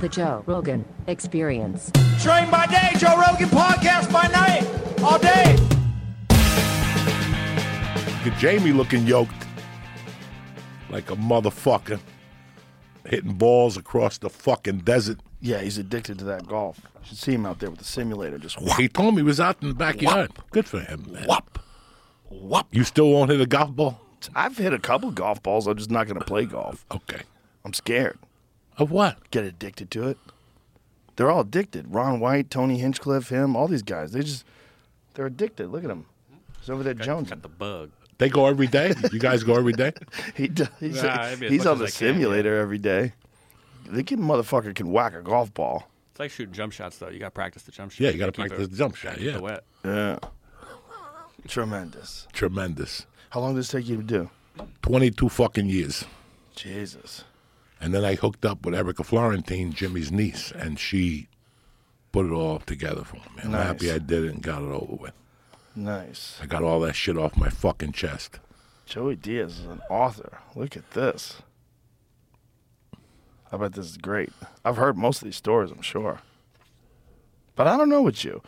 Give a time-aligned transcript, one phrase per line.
[0.00, 1.90] The Joe Rogan Experience.
[2.20, 4.66] Train by day, Joe Rogan podcast by night,
[5.02, 5.56] all day.
[8.22, 9.32] Get Jamie looking yoked
[10.90, 11.98] like a motherfucker,
[13.06, 15.20] hitting balls across the fucking desert.
[15.40, 16.80] Yeah, he's addicted to that golf.
[17.00, 19.26] You should see him out there with the simulator, just whop, He told me he
[19.26, 20.32] was out in the backyard.
[20.50, 21.24] Good for him, man.
[21.24, 21.58] whop,
[22.28, 22.66] whop.
[22.72, 24.00] You still won't hit a golf ball?
[24.34, 25.66] I've hit a couple golf balls.
[25.66, 26.84] I'm just not going to play golf.
[26.92, 27.22] Okay.
[27.64, 28.18] I'm scared.
[28.76, 29.30] Of what?
[29.30, 30.18] Get addicted to it.
[31.16, 31.94] They're all addicted.
[31.94, 34.12] Ron White, Tony Hinchcliffe, him, all these guys.
[34.12, 34.44] They just,
[35.14, 35.68] they're addicted.
[35.68, 36.06] Look at him.
[36.60, 37.28] He's over there Jones.
[37.30, 37.90] Got the bug.
[38.18, 38.94] They go every day?
[39.12, 39.92] You guys go every day?
[40.36, 42.12] He does, he's Nah, I mean, as he's much on the as I can, yeah.
[42.14, 43.12] simulator every day.
[43.86, 45.88] The kid motherfucker can whack a golf ball.
[46.10, 47.08] It's like shooting jump shots, though.
[47.08, 48.00] You got to practice the jump shot.
[48.00, 49.14] Yeah, you got to Keep practice it- the jump shot.
[49.16, 49.38] keep it Yeah.
[49.38, 49.64] wet.
[49.84, 50.18] Yeah.
[51.48, 52.26] Tremendous.
[52.32, 53.06] Tremendous.
[53.30, 54.30] How long does it take you to do?
[54.82, 56.04] 22 fucking years.
[56.56, 57.24] Jesus.
[57.84, 61.28] And then I hooked up with Erica Florentine, Jimmy's niece, and she
[62.12, 63.22] put it all together for me.
[63.42, 63.66] I'm Nice.
[63.66, 65.12] happy I did it and got it over with.
[65.76, 66.38] Nice.
[66.42, 68.38] I got all that shit off my fucking chest.
[68.86, 70.38] Joey Diaz is an author.
[70.56, 71.42] Look at this.
[73.52, 74.32] I bet this is great.
[74.64, 76.20] I've heard most of these stories, I'm sure.
[77.54, 78.40] But I don't know with you.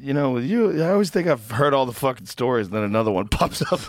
[0.00, 2.84] You know, with you, I always think I've heard all the fucking stories, and then
[2.84, 3.80] another one pops up.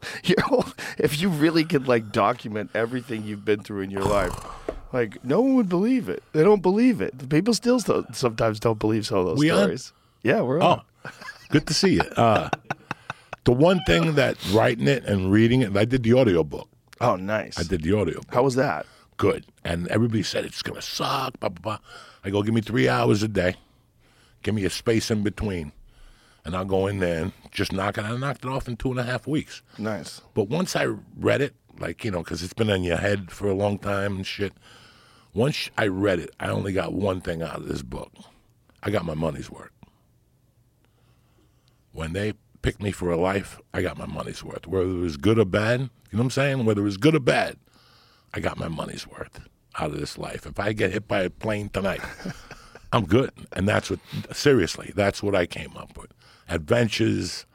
[0.24, 0.66] You're, all-
[0.98, 4.32] if you really could like document everything you've been through in your life,
[4.92, 6.22] like no one would believe it.
[6.32, 7.28] They don't believe it.
[7.28, 9.58] People still st- sometimes don't believe some of those We on?
[9.58, 9.92] stories.
[10.22, 10.82] Yeah, we're on.
[11.04, 11.10] Oh,
[11.50, 12.02] good to see you.
[12.16, 12.48] Uh,
[13.44, 16.68] the one thing that writing it and reading it, I did the audio book.
[17.00, 17.58] Oh, nice.
[17.58, 18.20] I did the audio.
[18.30, 18.84] How was that?
[19.16, 19.46] Good.
[19.64, 21.38] And everybody said it's going to suck.
[21.40, 21.78] Blah, blah, blah.
[22.24, 23.54] I go, give me three hours a day.
[24.42, 25.72] Give me a space in between.
[26.44, 28.04] And I'll go in there and just knock it.
[28.04, 29.62] I knocked it off in two and a half weeks.
[29.76, 30.22] Nice.
[30.34, 30.86] But once I
[31.16, 34.16] read it, like, you know, because it's been in your head for a long time
[34.16, 34.52] and shit,
[35.34, 38.12] once I read it, I only got one thing out of this book.
[38.82, 39.70] I got my money's worth.
[41.92, 42.32] When they
[42.62, 44.66] picked me for a life, I got my money's worth.
[44.66, 46.64] Whether it was good or bad, you know what I'm saying?
[46.64, 47.56] Whether it was good or bad,
[48.34, 49.40] I got my money's worth
[49.78, 50.46] out of this life.
[50.46, 52.00] If I get hit by a plane tonight,
[52.92, 53.30] I'm good.
[53.52, 54.00] And that's what,
[54.32, 56.12] seriously, that's what I came up with.
[56.48, 57.46] Adventures,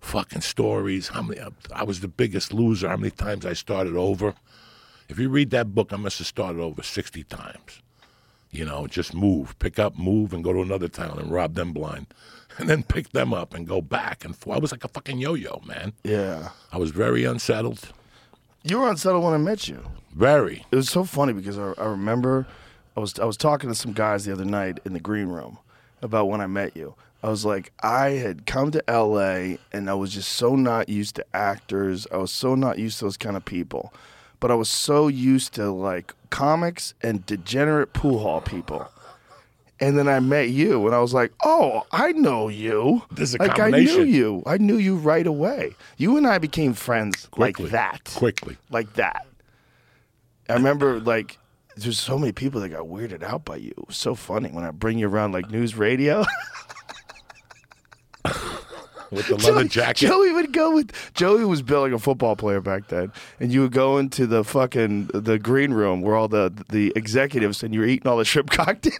[0.00, 1.08] fucking stories.
[1.08, 1.40] How many?
[1.40, 2.88] Uh, I was the biggest loser.
[2.88, 4.34] How many times I started over?
[5.08, 7.82] If you read that book, I must have started over sixty times.
[8.50, 11.72] You know, just move, pick up, move, and go to another town and rob them
[11.72, 12.06] blind,
[12.58, 14.56] and then pick them up and go back and forth.
[14.56, 15.94] I was like a fucking yo-yo, man.
[16.04, 16.50] Yeah.
[16.70, 17.92] I was very unsettled.
[18.62, 19.82] You were unsettled when I met you.
[20.14, 20.66] Very.
[20.70, 22.46] It was so funny because I, I remember
[22.96, 25.58] I was I was talking to some guys the other night in the green room
[26.02, 26.94] about when I met you.
[27.22, 31.16] I was like, I had come to LA and I was just so not used
[31.16, 32.06] to actors.
[32.10, 33.92] I was so not used to those kind of people.
[34.40, 38.90] But I was so used to like comics and degenerate pool hall people.
[39.78, 43.02] And then I met you and I was like, oh, I know you.
[43.12, 44.42] This is a like I knew you.
[44.44, 45.76] I knew you right away.
[45.98, 47.64] You and I became friends Quickly.
[47.66, 48.56] like that Quickly.
[48.70, 49.26] like that.
[50.48, 51.38] I remember like
[51.76, 53.70] there's so many people that got weirded out by you.
[53.78, 56.24] It was so funny when I bring you around like news radio.
[59.12, 60.06] With the leather Joey, jacket.
[60.06, 63.72] Joey would go with Joey was building a football player back then, and you would
[63.72, 67.86] go into the fucking the green room where all the the executives and you were
[67.86, 68.92] eating all the shrimp cocktail,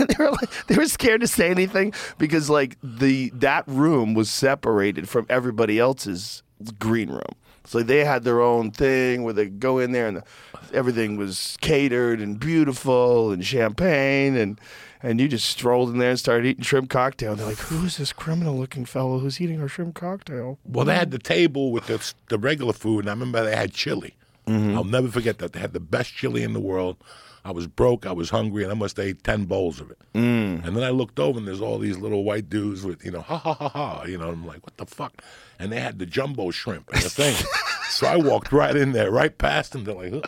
[0.00, 4.14] and they were like they were scared to say anything because like the that room
[4.14, 6.42] was separated from everybody else's
[6.80, 7.36] green room.
[7.66, 10.24] So they had their own thing where they go in there and the,
[10.72, 14.60] everything was catered and beautiful and champagne and
[15.06, 17.32] and you just strolled in there and started eating shrimp cocktail.
[17.32, 21.12] And they're like, "Who's this criminal-looking fellow who's eating our shrimp cocktail?" Well, they had
[21.12, 24.16] the table with the, the regular food, and I remember they had chili.
[24.48, 25.54] I'll never forget that.
[25.54, 26.96] They had the best chili in the world.
[27.44, 29.98] I was broke, I was hungry, and I must have ate 10 bowls of it.
[30.14, 30.64] Mm.
[30.64, 33.20] And then I looked over, and there's all these little white dudes with, you know,
[33.20, 34.04] ha ha ha ha.
[34.04, 35.22] You know, I'm like, what the fuck?
[35.58, 37.36] And they had the jumbo shrimp and the thing.
[37.88, 39.84] so I walked right in there, right past them.
[39.84, 40.22] They're like, "Huh."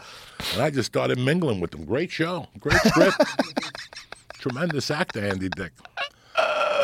[0.52, 1.84] and I just started mingling with them.
[1.84, 3.16] Great show, great script.
[4.38, 5.72] Tremendous actor, Andy Dick.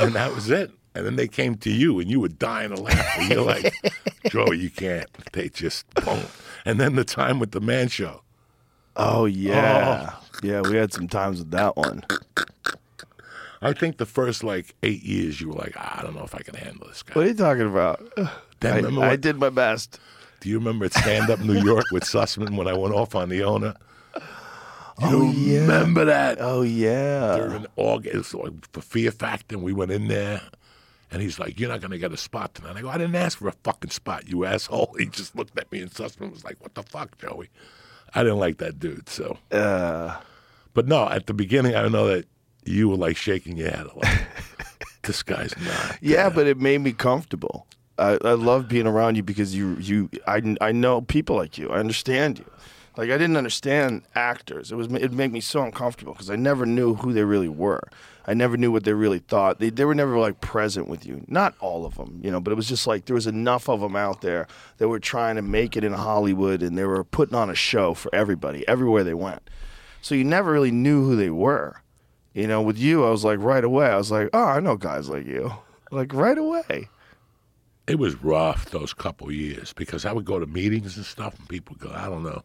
[0.00, 0.70] And that was it.
[0.94, 3.18] And then they came to you, and you were dying to laugh.
[3.18, 3.74] And you're like,
[4.28, 5.08] Joey, you can't.
[5.32, 6.24] They just, boom.
[6.64, 8.22] And then the time with the man show.
[8.96, 10.24] Oh yeah, oh.
[10.42, 10.60] yeah.
[10.60, 12.04] We had some times with that one.
[13.60, 16.34] I think the first like eight years, you were like, ah, I don't know if
[16.34, 17.14] I can handle this guy.
[17.14, 18.00] What are you talking about?
[18.62, 19.98] I, remember I did my best.
[20.40, 23.30] Do you remember at Stand Up New York with Sussman when I went off on
[23.30, 23.74] the owner?
[25.00, 25.60] You Oh, yeah.
[25.62, 26.38] remember that?
[26.40, 27.36] Oh yeah.
[27.36, 30.40] During August, like, for Fear Factor, and we went in there,
[31.10, 33.38] and he's like, "You're not gonna get a spot tonight." I go, "I didn't ask
[33.38, 36.56] for a fucking spot, you asshole." He just looked at me, and Sussman was like,
[36.60, 37.50] "What the fuck, Joey?"
[38.14, 39.08] I didn't like that dude.
[39.08, 40.16] So, Uh,
[40.74, 42.26] but no, at the beginning, I know that
[42.64, 44.20] you were like shaking your head like,
[45.02, 45.98] this guy's not.
[46.02, 47.66] yeah, but it made me comfortable.
[47.98, 51.70] I, I love being around you because you you I, I know people like you.
[51.70, 52.44] I understand you.
[52.96, 54.70] Like I didn't understand actors.
[54.70, 57.88] It was it made me so uncomfortable because I never knew who they really were.
[58.26, 59.58] I never knew what they really thought.
[59.58, 61.24] They they were never like present with you.
[61.26, 63.80] Not all of them, you know, but it was just like there was enough of
[63.80, 64.46] them out there
[64.78, 67.94] that were trying to make it in Hollywood and they were putting on a show
[67.94, 69.50] for everybody everywhere they went.
[70.00, 71.82] So you never really knew who they were.
[72.32, 73.86] You know, with you, I was like right away.
[73.86, 75.52] I was like, oh, I know guys like you,
[75.90, 76.88] like right away.
[77.86, 81.48] it was rough those couple years because I would go to meetings and stuff, and
[81.48, 82.42] people go, I don't know.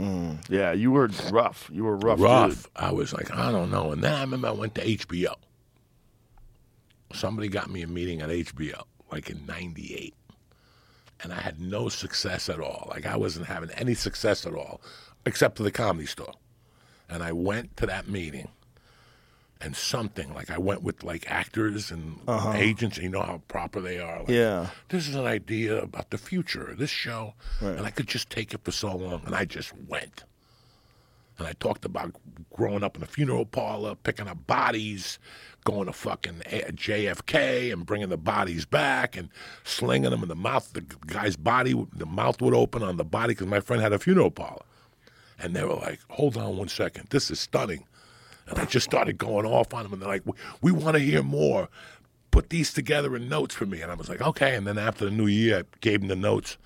[0.00, 0.48] Mm.
[0.48, 1.68] Yeah, you were rough.
[1.72, 2.20] You were rough.
[2.20, 2.62] rough.
[2.62, 2.72] dude.
[2.76, 3.92] I was like, I don't know.
[3.92, 5.34] And then I remember I went to HBO.
[7.12, 10.14] Somebody got me a meeting at HBO, like in '98,
[11.22, 12.86] and I had no success at all.
[12.90, 14.80] Like I wasn't having any success at all,
[15.26, 16.34] except for the comedy store.
[17.08, 18.48] And I went to that meeting,
[19.60, 22.52] and something like I went with like actors and uh-huh.
[22.54, 22.96] agents.
[22.96, 24.20] And you know how proper they are.
[24.20, 24.68] Like, Yeah.
[24.88, 28.54] this is an idea about the future of this show, and I could just take
[28.54, 30.24] it for so long, and I just went.
[31.38, 32.14] And I talked about
[32.52, 35.18] growing up in a funeral parlor, picking up bodies,
[35.64, 39.30] going to fucking JFK and bringing the bodies back and
[39.64, 40.70] slinging them in the mouth.
[40.74, 43.98] The guy's body, the mouth would open on the body because my friend had a
[43.98, 44.64] funeral parlor.
[45.38, 47.84] And they were like, hold on one second, this is stunning.
[48.50, 51.02] And I just started going off on them, and they're like, we, we want to
[51.02, 51.68] hear more.
[52.30, 53.80] Put these together in notes for me.
[53.80, 54.54] And I was like, okay.
[54.54, 56.58] And then after the new year, I gave them the notes.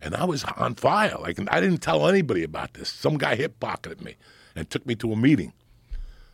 [0.00, 1.16] And I was on fire.
[1.20, 2.88] Like I didn't tell anybody about this.
[2.88, 4.14] Some guy hip pocketed me
[4.54, 5.54] and took me to a meeting.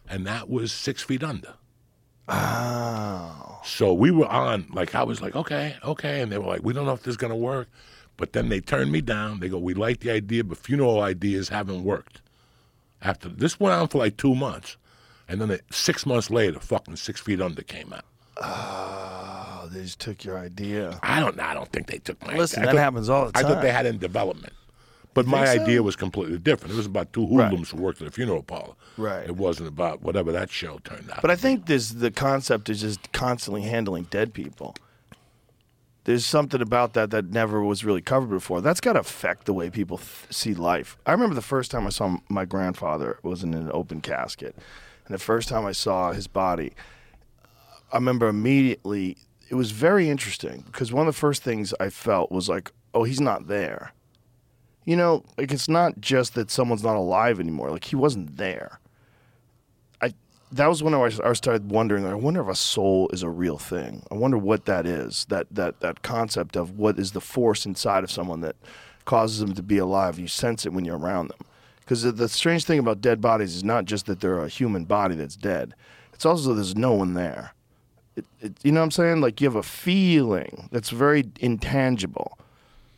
[0.07, 1.55] And that was six feet under.
[2.29, 3.61] Oh.
[3.65, 6.21] So we were on, like, I was like, okay, okay.
[6.21, 7.69] And they were like, we don't know if this is going to work.
[8.17, 9.41] But then they turned me down.
[9.41, 12.21] They go, we like the idea, but funeral ideas haven't worked.
[13.01, 14.77] After this went on for like two months.
[15.29, 18.05] And then six months later, fucking Six Feet Under came out.
[18.43, 20.99] Oh, they just took your idea.
[21.03, 22.41] I don't I don't think they took my idea.
[22.41, 23.45] Listen, I that thought- happens all the time.
[23.45, 24.53] I thought they had it in development.
[25.15, 25.63] But my think so?
[25.63, 26.75] idea was completely different.
[26.75, 27.45] It was about two Right.
[27.45, 28.75] hoodlums who worked at a funeral parlor.
[28.97, 29.25] Right.
[29.25, 31.23] It wasn't about whatever that show turned out.
[31.23, 34.75] But I think this the concept is just constantly handling dead people.
[36.03, 38.61] There's something about that that never was really covered before.
[38.61, 40.99] That's got to affect the way people th- see life.
[41.07, 44.55] I remember the first time I saw my grandfather was in an open casket,
[45.07, 46.73] and the first time I saw his body,
[47.93, 49.17] I remember immediately.
[49.49, 53.05] It was very interesting because one of the first things I felt was like, "Oh,
[53.05, 53.93] he's not there."
[54.85, 57.71] You know, like it's not just that someone's not alive anymore.
[57.71, 58.81] Like he wasn't there.
[60.01, 60.13] I
[60.53, 62.07] that was when I, started wondering.
[62.07, 64.05] I wonder if a soul is a real thing.
[64.11, 65.27] I wonder what that is.
[65.29, 68.57] That that that concept of what is the force inside of someone that
[69.05, 70.19] causes them to be alive.
[70.19, 71.41] You sense it when you're around them.
[71.85, 74.85] Because the, the strange thing about dead bodies is not just that they're a human
[74.85, 75.75] body that's dead.
[76.13, 77.53] It's also there's no one there.
[78.17, 79.21] It, it, you know what I'm saying?
[79.21, 82.39] Like you have a feeling that's very intangible.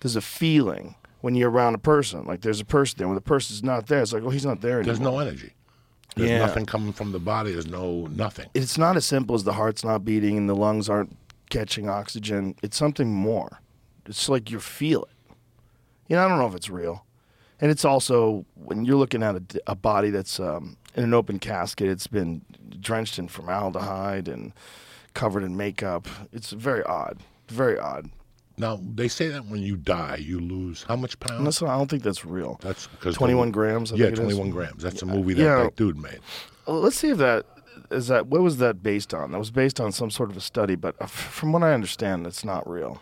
[0.01, 2.25] There's a feeling when you're around a person.
[2.27, 3.09] Like there's a person there.
[3.09, 4.85] When the person's not there, it's like, oh, he's not there anymore.
[4.95, 5.53] there's no energy.
[6.15, 6.39] There's Yeah.
[6.39, 7.53] nothing coming from the body.
[7.53, 8.49] There's no nothing.
[8.55, 11.17] it's not as simple as the heart's not beating and the lungs aren't
[11.51, 12.55] catching oxygen.
[12.63, 13.61] It's something more.
[14.05, 15.35] It's like you feel it.
[16.09, 17.05] You know, I don't know if it's real.
[17.61, 19.37] And it's also when you're looking at
[19.67, 22.43] a body that's um, in an open casket, it's been
[22.81, 24.53] drenched in formaldehyde and
[25.15, 26.07] covered in makeup.
[26.33, 27.19] It's very odd.
[27.49, 28.11] Very odd.
[28.59, 31.45] Now they say that when you die, you lose how much pounds?
[31.45, 32.59] That's, I don't think that's real.
[32.63, 34.35] That's because 21 grams, I yeah, think it is.
[34.35, 34.83] 21 grams.
[34.83, 35.63] That's a movie that Yeah.
[35.65, 36.21] that dude made.
[36.67, 37.45] Well, let's see if that
[37.91, 38.27] is that.
[38.29, 39.33] What was that based on?
[39.33, 42.27] That was based on some sort of a study, but uh, from what I understand,
[42.27, 43.01] it's not real.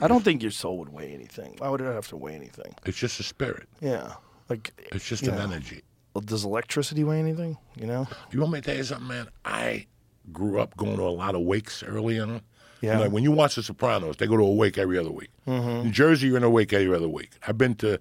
[0.00, 1.54] I don't think your soul would weigh anything.
[1.58, 2.74] Why would it have to weigh anything?
[2.86, 3.68] It's just a spirit.
[3.80, 4.14] Yeah,
[4.48, 5.82] like It's just an energy.
[6.14, 7.58] well, Does electricity weigh anything?
[7.76, 8.06] You know?
[8.30, 9.28] You want me to tell you something, man?
[9.44, 9.86] I
[10.32, 12.40] grew up going to a lot of wakes early on.
[12.80, 12.98] Yeah.
[12.98, 15.30] Like when you watch The Sopranos, they go to a wake every other week.
[15.46, 15.86] Mm-hmm.
[15.86, 17.30] In Jersey, you're in a wake every other week.
[17.46, 18.00] I've been to,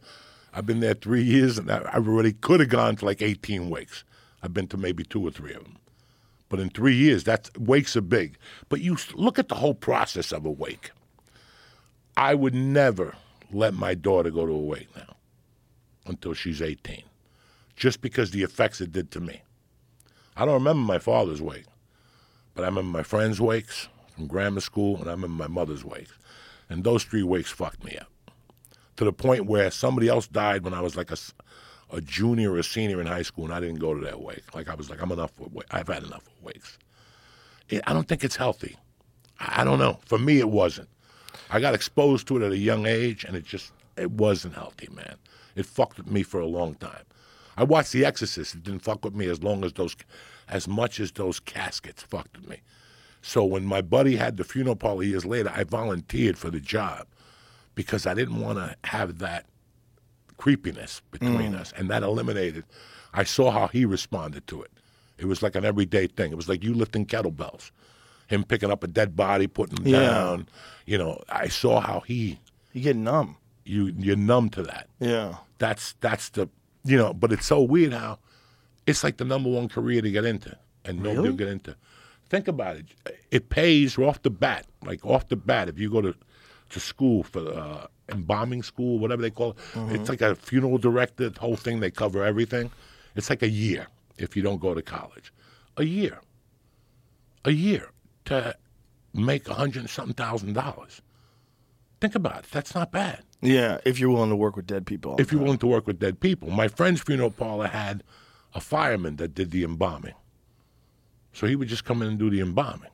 [0.53, 3.69] I've been there three years, and I, I already could have gone to like 18
[3.69, 4.03] wakes.
[4.41, 5.77] I've been to maybe two or three of them.
[6.49, 8.37] But in three years, that's wakes are big.
[8.69, 10.91] But you s- look at the whole process of a wake.
[12.21, 13.15] I would never
[13.51, 15.15] let my daughter go to a wake now
[16.05, 17.01] until she's 18,
[17.75, 19.41] just because the effects it did to me.
[20.37, 21.65] I don't remember my father's wake,
[22.53, 26.13] but I remember my friends' wakes from grammar school, and I remember my mother's wakes.
[26.69, 28.11] And those three wakes fucked me up
[28.97, 32.63] to the point where somebody else died when I was like a junior or a
[32.63, 34.53] senior in high school, and I didn't go to that wake.
[34.53, 35.31] Like I was like, I'm enough.
[35.39, 36.77] Wa- I've had enough wakes.
[37.67, 38.77] It, I don't think it's healthy.
[39.39, 39.99] I, I don't know.
[40.05, 40.87] For me, it wasn't.
[41.49, 44.89] I got exposed to it at a young age, and it just it wasn't healthy,
[44.93, 45.15] man.
[45.55, 47.03] It fucked with me for a long time.
[47.57, 48.55] I watched The Exorcist.
[48.55, 49.95] It didn't fuck with me as long as those,
[50.47, 52.61] as much as those caskets fucked with me.
[53.21, 57.05] So when my buddy had the funeral parlor years later, I volunteered for the job
[57.75, 59.45] because I didn't want to have that
[60.37, 61.59] creepiness between mm.
[61.59, 62.63] us, and that eliminated.
[63.13, 64.71] I saw how he responded to it.
[65.17, 66.31] It was like an everyday thing.
[66.31, 67.69] It was like you lifting kettlebells,
[68.31, 69.99] him picking up a dead body, putting him Yeah.
[69.99, 70.47] down.
[70.85, 72.39] You know, I saw how he
[72.73, 73.37] You get numb.
[73.65, 74.87] you you're numb to that.
[74.99, 75.35] Yeah.
[75.59, 76.49] That's that's the
[76.83, 78.17] you know, but it's so weird how
[78.87, 81.29] it's like the number one career to get into, and nobody Really?
[81.29, 81.75] will get into.
[82.29, 82.85] Think about it.
[83.29, 85.69] It pays off the bat, like off the bat.
[85.69, 86.15] If you go to
[86.69, 89.57] to school for uh, embalming school, whatever they call it,
[89.91, 91.29] it's like a funeral director.
[91.29, 92.71] The whole thing they cover everything.
[93.15, 95.31] It's like a year if you don't go to college.
[95.77, 96.19] A year.
[97.45, 97.90] A year
[98.25, 98.55] to
[99.13, 101.01] make a hundred and something thousand dollars.
[101.99, 102.51] Think about it.
[102.51, 103.79] That's not bad Yeah.
[103.85, 105.17] If you're willing to work with dead people.
[105.19, 106.49] if you're willing to work with dead people.
[106.49, 108.03] My friend's funeral parlor had
[108.55, 110.15] a fireman that did the embalming.
[111.33, 112.89] So he would just come in and do the embalming.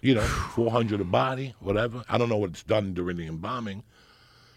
[0.00, 0.20] You know,
[0.54, 2.04] 400 a body, whatever.
[2.08, 3.82] I don't know what's done during the embalming.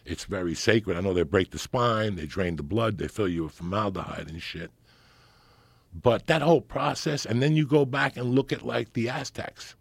[0.06, 0.98] It's very sacred.
[0.98, 4.27] I know they break the spine, they drain the blood, they fill you with formaldehyde
[4.30, 4.72] and shit.
[5.94, 9.76] But that whole process, and then you go back and look at like the Aztecs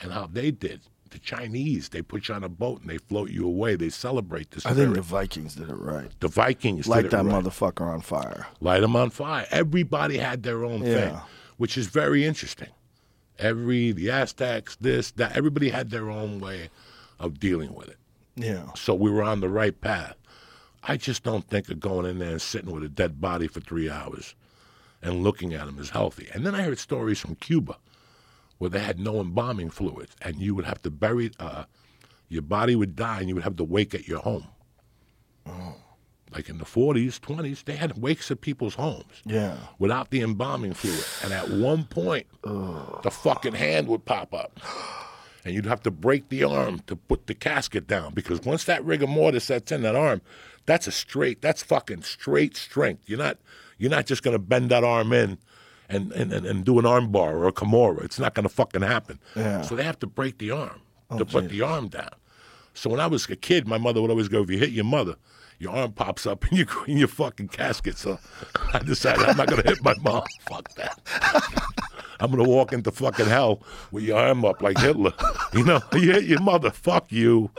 [0.00, 0.80] and how they did.
[1.10, 3.76] The Chinese, they put you on a boat and they float you away.
[3.76, 4.64] They celebrate this.
[4.64, 6.08] I think the Vikings did it right.
[6.20, 7.44] The Vikings Light did it that right.
[7.44, 8.46] motherfucker on fire.
[8.60, 9.46] Light them on fire.
[9.50, 11.18] Everybody had their own thing,
[11.58, 12.70] which is very interesting.
[13.38, 16.70] Every the Aztecs, this, that, everybody had their own way
[17.18, 17.98] of dealing with it.
[18.34, 18.72] Yeah.
[18.74, 20.16] So we were on the right path.
[20.82, 23.60] I just don't think of going in there and sitting with a dead body for
[23.60, 24.34] three hours
[25.02, 26.28] and looking at them is healthy.
[26.32, 27.76] And then I heard stories from Cuba
[28.58, 31.64] where they had no embalming fluids, and you would have to bury uh,
[32.28, 34.46] your body would die, and you would have to wake at your home.
[36.32, 39.56] Like in the 40s, 20s, they had wakes at people's homes Yeah.
[39.78, 41.04] without the embalming fluid.
[41.22, 44.58] And at one point, the fucking hand would pop up.
[45.44, 48.84] And you'd have to break the arm to put the casket down because once that
[48.84, 50.22] rigor mortis sets in that arm,
[50.66, 53.02] that's a straight, that's fucking straight strength.
[53.08, 53.38] You're not,
[53.82, 55.38] you're not just going to bend that arm in
[55.88, 58.04] and, and, and, and do an arm bar or a kimura.
[58.04, 59.18] It's not going to fucking happen.
[59.34, 59.62] Yeah.
[59.62, 62.14] So they have to break the arm oh, to put the arm down.
[62.74, 64.84] So when I was a kid, my mother would always go, if you hit your
[64.84, 65.16] mother,
[65.58, 67.98] your arm pops up in your, in your fucking casket.
[67.98, 68.20] So
[68.72, 70.22] I decided I'm not going to hit my mom.
[70.48, 71.00] Fuck that.
[72.20, 75.12] I'm going to walk into fucking hell with your arm up like Hitler.
[75.54, 76.70] You know, you hit your mother.
[76.70, 77.50] Fuck you.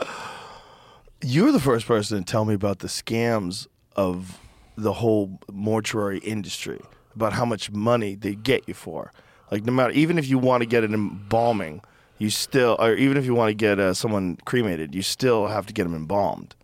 [1.22, 4.40] You're the first person to tell me about the scams of
[4.76, 6.80] the whole mortuary industry,
[7.14, 9.12] about how much money they get you for.
[9.50, 11.80] Like, no matter, even if you want to get an embalming,
[12.18, 15.66] you still, or even if you want to get uh, someone cremated, you still have
[15.66, 16.54] to get them embalmed.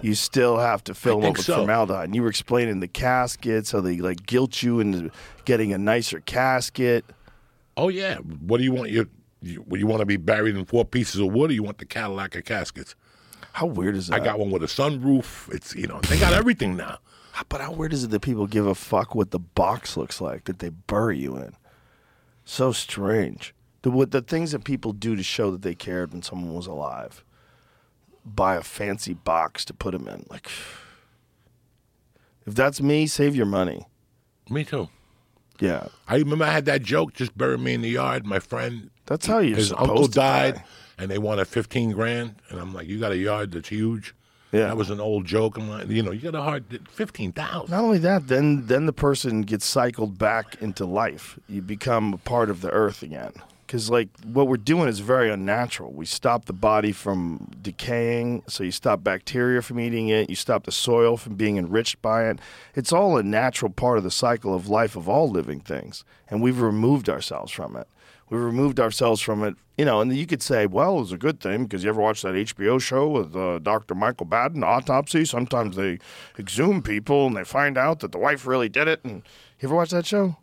[0.00, 1.56] You still have to fill them up with so.
[1.56, 2.06] formaldehyde.
[2.06, 5.10] And you were explaining the caskets, how they like guilt you into
[5.44, 7.04] getting a nicer casket.
[7.76, 8.16] Oh, yeah.
[8.16, 8.90] What do you want?
[8.90, 9.08] You,
[9.42, 11.84] you, you want to be buried in four pieces of wood or you want the
[11.84, 12.94] Cadillac of caskets?
[13.52, 14.20] How weird is that?
[14.20, 15.52] I got one with a sunroof.
[15.52, 16.98] It's, you know, they got everything now.
[17.34, 20.20] Ah, but how weird is it that people give a fuck what the box looks
[20.20, 21.54] like that they bury you in?
[22.44, 23.54] So strange.
[23.82, 26.66] The what the things that people do to show that they cared when someone was
[26.66, 27.24] alive.
[28.24, 30.26] Buy a fancy box to put them in.
[30.30, 30.48] Like,
[32.46, 33.86] if that's me, save your money.
[34.48, 34.88] Me too.
[35.60, 38.26] Yeah, I remember I had that joke, just bury me in the yard.
[38.26, 40.64] My friend, that's how you're his uncle to died, die.
[40.98, 42.36] and they wanted 15 grand.
[42.48, 44.14] And I'm like, you got a yard that's huge?
[44.52, 44.66] Yeah.
[44.66, 45.56] That was an old joke.
[45.56, 47.70] I'm like, you know, you got a hard 15,000.
[47.70, 51.38] Not only that, then then the person gets cycled back into life.
[51.48, 53.32] You become a part of the earth again.
[53.66, 55.92] Because like what we're doing is very unnatural.
[55.92, 60.28] We stop the body from decaying, so you stop bacteria from eating it.
[60.28, 62.38] You stop the soil from being enriched by it.
[62.74, 66.42] It's all a natural part of the cycle of life of all living things, and
[66.42, 67.88] we've removed ourselves from it.
[68.30, 70.00] We removed ourselves from it, you know.
[70.00, 72.34] And you could say, well, it was a good thing because you ever watch that
[72.34, 73.94] HBO show with uh, Dr.
[73.94, 75.24] Michael Baden, Autopsy?
[75.26, 75.98] Sometimes they
[76.38, 79.04] exhume people and they find out that the wife really did it.
[79.04, 79.22] And
[79.60, 80.36] you ever watch that show?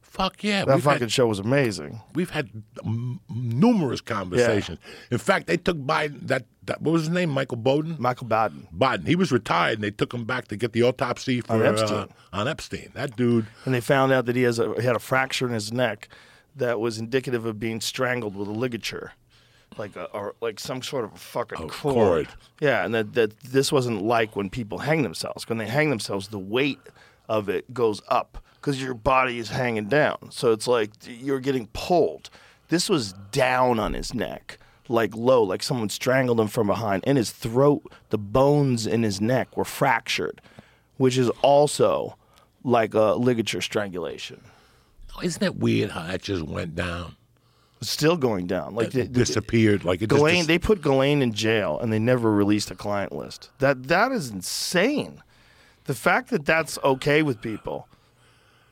[0.00, 0.64] Fuck yeah.
[0.64, 2.00] That we've fucking had, show was amazing.
[2.14, 2.48] we've had
[2.84, 4.78] m- numerous conversations.
[5.12, 7.28] In fact, they took Biden, that, that, what was his name?
[7.30, 7.94] Michael Bowden?
[8.00, 8.66] Michael Baden.
[8.76, 9.06] Biden.
[9.06, 11.66] He was retired, and they took him back to get the autopsy for On uh,
[11.66, 12.08] Epstein.
[12.32, 12.90] on Epstein.
[12.94, 15.52] That dude, And they found out that he has a, he had a fracture in
[15.52, 16.08] his neck
[16.58, 19.12] that was indicative of being strangled with a ligature.
[19.76, 21.94] Like a, or like some sort of a fucking Oh, cord.
[21.94, 22.28] cord.
[22.60, 25.48] Yeah, and that, that this wasn't like when people hang themselves.
[25.48, 26.80] When they hang themselves, the weight
[27.28, 30.30] of it goes up because your body is hanging down.
[30.30, 32.30] So it's like you're getting pulled.
[32.70, 37.04] This was down on his neck, like low, like someone strangled him from behind.
[37.04, 40.40] In his throat, the bones in his neck were fractured,
[40.96, 42.16] which is also
[42.64, 44.40] like a ligature strangulation.
[45.22, 47.16] Isn't that weird how that just went down?
[47.80, 48.74] It's still going down.
[48.74, 49.84] Like It disappeared.
[49.84, 52.74] Like it just Ghislaine, dis- they put Ghislaine in jail and they never released a
[52.74, 53.50] client list.
[53.58, 55.22] That that is insane.
[55.84, 57.88] The fact that that's okay with people,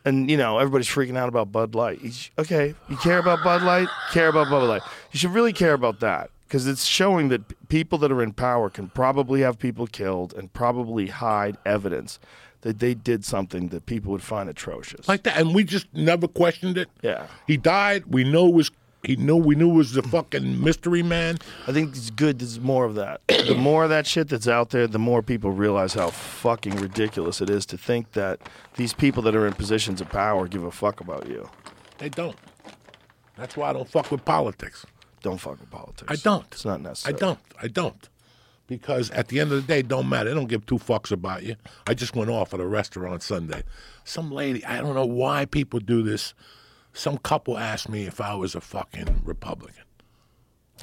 [0.04, 2.02] and you know everybody's freaking out about Bud Light.
[2.02, 4.82] You Okay, you care about Bud Light, care about Bud Light.
[5.12, 8.32] You should really care about that because it's showing that p- people that are in
[8.32, 12.18] power can probably have people killed and probably hide evidence
[12.62, 15.06] that they did something that people would find atrocious.
[15.08, 16.88] like that, and we just never questioned it.
[17.02, 17.26] Yeah.
[17.46, 18.04] he died.
[18.06, 18.70] We know was.
[19.02, 21.38] He knew we knew was the fucking mystery man.
[21.68, 22.40] I think it's good.
[22.40, 23.20] There's more of that.
[23.28, 27.40] The more of that shit that's out there, the more people realize how fucking ridiculous
[27.40, 28.40] it is to think that
[28.74, 31.48] these people that are in positions of power give a fuck about you.
[31.98, 32.34] They don't.
[33.36, 34.84] That's why I don't fuck with politics.
[35.22, 36.10] Don't fuck with politics.
[36.10, 36.46] I don't.
[36.50, 37.14] It's not necessary.
[37.14, 37.38] I don't.
[37.62, 38.08] I don't.
[38.66, 40.28] Because at the end of the day, it don't matter.
[40.28, 41.56] They don't give two fucks about you.
[41.86, 43.62] I just went off at a restaurant Sunday.
[44.04, 46.34] Some lady, I don't know why people do this.
[46.92, 49.84] Some couple asked me if I was a fucking Republican.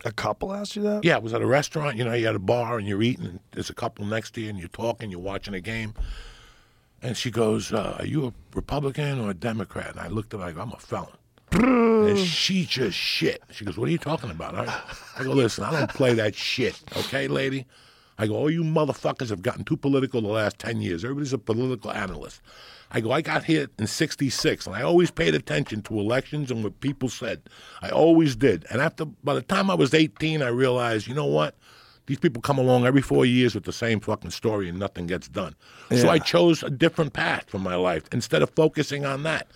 [0.06, 1.04] A couple asked you that?
[1.04, 1.98] Yeah, I was at a restaurant.
[1.98, 3.25] You know, you're at a bar and you're eating.
[3.25, 5.12] And there's a couple next to you, and you're talking.
[5.12, 5.94] You're watching a game.
[7.02, 10.40] And she goes, uh, "Are you a Republican or a Democrat?" And I looked at
[10.40, 10.46] her.
[10.46, 11.18] I go, "I'm a felon."
[11.53, 13.41] And she just shit.
[13.51, 14.81] She goes, "What are you talking about?" I,
[15.17, 17.65] I go, "Listen, I don't play that shit, okay, lady."
[18.17, 21.03] I go, "All you motherfuckers have gotten too political the last ten years.
[21.03, 22.41] Everybody's a political analyst."
[22.91, 26.63] I go, "I got hit in '66, and I always paid attention to elections and
[26.63, 27.41] what people said.
[27.81, 28.65] I always did.
[28.69, 31.55] And after, by the time I was 18, I realized, you know what?"
[32.05, 35.29] These people come along every four years with the same fucking story and nothing gets
[35.29, 35.55] done.
[35.89, 39.48] So I chose a different path for my life instead of focusing on that.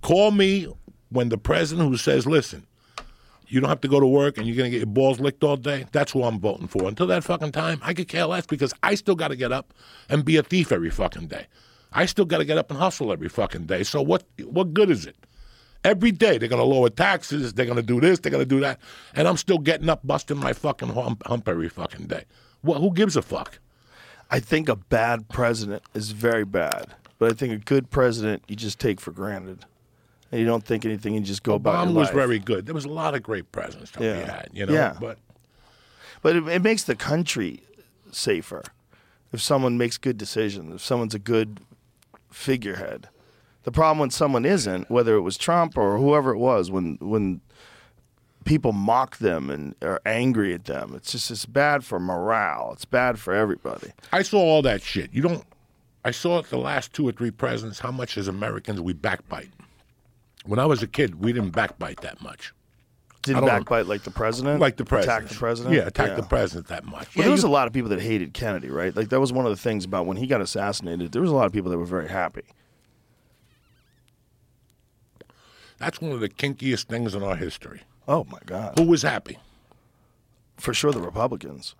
[0.00, 0.68] Call me
[1.12, 2.66] when the president who says, listen,
[3.46, 5.44] you don't have to go to work and you're going to get your balls licked
[5.44, 5.84] all day.
[5.92, 6.88] That's who I'm voting for.
[6.88, 9.74] Until that fucking time, I could care less because I still got to get up
[10.08, 11.46] and be a thief every fucking day.
[11.92, 13.82] I still got to get up and hustle every fucking day.
[13.82, 14.24] So what?
[14.44, 15.16] What good is it?
[15.84, 17.52] Every day they're going to lower taxes.
[17.52, 18.20] They're going to do this.
[18.20, 18.80] They're going to do that,
[19.14, 22.24] and I'm still getting up, busting my fucking hump, hump every fucking day.
[22.62, 23.58] Well, Who gives a fuck?
[24.30, 26.86] I think a bad president is very bad,
[27.18, 29.66] but I think a good president you just take for granted,
[30.32, 31.14] and you don't think anything.
[31.14, 32.66] You just go about Obama your was very good.
[32.66, 34.24] There was a lot of great presidents that we Yeah.
[34.36, 34.72] had, you know.
[34.72, 34.96] Yeah.
[34.98, 35.18] But
[36.22, 37.62] But it, it makes the country
[38.10, 38.62] safer
[39.32, 41.60] if someone makes good decisions, if someone's a good
[42.30, 43.08] figurehead.
[43.64, 47.40] The problem when someone isn't, whether it was Trump or whoever it was, when when
[48.44, 52.70] people mock them and are angry at them, it's just it's bad for morale.
[52.72, 53.92] It's bad for everybody.
[54.12, 55.12] I saw all that shit.
[55.12, 55.44] You don't.
[56.04, 57.78] I saw it the last two or three presidents.
[57.78, 59.50] How much as Americans we backbite.
[60.44, 62.52] When I was a kid, we didn't backbite that much.
[63.22, 65.18] Didn't backbite like the president, Like the president.
[65.20, 65.74] attack the president.
[65.76, 66.92] Yeah, attack the president that much.
[66.92, 68.94] Well, yeah, there was you- a lot of people that hated Kennedy, right?
[68.96, 71.12] Like that was one of the things about when he got assassinated.
[71.12, 72.42] There was a lot of people that were very happy.
[75.78, 77.82] that's one of the kinkiest things in our history.
[78.06, 78.74] Oh my God!
[78.78, 79.38] Who was happy?
[80.58, 81.74] for sure the Republicans.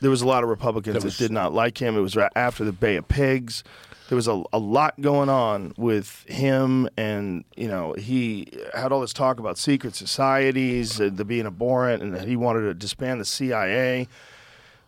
[0.00, 1.96] There was a lot of Republicans was- that did not like him.
[1.96, 3.64] It was right after the Bay of Pigs.
[4.08, 9.02] There was a, a lot going on with him, and you know he had all
[9.02, 13.20] this talk about secret societies, and the being abhorrent, and that he wanted to disband
[13.20, 14.08] the CIA.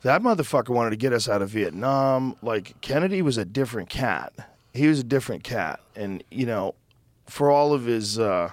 [0.02, 2.34] That motherfucker wanted to get us out of Vietnam.
[2.40, 4.32] Like Kennedy was a different cat.
[4.72, 6.74] He was a different cat, and you know,
[7.26, 8.18] for all of his.
[8.18, 8.50] Uh,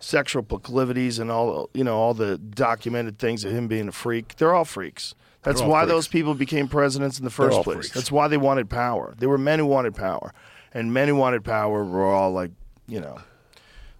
[0.00, 4.36] sexual proclivities and all you know all the documented things of him being a freak.
[4.36, 5.14] They're all freaks.
[5.42, 5.92] That's all why freaks.
[5.92, 7.76] those people became presidents in the first place.
[7.76, 7.90] freaks.
[7.92, 9.14] That's why they wanted power.
[9.18, 10.32] They were men who wanted power,
[10.72, 12.50] and men who wanted power were all like
[12.86, 13.18] you know,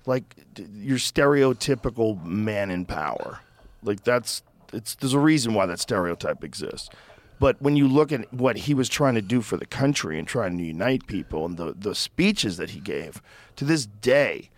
[0.07, 0.25] like
[0.57, 3.41] your stereotypical man in power.
[3.83, 6.89] Like that's it's there's a reason why that stereotype exists.
[7.41, 10.27] But when you look at what he was trying to do for the country and
[10.27, 13.23] trying to unite people and the, the speeches that he gave
[13.55, 14.51] to this day,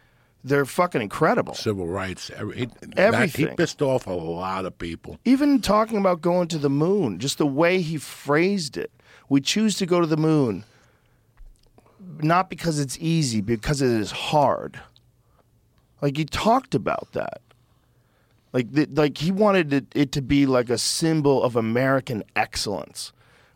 [0.43, 1.55] they're fucking incredible.
[1.55, 2.31] Civil rights.
[2.35, 3.49] Every, he, that- Everything.
[3.49, 5.19] he pissed off a lot of people.
[5.25, 8.91] Even talking about going to the moon, just the way he phrased it.
[9.29, 10.65] We choose to go to the moon
[12.23, 14.81] not because it's easy, because it is hard.
[16.01, 17.41] Like he talked about that.
[18.53, 23.13] Like th- like he wanted it, it to be like a symbol of American excellence.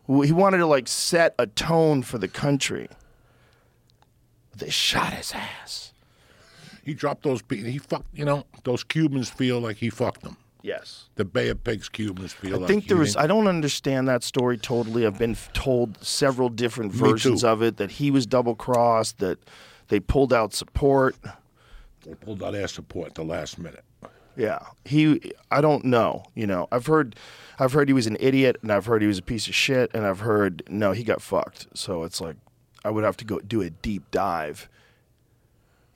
[0.07, 2.87] He wanted to like set a tone for the country.
[4.55, 5.91] They shot his ass.
[6.85, 7.41] He dropped those.
[7.41, 8.07] pe- He fucked.
[8.13, 10.37] You know, those Cubans feel like he fucked them.
[10.61, 11.09] Yes.
[11.15, 13.13] The Bay of Pigs Cubans feel like I like think he there was.
[13.13, 15.05] didn't- I don't understand that story totally.
[15.05, 19.37] I've been told several different versions of it that he was double crossed, that
[19.89, 21.15] they pulled out support.
[22.05, 23.83] They pulled out air support at the last minute.
[24.37, 25.31] Yeah, he.
[25.49, 26.23] I don't know.
[26.35, 27.15] You know, I've heard,
[27.57, 29.89] I've heard he was an idiot, and I've heard he was a piece of shit,
[29.93, 31.67] and I've heard no, he got fucked.
[31.73, 32.35] So it's like,
[32.83, 34.67] I would have to go do a deep dive.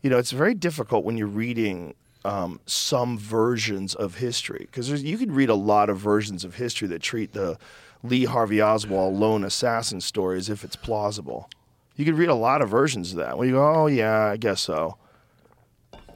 [0.02, 1.94] You know, it's very difficult when you're reading
[2.26, 6.88] um, some versions of history because you can read a lot of versions of history
[6.90, 7.58] that treat the
[8.04, 11.50] Lee Harvey Oswald lone assassin story as if it's plausible.
[11.96, 13.38] You could read a lot of versions of that.
[13.38, 14.98] Where you go, oh yeah, I guess so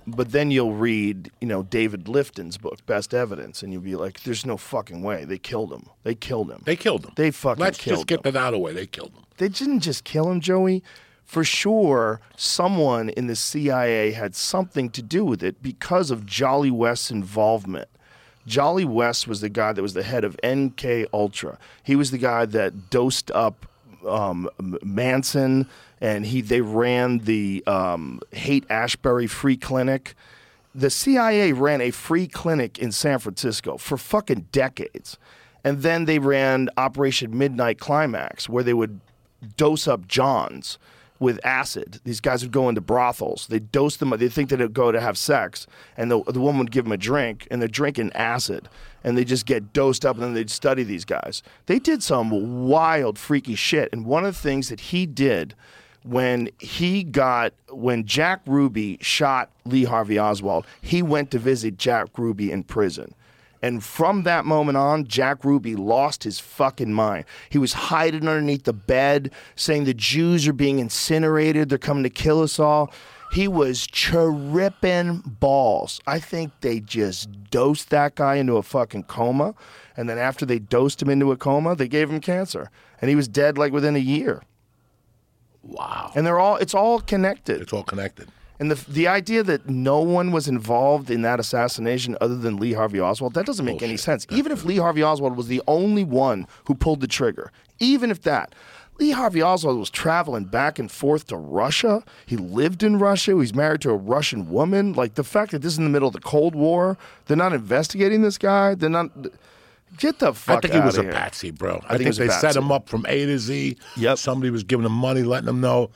[0.06, 4.22] but then you'll read, you know, David Lifton's book, Best Evidence, and you'll be like,
[4.24, 5.88] "There's no fucking way they killed him.
[6.04, 6.62] They killed him.
[6.66, 7.14] They killed him.
[7.16, 8.34] They fucking Let's killed just get him.
[8.34, 8.74] that out of the way.
[8.74, 9.24] They killed him.
[9.38, 10.84] They didn't just kill him, Joey.
[11.26, 16.72] For sure, someone in the CIA had something to do with it because of Jolly
[16.72, 17.88] West's involvement.
[18.46, 21.58] Jolly West was the guy that was the head of MK Ultra.
[21.84, 23.66] He was the guy that dosed up
[24.08, 24.50] um,
[24.84, 25.68] Manson,
[26.02, 30.16] and he they ran the um, Haight Ashbury Free Clinic.
[30.76, 35.18] The CIA ran a free clinic in San Francisco for fucking decades,
[35.64, 39.00] and then they ran Operation Midnight Climax, where they would
[39.56, 40.78] dose up Johns
[41.24, 42.02] with acid.
[42.04, 43.48] These guys would go into brothels.
[43.48, 44.10] They dose them.
[44.12, 45.66] They think that they'd go to have sex,
[45.98, 48.68] and the the woman would give them a drink, and they're drinking acid,
[49.04, 51.42] and they just get dosed up, and then they'd study these guys.
[51.66, 53.90] They did some wild, freaky shit.
[53.94, 55.56] And one of the things that he did
[56.04, 62.18] when he got when Jack Ruby shot Lee Harvey Oswald, he went to visit Jack
[62.18, 63.16] Ruby in prison.
[63.64, 67.24] And from that moment on, Jack Ruby lost his fucking mind.
[67.50, 72.10] He was hiding underneath the bed, saying the Jews are being incinerated, they're coming to
[72.10, 72.92] kill us all.
[73.32, 76.02] He was tripping balls.
[76.06, 79.56] I think they just dosed that guy into a fucking coma.
[79.96, 82.70] And then after they dosed him into a coma, they gave him cancer.
[83.02, 84.44] And he was dead like within a year.
[85.64, 86.12] Wow.
[86.16, 87.62] And they're all it's all connected.
[87.62, 88.28] It's all connected.
[88.60, 92.74] And the the idea that no one was involved in that assassination other than Lee
[92.74, 94.28] Harvey Oswald, that doesn't make any sense.
[94.30, 98.22] Even if Lee Harvey Oswald was the only one who pulled the trigger, even if
[98.24, 98.54] that.
[99.00, 102.04] Lee Harvey Oswald was traveling back and forth to Russia.
[102.28, 103.36] He lived in Russia.
[103.40, 104.94] He's married to a Russian woman.
[104.94, 107.54] Like the fact that this is in the middle of the Cold War, they're not
[107.54, 108.76] investigating this guy.
[108.76, 109.10] They're not.
[109.98, 111.12] Get the fuck I think he was a here.
[111.12, 111.82] patsy, bro.
[111.86, 113.78] I, think think, they set him up from A to Z.
[113.98, 114.18] Yep.
[114.18, 115.92] Somebody was giving him money, letting him know.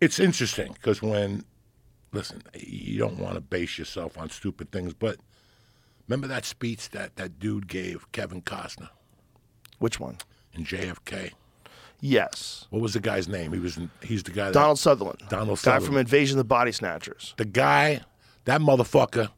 [0.00, 1.44] It's interesting because when,
[2.12, 5.16] listen, you don't want to base yourself on stupid things, but
[6.08, 8.90] remember that speech that that dude gave Kevin Costner
[9.78, 10.18] Which one?
[10.54, 11.32] in JFK?
[12.00, 12.66] Yes.
[12.70, 13.52] What was the guy's name?
[13.52, 13.78] He was.
[14.02, 14.46] He's the guy.
[14.46, 15.20] That, Donald Sutherland.
[15.28, 15.86] Donald Guy Sutherland.
[15.86, 17.32] from Invasion of the Body Snatchers.
[17.36, 18.00] the guy,
[18.44, 19.28] that motherfucker,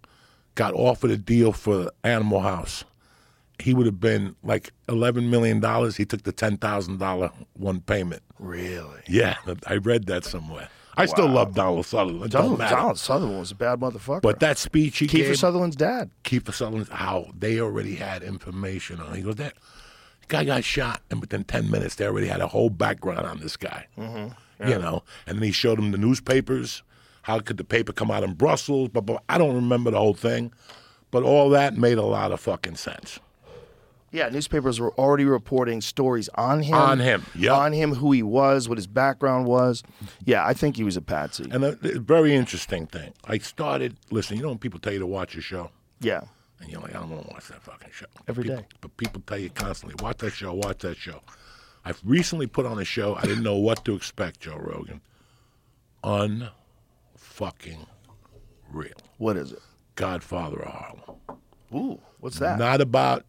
[0.54, 2.84] got offered a deal for Animal House.
[3.58, 5.96] He would have been like eleven million dollars.
[5.96, 8.22] He took the ten thousand dollar one payment.
[8.38, 9.00] Really?
[9.06, 10.68] Yeah, I read that somewhere.
[10.96, 12.30] I still love Donald Sutherland.
[12.30, 12.58] Donald.
[12.58, 14.22] Donald Sutherland was a bad motherfucker.
[14.22, 16.10] But that speech he Kiefer gave, Sutherland's dad.
[16.24, 19.14] Kiefer Sutherland, how they already had information on.
[19.14, 19.54] He goes, that
[20.28, 23.56] guy got shot, and within ten minutes they already had a whole background on this
[23.56, 23.86] guy.
[23.98, 24.68] Mm-hmm.
[24.68, 26.82] You know, and then he showed him the newspapers.
[27.22, 28.90] How could the paper come out in Brussels?
[28.92, 30.52] But, but I don't remember the whole thing,
[31.10, 33.18] but all that made a lot of fucking sense.
[34.14, 36.74] Yeah, newspapers were already reporting stories on him.
[36.76, 37.52] On him, yeah.
[37.52, 39.82] On him, who he was, what his background was.
[40.24, 41.48] Yeah, I think he was a patsy.
[41.50, 43.12] And uh, a, a very interesting thing.
[43.24, 44.36] I started listen.
[44.36, 45.70] You know when people tell you to watch a show.
[46.00, 46.20] Yeah.
[46.60, 48.06] And you're like, I don't want to watch that fucking show.
[48.28, 48.66] Every people, day.
[48.80, 51.20] But people tell you constantly, watch that show, watch that show.
[51.84, 53.16] I've recently put on a show.
[53.16, 55.00] I didn't know what to expect, Joe Rogan.
[56.04, 57.86] Unfucking
[58.70, 58.92] real.
[59.18, 59.62] What is it?
[59.96, 61.00] Godfather of Harlem.
[61.74, 62.60] Ooh, what's that?
[62.60, 63.24] Not about.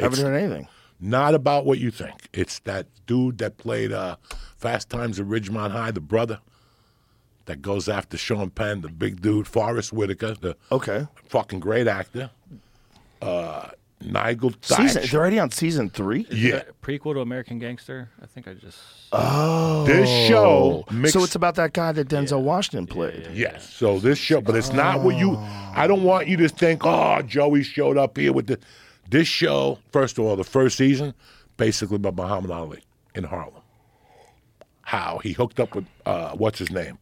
[0.00, 0.68] I haven't It's heard anything.
[1.00, 2.28] not about what you think.
[2.32, 4.16] It's that dude that played uh,
[4.56, 6.40] Fast Times at Ridgemont High, the brother
[7.46, 11.06] that goes after Sean Penn, the big dude, Forest Whitaker, the Okay.
[11.28, 12.30] fucking great actor.
[13.20, 13.68] Uh,
[14.02, 15.10] Nigel Season, Thatch.
[15.10, 16.26] they're already on season three?
[16.30, 16.62] Yeah.
[16.82, 18.08] Prequel to American Gangster.
[18.22, 18.78] I think I just.
[19.12, 23.28] Oh, this show mixed, So it's about that guy that Denzel Washington played.
[23.34, 23.68] yes.
[23.68, 25.36] So this show, but it's not what you.
[25.36, 26.80] I don't want you to think.
[26.86, 28.58] Oh, Joey showed up here with the.
[29.10, 31.14] This show, first of all, the first season,
[31.56, 32.84] basically about Muhammad Ali
[33.16, 33.54] in Harlem.
[34.82, 36.98] How he hooked up with uh, what's his name,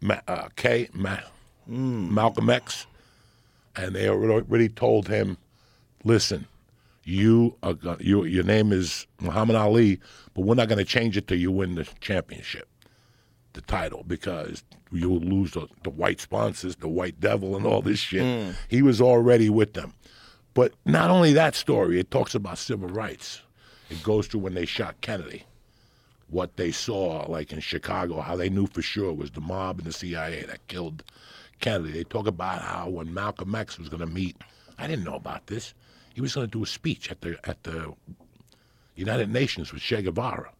[0.00, 0.88] Ma- uh, K.
[0.92, 1.18] Ma-
[1.66, 2.86] Malcolm X,
[3.76, 5.36] and they already told him,
[6.02, 6.46] listen,
[7.04, 10.00] you are go- you, your name is Muhammad Ali,
[10.34, 12.68] but we're not going to change it till you win the championship,
[13.52, 17.98] the title, because you'll lose the, the white sponsors, the white devil, and all this
[18.00, 18.22] shit.
[18.68, 19.92] He was already with them.
[20.58, 23.42] But not only that story, it talks about civil rights.
[23.90, 25.44] It goes through when they shot Kennedy,
[26.30, 29.78] what they saw, like in Chicago, how they knew for sure it was the mob
[29.78, 31.04] and the CIA that killed
[31.60, 31.92] Kennedy.
[31.92, 34.36] They talk about how when Malcolm X was going to meet
[34.76, 35.74] I didn't know about this.
[36.12, 37.94] He was going to do a speech at the at the
[38.96, 40.50] United Nations with Che Guevara.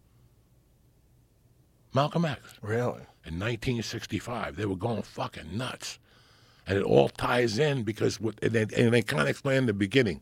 [1.92, 3.02] Malcolm X Really?
[3.26, 4.54] in 1965.
[4.54, 5.98] They were going fucking nuts.
[6.68, 9.66] And it all ties in because, what, and they, and they kind of explain in
[9.66, 10.20] the beginning,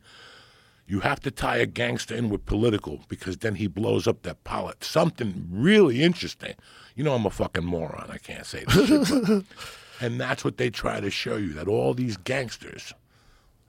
[0.86, 4.44] you have to tie a gangster in with political because then he blows up that
[4.44, 4.84] pilot.
[4.84, 6.54] Something really interesting.
[6.94, 8.08] You know, I'm a fucking moron.
[8.10, 9.24] I can't say this shit.
[9.26, 9.44] but-
[10.00, 12.92] and that's what they try to show you that all these gangsters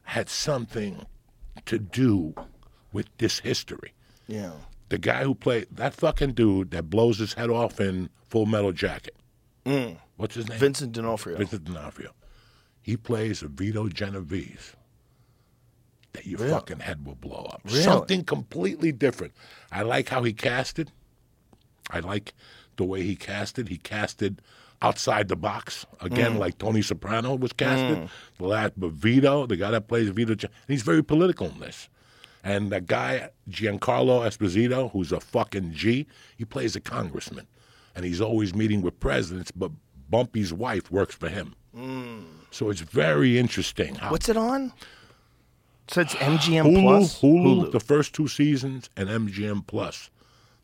[0.03, 1.05] had something
[1.65, 2.35] to do
[2.93, 3.93] with this history
[4.27, 4.51] Yeah.
[4.89, 8.71] the guy who played that fucking dude that blows his head off in Full Metal
[8.71, 9.15] Jacket.
[9.65, 9.97] Mm.
[10.15, 10.59] What's his name?
[10.59, 11.37] Vincent D'Onofrio.
[11.37, 12.11] Vincent D'Onofrio.
[12.87, 14.73] He plays a Vito Genovese.
[16.13, 16.51] That your Really?
[16.51, 17.59] fucking head will blow up.
[17.65, 17.83] Really?
[17.83, 19.33] Something completely different.
[19.73, 20.93] I like how he casted.
[21.91, 22.33] I like
[22.77, 23.67] the way he casted.
[23.67, 24.41] He casted
[24.81, 26.39] outside the box again, Mm.
[26.39, 28.09] like Tony Soprano was casted.
[28.37, 31.89] The last, but Vito, the guy that plays Vito, he's very political in this.
[32.41, 37.47] And that guy, Giancarlo Esposito, who's a fucking G, he plays a congressman.
[37.97, 39.71] And he's always meeting with presidents, but
[40.09, 41.53] Bumpy's wife works for him.
[42.57, 44.73] So it's very interesting how What's it on?
[45.89, 47.21] So it's MGM Hulu, Plus.
[47.21, 50.09] Hulu, the first two seasons, and MGM Plus,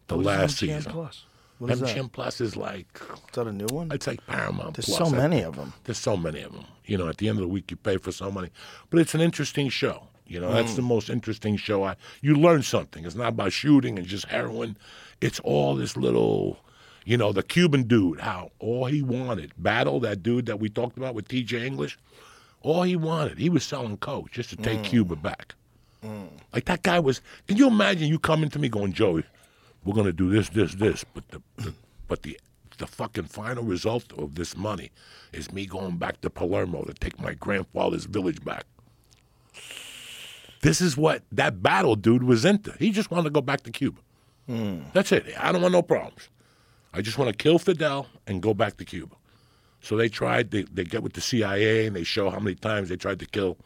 [0.07, 0.91] the is last MGM season.
[0.91, 1.25] Plus?
[1.59, 2.11] What is MGM that?
[2.11, 3.91] Plus is like Is that a new one?
[3.91, 4.75] it's like Paramount.
[4.75, 4.97] There's Plus.
[5.07, 5.73] so many of them.
[5.83, 6.65] There's so many of them.
[6.83, 8.49] You know, at the end of the week, you pay for so many.
[8.89, 10.07] But it's an interesting show.
[10.25, 10.85] You know, that's the Mm.
[10.95, 11.83] most interesting show.
[11.83, 13.05] I you learn something.
[13.05, 14.77] It's not about shooting and just heroin.
[15.21, 16.57] It's all this little,
[17.05, 18.19] you know, the Cuban dude.
[18.21, 21.65] How all he wanted, Battle that dude that we talked about with T.J.
[21.65, 21.97] English.
[22.61, 24.63] All he wanted, he was selling coke just to Mm.
[24.63, 25.55] take Cuba back.
[26.53, 27.21] Like that guy was.
[27.47, 29.23] Can you imagine you coming to me going, Joey,
[29.85, 31.73] we're gonna do this, this, this, but the, the
[32.07, 32.37] but the
[32.77, 34.91] the fucking final result of this money
[35.31, 38.65] is me going back to Palermo to take my grandfather's village back.
[40.61, 42.71] This is what that Battle dude was into.
[42.79, 43.99] He just wanted to go back to Cuba.
[44.93, 45.25] That's it.
[45.39, 46.27] I don't want no problems.
[46.93, 49.15] I just want to kill Fidel and go back to Cuba.
[49.81, 50.51] So they tried.
[50.51, 53.25] They, they get with the CIA and they show how many times they tried to
[53.25, 53.57] kill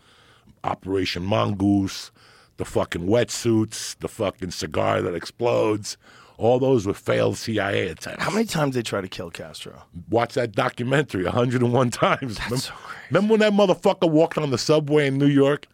[0.63, 2.11] Operation Mongoose,
[2.57, 5.97] the fucking wetsuits, the fucking cigar that explodes.
[6.37, 8.23] All those were failed CIA attempts.
[8.23, 9.83] How many times they try to kill Castro?
[10.09, 12.21] Watch that documentary 101 times.
[12.21, 12.99] remember, so crazy.
[13.09, 15.67] remember when that motherfucker walked on the subway in New York?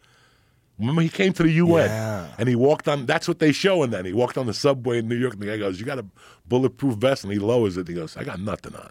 [0.83, 2.27] Remember he came to the UN Yeah.
[2.37, 3.05] and he walked on.
[3.05, 4.05] That's what they show in that.
[4.05, 6.05] He walked on the subway in New York and the guy goes, "You got a
[6.47, 7.87] bulletproof vest?" And he lowers it.
[7.87, 8.89] He goes, "I got nothing on."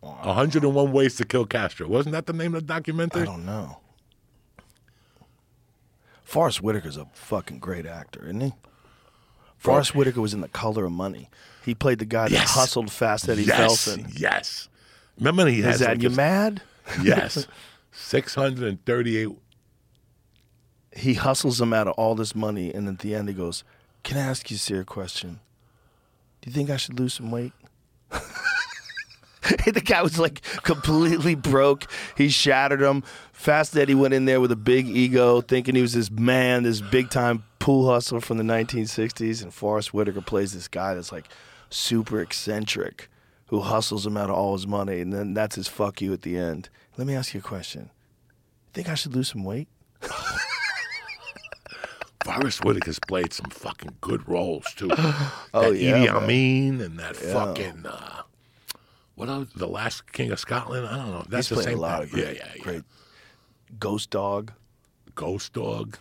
[0.00, 1.88] 101 ways to kill Castro.
[1.88, 3.22] Wasn't that the name of the documentary?
[3.22, 3.78] I don't know.
[6.22, 8.52] Forest Whitaker's a fucking great actor, isn't he?
[9.56, 11.30] Forest Whitaker was in The Color of Money.
[11.64, 12.50] He played the guy that Yes.
[12.50, 14.12] hustled Fast Eddie yes, Felson.
[14.18, 14.68] yes.
[15.18, 16.62] Remember he has Is that like you mad?
[17.02, 17.46] Yes,
[17.92, 19.28] 638
[20.96, 23.64] He hustles him out of all this money, and at the end he goes,
[24.02, 25.40] "Can I ask you a serious question?
[26.40, 27.52] Do you think I should lose some weight?"
[29.66, 31.86] the guy was like completely broke.
[32.16, 33.02] He shattered him.
[33.32, 36.80] Fast Eddie went in there with a big ego, thinking he was this man, this
[36.80, 39.42] big time pool hustler from the 1960s.
[39.42, 41.26] And Forest Whitaker plays this guy that's like
[41.70, 43.08] super eccentric,
[43.48, 46.22] who hustles him out of all his money, and then that's his fuck you at
[46.22, 46.68] the end.
[46.96, 47.90] Let me ask you a question.
[48.72, 49.68] Think I should lose some weight?
[52.26, 54.90] Forest Whitaker's played some fucking good roles too.
[55.54, 56.08] Oh, that yeah, Idi.
[56.08, 58.22] Amin and that fucking uh,
[59.14, 59.48] what else?
[59.56, 60.86] The last king of Scotland.
[60.86, 61.24] I don't know.
[61.28, 61.78] That's He's the same.
[61.78, 62.62] a lot of great, yeah, yeah, yeah.
[62.62, 62.82] great
[63.78, 64.52] Ghost Dog
[65.14, 65.98] Ghost Dog.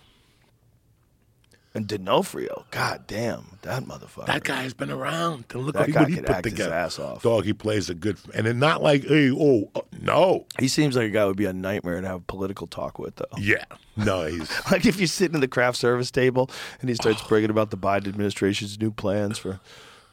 [1.76, 2.66] And D'Onofrio.
[2.72, 4.26] God damn, that motherfucker.
[4.28, 5.46] That guy's been around.
[5.54, 7.22] And look That what he, guy what he could put act his ass off.
[7.22, 10.96] Dog, he plays a good, and it's not like, hey, oh, uh, no, He seems
[10.96, 13.26] like a guy who would be a nightmare to have a political talk with, though.
[13.38, 13.66] yeah,
[13.98, 17.50] no, he's Like if you're sitting at the craft service table and he starts bragging
[17.52, 19.60] about the Biden administration's new plans for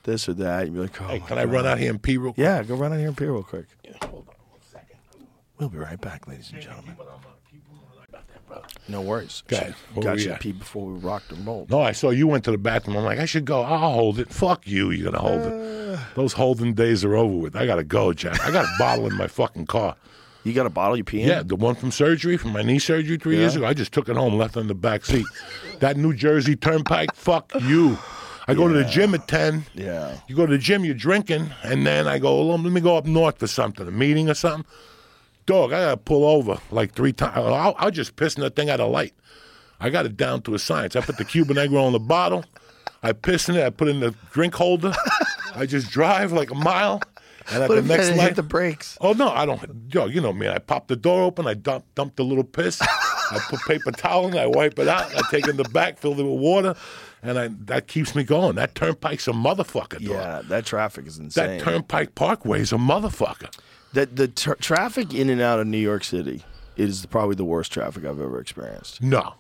[0.02, 1.52] this or that, you'd be like, "Oh, Hey, my can I God.
[1.54, 2.42] run out here and pee real quick?
[2.44, 3.66] Yeah, go run out here and pee real quick.
[4.02, 4.96] Hold on one second.
[5.58, 6.96] We'll be right back, ladies and gentlemen.
[6.98, 8.66] But I'm gonna keep moving about that, brother.
[8.88, 9.42] No worries.
[9.48, 9.74] Go ahead.
[9.94, 10.40] Where Got you at?
[10.40, 11.70] pee before we rocked and rolled.
[11.70, 12.96] No, I saw you went to the bathroom.
[12.96, 13.62] I'm like, I should go.
[13.62, 14.28] I'll hold it.
[14.32, 14.90] Fuck you.
[14.90, 15.52] You're gonna hold it.
[15.94, 15.98] Uh.
[16.14, 17.54] Those holding days are over with.
[17.56, 18.40] I gotta go, Jack.
[18.44, 19.94] I got a bottle in my fucking car.
[20.44, 21.28] You got a bottle you pee in?
[21.28, 23.64] Yeah, the one from surgery, from my knee surgery three years ago.
[23.64, 25.26] I just took it home, left it in the back seat.
[25.78, 27.96] that New Jersey Turnpike, fuck you.
[28.48, 29.64] I go to the gym at ten.
[29.72, 30.16] Yeah.
[30.26, 32.96] You go to the gym, you're drinking, and then I go, "Well, let me go
[32.96, 34.64] up north for something, a meeting or something.
[35.46, 37.36] Dog, I gotta pull over like three times.
[37.36, 39.14] I'll, I'll just piss in that thing out of light.
[39.80, 40.94] I got it down to a science.
[40.94, 42.44] I put the Cuban Negro in the bottle.
[43.02, 43.64] I piss in it.
[43.64, 44.94] I put it in the drink holder.
[45.54, 47.02] I just drive like a mile,
[47.50, 48.96] and at What the next you light, hit the brakes?
[49.00, 49.60] Oh no, I don't.
[49.92, 50.48] Yo, you know me.
[50.48, 51.48] I pop the door open.
[51.48, 52.80] I dump dump the little piss.
[52.80, 55.98] I put paper towel in, I wipe it out, I take it in the back,
[55.98, 56.74] fill it with water,
[57.22, 58.56] and I that keeps me going.
[58.56, 60.02] That turnpike's a motherfucker, dog.
[60.02, 61.58] Yeah, that traffic is insane.
[61.58, 63.50] That Turnpike Parkway is a motherfucker.
[63.94, 66.42] That the tr traffic in and out of New York City
[66.76, 69.02] is probably the worst traffic I've ever experienced.
[69.02, 69.34] No.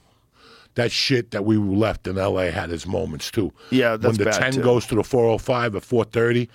[0.74, 3.52] That shit that we left in LA had its moments too.
[3.70, 4.62] Yeah, that's when the bad, 10 too.
[4.62, 6.48] goes to the 405 at 430,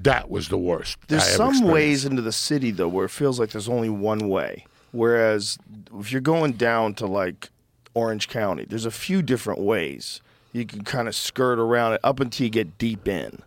[0.00, 0.96] that was the worst.
[1.08, 1.72] There's I some experienced.
[1.72, 4.66] ways into the city though where it feels like there's only one way.
[4.92, 5.56] Whereas
[5.98, 7.50] if you're going down to like
[7.94, 10.20] Orange County, there's a few different ways.
[10.52, 13.40] You can kind of skirt around it up until you get deep in.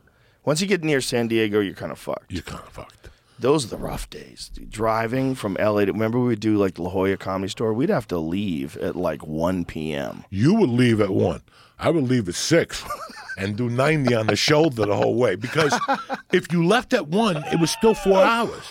[0.46, 2.32] Once you get near San Diego, you're kind of fucked.
[2.32, 3.03] You're kind of fucked.
[3.44, 4.50] Those are the rough days.
[4.54, 4.70] dude.
[4.72, 7.74] Driving from LA to remember we would do like the La Jolla Comedy Store.
[7.74, 10.24] We'd have to leave at like 1 p.m.
[10.30, 11.42] You would leave at 1.
[11.80, 12.84] I would leave at 6
[13.38, 15.36] and do 90 on the shoulder the whole way.
[15.36, 15.78] Because
[16.32, 18.64] if you left at 1, it was still four hours.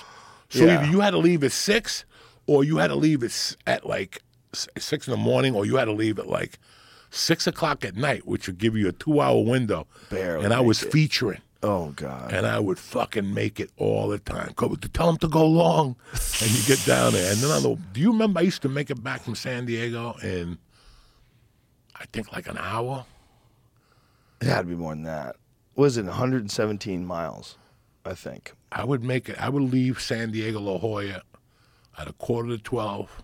[0.48, 0.80] So Yeah.
[0.82, 2.04] either you had to leave at 6
[2.46, 4.22] or you had to leave at, at like
[4.54, 6.58] 6 in the morning or you had to leave at like
[7.10, 9.86] 6 o'clock at night, which would give you a two hour window.
[10.08, 10.90] Barely and I was it.
[10.90, 11.42] featuring.
[11.64, 12.32] Oh God.
[12.32, 14.52] and I would fucking make it all the time.
[14.56, 17.30] Go to tell them to go long, and you get down there.
[17.32, 19.66] And then on the, do you remember I used to make it back from San
[19.66, 20.58] Diego in,
[21.94, 23.04] I think like an hour.
[24.40, 25.36] It had to be more than that.
[25.76, 27.56] Was it 117 miles?
[28.04, 28.54] I think.
[28.72, 29.40] I would make it.
[29.40, 31.22] I would leave San Diego La Jolla
[31.96, 33.22] at a quarter to twelve,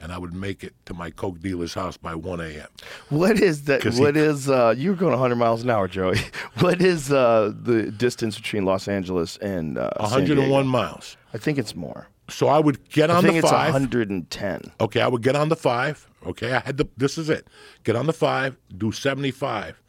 [0.00, 2.68] and I would make it to my coke dealer's house by one a.m.
[3.10, 3.82] What is that?
[3.82, 4.48] 'Cause he- What is?
[4.48, 6.18] Uh, you were going 100 miles an hour, Joey.
[6.60, 10.62] What is uh, the distance between Los Angeles and uh, 101 Diego?
[10.64, 11.16] miles.
[11.34, 12.08] I think it's more.
[12.28, 13.72] So I would get on I think the it's five.
[13.72, 14.72] 110.
[14.80, 16.06] Okay, I would get on the five.
[16.26, 16.86] Okay, I had the.
[16.96, 17.48] This is it.
[17.84, 18.56] Get on the five.
[18.76, 19.80] Do seventy-five.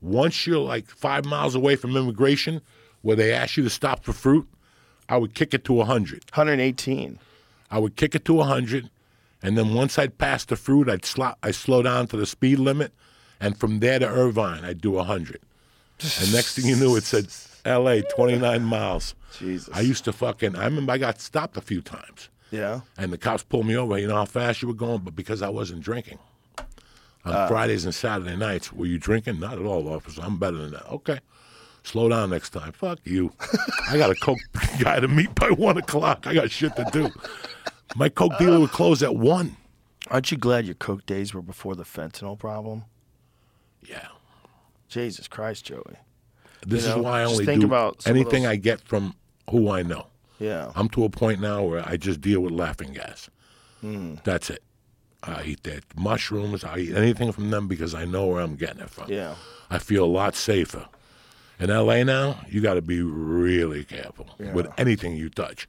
[0.00, 2.60] Once you're like five miles away from immigration,
[3.02, 4.46] where they ask you to stop for fruit,
[5.08, 6.24] I would kick it to hundred.
[6.34, 7.18] 118.
[7.70, 8.90] I would kick it to hundred,
[9.42, 12.58] and then once I'd pass the fruit, I'd sl- I slow down to the speed
[12.58, 12.92] limit,
[13.40, 15.40] and from there to Irvine, I'd do hundred.
[16.20, 17.28] And next thing you knew, it said
[17.64, 18.02] L.A.
[18.02, 19.14] twenty-nine miles.
[19.38, 19.68] Jesus.
[19.72, 20.56] I used to fucking.
[20.56, 22.28] I remember I got stopped a few times.
[22.50, 22.80] Yeah.
[22.96, 23.98] And the cops pulled me over.
[23.98, 26.18] You know how fast you were going, but because I wasn't drinking.
[27.24, 27.48] On uh.
[27.48, 29.40] Fridays and Saturday nights, were you drinking?
[29.40, 30.22] Not at all, officer.
[30.22, 30.86] I'm better than that.
[30.88, 31.20] Okay.
[31.82, 32.72] Slow down next time.
[32.72, 33.32] Fuck you.
[33.90, 34.38] I got a coke
[34.78, 36.26] guy to meet by one o'clock.
[36.26, 37.10] I got shit to do.
[37.96, 39.56] My coke dealer would close at one.
[40.08, 42.84] Aren't you glad your coke days were before the fentanyl problem?
[43.82, 44.08] Yeah.
[44.88, 45.82] Jesus Christ, Joey.
[46.66, 48.50] This You know, is why I just only think do about some of anything those-
[48.52, 49.14] I get from
[49.50, 50.06] who I know.
[50.38, 50.72] Yeah.
[50.74, 53.28] I'm to a point now where I just deal with laughing gas.
[53.80, 54.16] Hmm.
[54.24, 54.62] That's it.
[55.22, 56.62] I eat that mushrooms.
[56.64, 59.10] I eat anything from them because I know where I'm getting it from.
[59.10, 59.34] Yeah.
[59.70, 60.86] I feel a lot safer.
[61.58, 65.68] In LA now, you got to be really careful with anything you touch,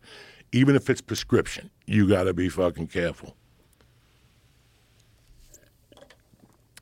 [0.52, 1.70] even if it's prescription.
[1.86, 3.36] You got to be fucking careful.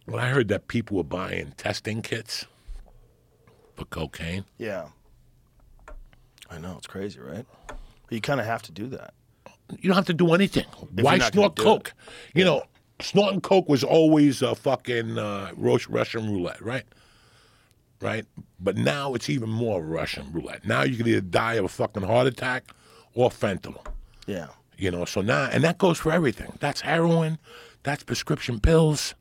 [0.05, 2.45] When I heard that people were buying testing kits
[3.75, 4.87] for cocaine, Yeah.
[6.49, 7.45] I know it's crazy, right?
[7.67, 7.77] But
[8.11, 9.13] you kind of have to do that.
[9.69, 10.63] you don't have to do anything.
[10.95, 11.93] you're Why not snort do coke?
[12.33, 12.63] You know,
[13.01, 16.85] snorting coke was always a fucking uh, Rus- Russian roulette, right?
[18.01, 18.25] Right?
[18.61, 20.65] But now it's even more Russian roulette.
[20.65, 22.63] Now you can either die of a fucking heart attack
[23.17, 23.83] or fentanyl.
[24.27, 24.47] Yeah.
[24.77, 26.53] You know, so now, and that goes for everything.
[26.59, 27.39] That's heroin,
[27.81, 29.15] that's prescription pills,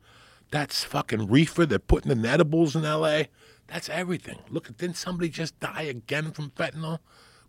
[0.51, 1.65] that's fucking reefer.
[1.65, 3.23] They're putting in edibles in LA.
[3.67, 4.37] That's everything.
[4.49, 6.99] Look, didn't somebody just die again from fentanyl?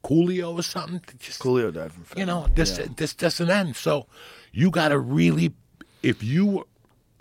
[0.02, 1.02] Coolio or something?
[1.18, 2.18] Just, Coolio died from fentanyl.
[2.18, 3.76] you know, this this doesn't end.
[3.76, 4.06] So
[4.52, 5.52] you got to really,
[6.02, 6.66] if you,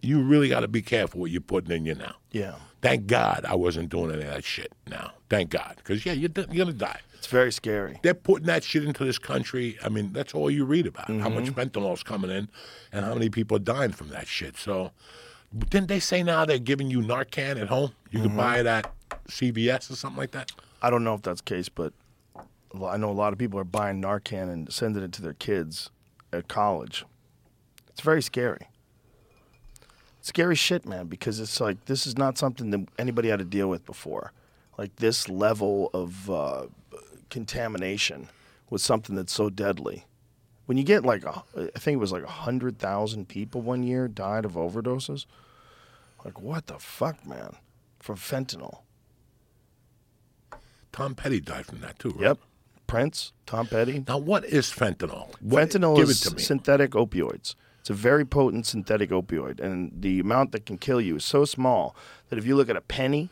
[0.02, 2.16] you really got to be careful what you're putting in you now.
[2.32, 2.56] Yeah.
[2.82, 5.12] Thank God I wasn't doing any of that shit now.
[5.30, 7.00] Thank God, because yeah, you're, you're gonna die.
[7.18, 8.00] It's very scary.
[8.04, 9.78] They're putting that shit into this country.
[9.84, 11.08] I mean, that's all you read about.
[11.08, 11.60] How much Mm-hmm.
[11.60, 12.48] fentanyl's coming in,
[12.92, 14.56] and how many people are dying from that shit.
[14.58, 14.92] So,
[15.70, 17.92] didn't they say now they're giving you Narcan at home?
[18.12, 18.28] You Mm-hmm.
[18.30, 18.92] can buy it at
[19.28, 20.52] CVS or something like that.
[20.82, 21.92] I don't know if that's the case, but
[22.86, 25.90] I know a lot of people are buying Narcan and sending it to their kids
[26.32, 27.04] at college.
[27.90, 28.68] It's very scary.
[30.22, 33.70] Scary shit, man, because it's like this is not something that anybody had to deal
[33.70, 34.34] with before.
[34.78, 36.66] Like this level of uh,
[37.30, 38.30] contamination
[38.70, 40.06] with something that's so deadly.
[40.66, 44.46] When you get like, a, I think it was like 100,000 people one year died
[44.46, 45.26] of overdoses.
[46.26, 47.56] Like, what the fuck, man?
[48.00, 48.80] From fentanyl.
[50.92, 52.10] Tom Petty died from that too.
[52.10, 52.22] Right?
[52.22, 52.40] Yep.
[52.88, 54.04] Prince, Tom Petty.
[54.08, 55.30] Now, what is fentanyl?
[55.42, 57.56] What, Fentanyl is synthetic opioids.
[57.82, 61.46] It's a very potent synthetic opioid, and the amount that can kill you is so
[61.46, 61.96] small
[62.30, 63.30] that if you look at a penny,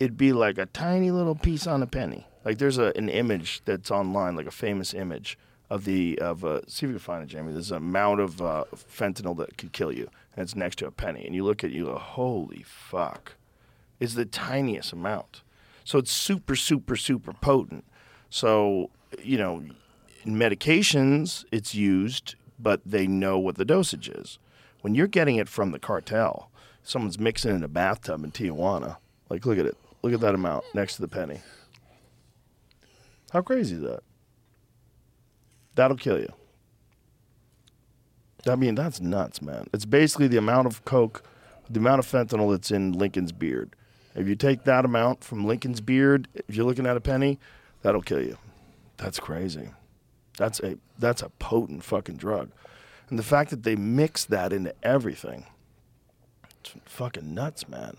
[0.00, 2.26] it'd be like a tiny little piece on a penny.
[2.44, 5.38] Like there's a, an image that's online, like a famous image
[5.70, 7.52] of the of uh, see if you can find it, Jamie.
[7.52, 10.90] There's an amount of uh, fentanyl that could kill you, and it's next to a
[10.90, 11.26] penny.
[11.26, 13.34] And you look at it, you go, holy fuck,
[14.00, 15.42] it's the tiniest amount.
[15.84, 17.84] So it's super, super, super potent.
[18.30, 18.90] So
[19.22, 19.62] you know,
[20.24, 24.38] in medications, it's used, but they know what the dosage is.
[24.80, 26.50] When you're getting it from the cartel,
[26.82, 28.98] someone's mixing it in a bathtub in Tijuana.
[29.28, 29.76] Like, look at it.
[30.02, 31.40] Look at that amount next to the penny.
[33.32, 34.00] How crazy is that?
[35.74, 36.32] That'll kill you.
[38.46, 39.66] I mean, that's nuts, man.
[39.72, 41.22] It's basically the amount of coke,
[41.68, 43.74] the amount of fentanyl that's in Lincoln's beard.
[44.14, 47.38] If you take that amount from Lincoln's beard, if you're looking at a penny,
[47.82, 48.38] that'll kill you.
[48.96, 49.70] That's crazy.
[50.36, 52.50] That's a that's a potent fucking drug.
[53.10, 55.46] And the fact that they mix that into everything,
[56.60, 57.96] it's fucking nuts, man.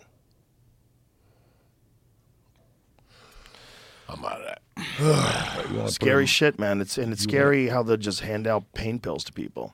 [4.10, 4.62] I'm out of that.
[5.70, 6.82] You wanna put Scary shit, man.
[6.82, 9.74] It's and it's scary how they'll just hand out pain pills to people.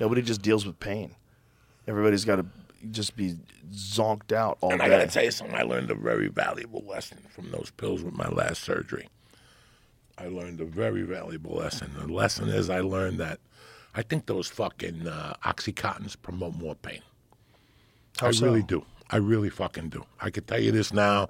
[0.00, 1.14] Nobody just deals with pain.
[1.86, 2.46] Everybody's got to
[2.90, 3.36] just be
[3.72, 4.86] zonked out all And day.
[4.86, 5.54] I gotta tell you something.
[5.56, 9.08] I learned a very valuable lesson from those pills with my last surgery.
[10.18, 11.92] I learned a very valuable lesson.
[11.98, 13.38] The lesson is I learned that
[13.94, 17.02] I think those fucking uh, oxycontins promote more pain.
[18.18, 18.46] How I so?
[18.46, 18.84] really do.
[19.10, 20.04] I really fucking do.
[20.20, 21.28] I could tell you this now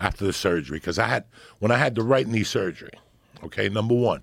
[0.00, 1.24] after the surgery because I had
[1.58, 2.92] when I had the right knee surgery.
[3.42, 4.22] Okay, number one,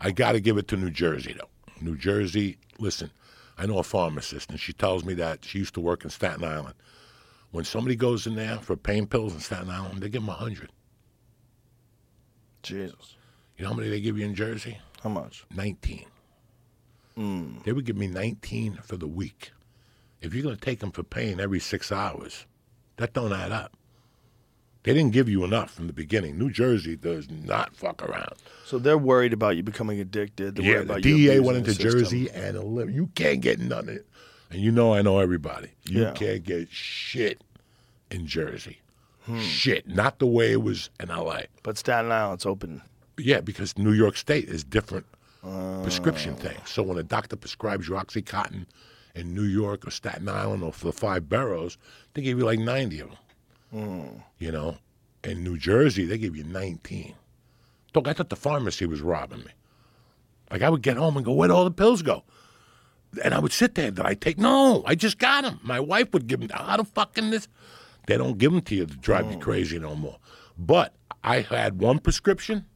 [0.00, 1.48] I got to give it to New Jersey though.
[1.80, 3.10] New Jersey, listen,
[3.58, 6.44] I know a pharmacist and she tells me that she used to work in Staten
[6.44, 6.74] Island.
[7.52, 10.32] When somebody goes in there for pain pills in Staten Island, they give them a
[10.34, 10.70] hundred.
[12.62, 13.14] Jesus,
[13.56, 14.78] You know how many they give you in Jersey?
[15.02, 15.44] how much?
[15.54, 16.04] 19.
[17.14, 17.58] Hmm.
[17.64, 19.52] They would give me 19 for the week.
[20.20, 22.46] If you're going to take them for pain every six hours,
[22.96, 23.75] that don't add up.
[24.86, 26.38] They didn't give you enough from the beginning.
[26.38, 28.34] New Jersey does not fuck around.
[28.64, 30.54] So they're worried about you becoming addicted.
[30.54, 31.74] They're yeah, worried the DEA went into.
[31.74, 34.06] Jersey and you can't get none of it.
[34.48, 35.70] And you know I know everybody.
[35.88, 36.12] You Yeah.
[36.12, 37.42] can't get shit
[38.12, 38.78] in Jersey.
[39.24, 39.40] Hmm.
[39.40, 39.88] Shit.
[39.88, 41.46] Not the way it was in LA.
[41.64, 42.80] But Staten Island's open.
[43.18, 45.06] Yeah, because New York State is different
[45.42, 45.80] Oh.
[45.82, 46.58] prescription thing.
[46.64, 48.66] So when a doctor prescribes you OxyContin
[49.16, 51.76] in New York or Staten Island or for the five boroughs,
[52.14, 53.18] they give you like 90 of them.
[53.70, 54.06] Hmm.
[54.38, 54.76] You know,
[55.24, 57.14] in New Jersey, they give you 19.
[57.92, 59.50] Dog, I thought the pharmacy was robbing me.
[60.50, 62.22] Like I would get home and go, where'd all the pills go?
[63.22, 63.90] And I would sit there.
[63.90, 64.38] Did I take?
[64.38, 65.58] No, I just got them.
[65.62, 66.50] My wife would give them.
[66.50, 67.48] How the fucking this?
[68.06, 69.32] They don't give them to you to drive Hmm.
[69.32, 70.18] you crazy no more.
[70.58, 70.94] But
[71.24, 72.66] I had one prescription,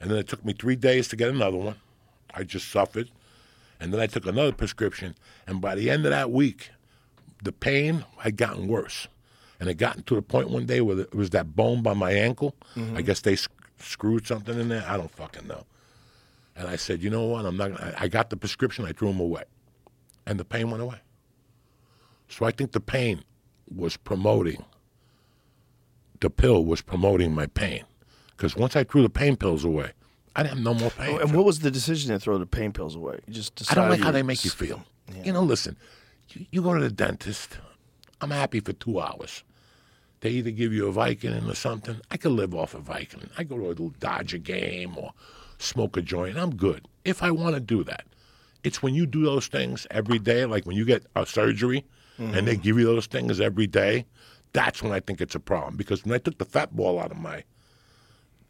[0.00, 1.76] and then it took me three days to get another one.
[2.32, 3.10] I just suffered.
[3.80, 5.14] And then I took another prescription,
[5.46, 6.70] and by the end of that week,
[7.44, 9.06] the pain had gotten worse.
[9.60, 12.12] And it gotten to the point one day where it was that bone by my
[12.12, 12.54] ankle.
[12.76, 12.96] Mm-hmm.
[12.96, 14.84] I guess they sc- screwed something in there.
[14.88, 15.64] I don't fucking know.
[16.54, 17.44] And I said, you know what?
[17.44, 17.76] I'm not.
[17.76, 18.84] Gonna, I got the prescription.
[18.84, 19.44] I threw them away,
[20.26, 20.98] and the pain went away.
[22.28, 23.22] So I think the pain
[23.74, 24.64] was promoting.
[26.20, 27.84] The pill was promoting my pain,
[28.36, 29.92] because once I threw the pain pills away,
[30.34, 31.16] I didn't have no more pain.
[31.16, 33.20] Oh, and what was the decision to throw the pain pills away?
[33.26, 34.84] You just I don't like how they make you feel.
[35.24, 35.76] You know, listen,
[36.30, 37.58] you, you go to the dentist.
[38.20, 39.44] I'm happy for two hours.
[40.20, 42.00] They either give you a Vicodin or something.
[42.10, 43.30] I could live off a Vicodin.
[43.38, 45.12] I go to a little Dodger game or
[45.58, 46.36] smoke a joint.
[46.36, 48.04] I'm good if I want to do that.
[48.64, 51.84] It's when you do those things every day, like when you get a surgery
[52.18, 52.62] and they mm-hmm.
[52.62, 54.04] give you those things every day.
[54.52, 55.76] That's when I think it's a problem.
[55.76, 57.44] Because when I took the fat ball out of my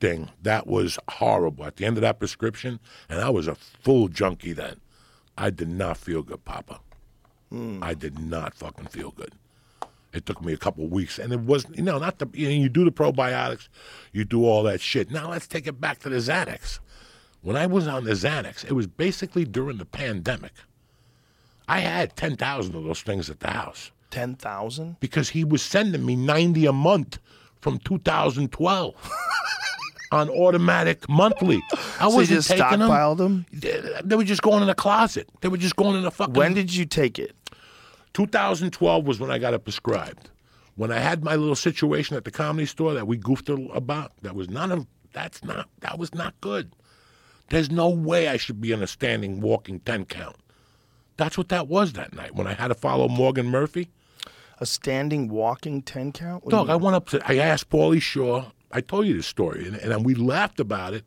[0.01, 1.67] thing, that was horrible.
[1.67, 4.81] At the end of that prescription, and I was a full junkie then.
[5.37, 6.81] I did not feel good, Papa.
[7.53, 7.83] Mm.
[7.83, 9.33] I did not fucking feel good.
[10.19, 11.77] It took me a couple of weeks, and it wasn't.
[11.77, 13.69] you know not the you, know, you do the probiotics,
[14.13, 15.11] you do all that shit.
[15.11, 16.81] Now let's take it back to the Xanax.
[17.41, 20.53] When I was on the Xanax, it was basically during the pandemic.
[21.69, 24.97] I had ten thousand of those things at the house ten thousand.
[25.01, 27.19] because he was sending me 90 a month
[27.61, 28.95] from 2012
[30.13, 31.61] on automatic monthly.
[32.01, 32.89] I So wasn't just taking them.
[32.89, 33.47] stockpiled them.
[33.53, 35.29] They, they were just going in the closet.
[35.43, 36.35] They were just going in the fucking.
[36.35, 37.37] When did you take it?
[38.19, 40.31] 2012 was when I got it prescribed.
[40.75, 44.35] When I had my little situation at the comedy store that we goofed about, that
[44.35, 46.73] was none of that's not that was not good.
[47.51, 50.35] There's no way I should be in a standing walking 10 count.
[51.17, 53.89] That's what that was that night when I had to follow Morgan Murphy.
[54.59, 56.45] A standing walking ten count?
[56.45, 58.51] What Dog, I went up to, I asked Pauly Shore.
[58.73, 61.05] I told you this story, and, and we laughed about it.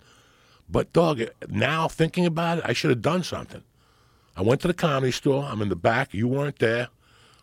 [0.70, 3.64] But, dog, now thinking about it, I should have done something.
[4.38, 5.44] I went to the comedy store.
[5.44, 6.14] I'm in the back.
[6.14, 6.88] You weren't there.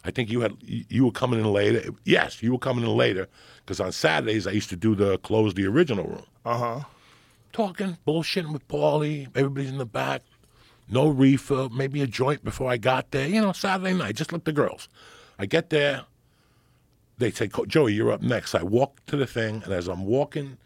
[0.09, 1.91] I think you had you were coming in later.
[2.05, 3.29] Yes, you were coming in later
[3.59, 6.25] because on Saturdays I used to do the close the original room.
[6.47, 6.81] Uh huh.
[7.53, 9.27] talking, bullshitting with Pauly.
[9.37, 10.23] Everybody's in the back.
[10.89, 13.29] No reefer, maybe a joint before I got there.
[13.29, 14.89] You know, Saturday night, just like the girls.
[15.39, 16.07] I get there.
[17.19, 18.55] They say, Joey, you're up next.
[18.55, 20.57] I walk to the thing, and as I'm walking,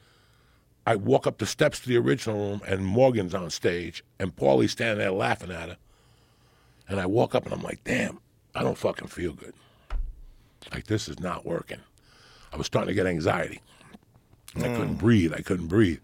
[0.87, 4.71] I walk up the steps to the original room, and Morgan's on stage, and Pauly's
[4.73, 5.77] standing there laughing at her.
[6.89, 8.21] And I walk up, and I'm like, damn,
[8.55, 9.55] I don't fucking feel good.
[10.73, 11.81] Like, this is not working.
[12.53, 13.61] I was starting to get anxiety.
[14.55, 15.33] And I couldn't breathe.
[15.35, 16.01] I couldn't breathe.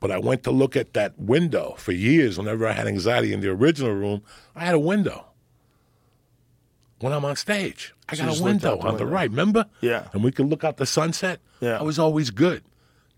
[0.00, 2.38] But I went to look at that window for years.
[2.38, 4.22] Whenever I had anxiety in the original room,
[4.56, 5.26] I had a window.
[7.00, 9.28] When I'm on stage, I So got a window on the right.
[9.28, 9.66] Remember?
[9.80, 10.08] Yeah.
[10.12, 11.40] And we could look out the sunset.
[11.60, 11.78] Yeah.
[11.78, 12.62] I was always good.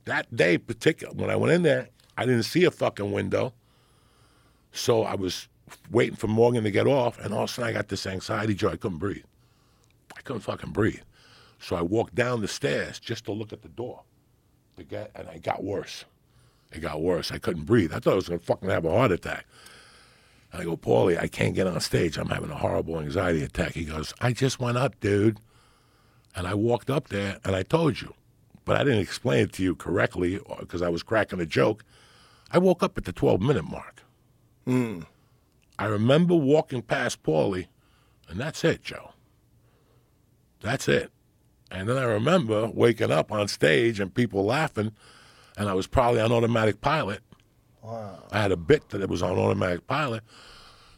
[0.07, 3.53] That day, particular, when I went in there, I didn't see a fucking window.
[4.73, 5.49] So I was
[5.91, 8.55] waiting for Morgan to get off, and all of a sudden I got this anxiety,
[8.55, 8.71] Joe.
[8.71, 9.25] I couldn't breathe.
[10.17, 11.03] I couldn't fucking breathe.
[11.59, 14.03] So I walked down the stairs just to look at the door.
[14.77, 16.05] To get, and I got worse.
[16.73, 17.31] It got worse.
[17.31, 17.93] I couldn't breathe.
[17.93, 19.47] I thought I was gonna fucking have a heart attack.
[20.53, 22.19] And I go, Pauly, I can't get on stage.
[22.19, 23.73] I'm having a horrible anxiety attack.
[23.73, 25.39] He goes, I just went up, dude.
[26.37, 28.15] And I walked up there and I told you,
[28.65, 31.85] but I didn't explain it to you correctly uh, because I was cracking a joke.
[32.51, 34.03] I woke up at the 12 minute mark.
[34.65, 35.01] Hmm.
[35.79, 37.67] I remember walking past Pauly,
[38.29, 39.13] and that's it, Joe.
[40.61, 41.11] That's it.
[41.71, 44.93] And then I remember waking up on stage and people laughing,
[45.57, 47.21] and I was probably on automatic pilot.
[47.83, 48.23] Wow.
[48.31, 50.23] I had a bit that it was on automatic pilot.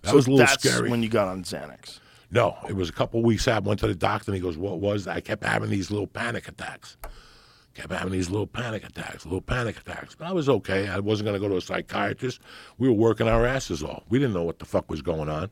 [0.03, 0.91] That was a little That's scary.
[0.91, 1.99] when you got on Xanax.
[2.31, 3.65] No, it was a couple weeks out.
[3.65, 5.17] I went to the doctor and he goes, What was that?
[5.17, 6.97] I kept having these little panic attacks.
[7.77, 10.15] Kept having these little panic attacks, little panic attacks.
[10.15, 10.89] But I was okay.
[10.89, 12.41] I wasn't going to go to a psychiatrist.
[12.79, 14.03] We were working our asses off.
[14.09, 15.51] We didn't know what the fuck was going on.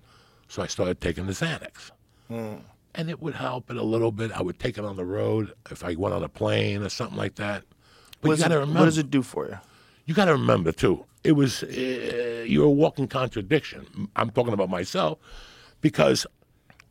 [0.49, 1.91] So I started taking the Xanax.
[2.31, 4.33] And it would help it a little bit.
[4.33, 7.19] I would take it on the road if I went on a plane or something
[7.19, 7.65] like that.
[8.21, 9.59] But What you does, got to it, remember what does it do for you?
[10.07, 14.69] you got to remember too it was uh, you're a walking contradiction i'm talking about
[14.69, 15.19] myself
[15.81, 16.27] because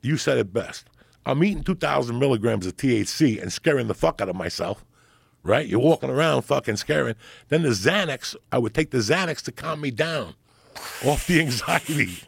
[0.01, 0.87] you said it best
[1.27, 4.83] i'm eating 2000 milligrams of thc and scaring the fuck out of myself
[5.43, 7.15] right you're walking around fucking scaring
[7.49, 10.33] then the xanax i would take the xanax to calm me down
[11.05, 12.17] off the anxiety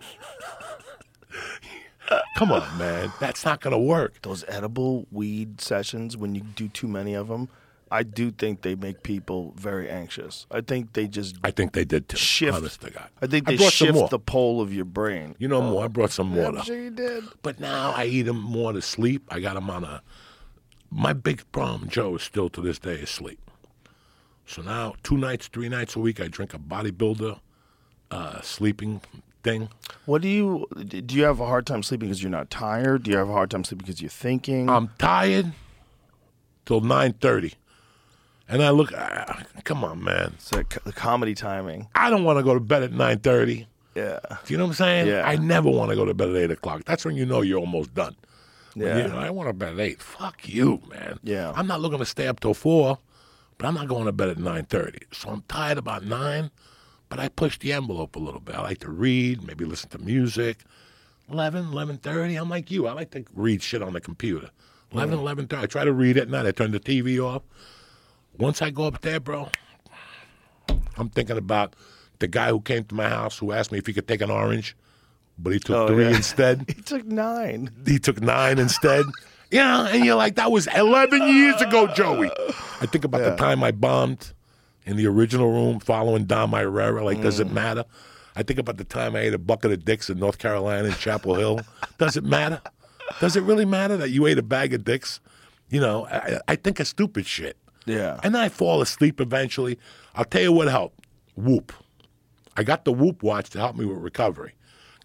[2.37, 6.87] come on man that's not gonna work Those edible weed sessions, when you do too
[6.87, 7.49] many of them,
[7.91, 10.45] I do think they make people very anxious.
[10.51, 12.57] I think they just i think they did too shift.
[12.57, 14.03] honest to god I think they brought some more.
[14.03, 15.35] shift the pole of your brain.
[15.39, 16.63] you know more i brought some more though.
[16.73, 17.23] you did.
[17.41, 19.23] But now I eat them more to sleep.
[19.29, 20.01] I got them on a.
[20.97, 23.39] My big problem, Joe, is still to this day is sleep.
[24.45, 27.37] So now, two nights, three nights a week, I drink a bodybuilder
[28.11, 29.01] uh, sleeping
[29.43, 29.67] thing.
[30.05, 31.15] What do you do?
[31.15, 33.03] You have a hard time sleeping because you're not tired?
[33.03, 34.69] Do you have a hard time sleeping because you're thinking?
[34.69, 35.51] I'm tired
[36.65, 37.55] till nine thirty,
[38.47, 38.93] and I look.
[38.95, 40.33] ah, come on, man.
[40.35, 41.89] it's like co- comedy timing.
[41.93, 43.67] I don't want to go to bed at nine thirty.
[43.95, 45.07] Yeah, Do you know what I'm saying?
[45.07, 45.23] Yeah.
[45.25, 46.83] I never want to go to bed at eight o'clock.
[46.85, 48.15] That's when you know you're almost done.
[48.75, 48.97] Yeah.
[48.97, 50.01] you know, I want to bed at eight.
[50.01, 51.19] Fuck you, man.
[51.23, 51.53] Yeah.
[51.55, 52.99] I'm not looking to stay up till four,
[53.57, 54.99] but I'm not going to bed at nine thirty.
[55.11, 56.51] So I'm tired about nine,
[57.09, 58.55] but I push the envelope a little bit.
[58.55, 60.59] I like to read, maybe listen to music.
[61.31, 62.85] 11, 11.30, I'm like you.
[62.85, 64.51] I like to read shit on the computer.
[64.91, 66.45] 11, 11.30, I try to read at night.
[66.45, 67.41] I turn the TV off.
[68.37, 69.49] Once I go up there, bro,
[70.97, 71.75] I'm thinking about
[72.19, 74.29] the guy who came to my house who asked me if he could take an
[74.29, 74.75] orange,
[75.37, 76.15] but he took Oh, three yeah.
[76.15, 76.65] instead.
[76.75, 77.69] he took nine.
[77.85, 79.05] he took nine instead.
[79.51, 82.31] yeah, and you're like, that was 11 years ago, Joey.
[82.81, 84.33] I think about the time I bombed
[84.85, 87.03] in the original room following Dom Irrera.
[87.03, 87.53] Like, does it mm.
[87.53, 87.85] matter?
[88.35, 90.93] I think about the time I ate a bucket of dicks in North Carolina in
[90.95, 91.61] Chapel Hill.
[91.97, 92.61] Does it matter?
[93.21, 95.21] Does it really matter that you ate a bag of dicks?
[95.69, 97.55] You know, I, I think of stupid shit.
[97.85, 98.19] Yeah.
[98.23, 99.79] And then I fall asleep eventually.
[100.15, 100.99] I'll tell you what helped
[101.37, 101.71] Whoop.
[102.57, 104.53] I got the Whoop watch to help me with recovery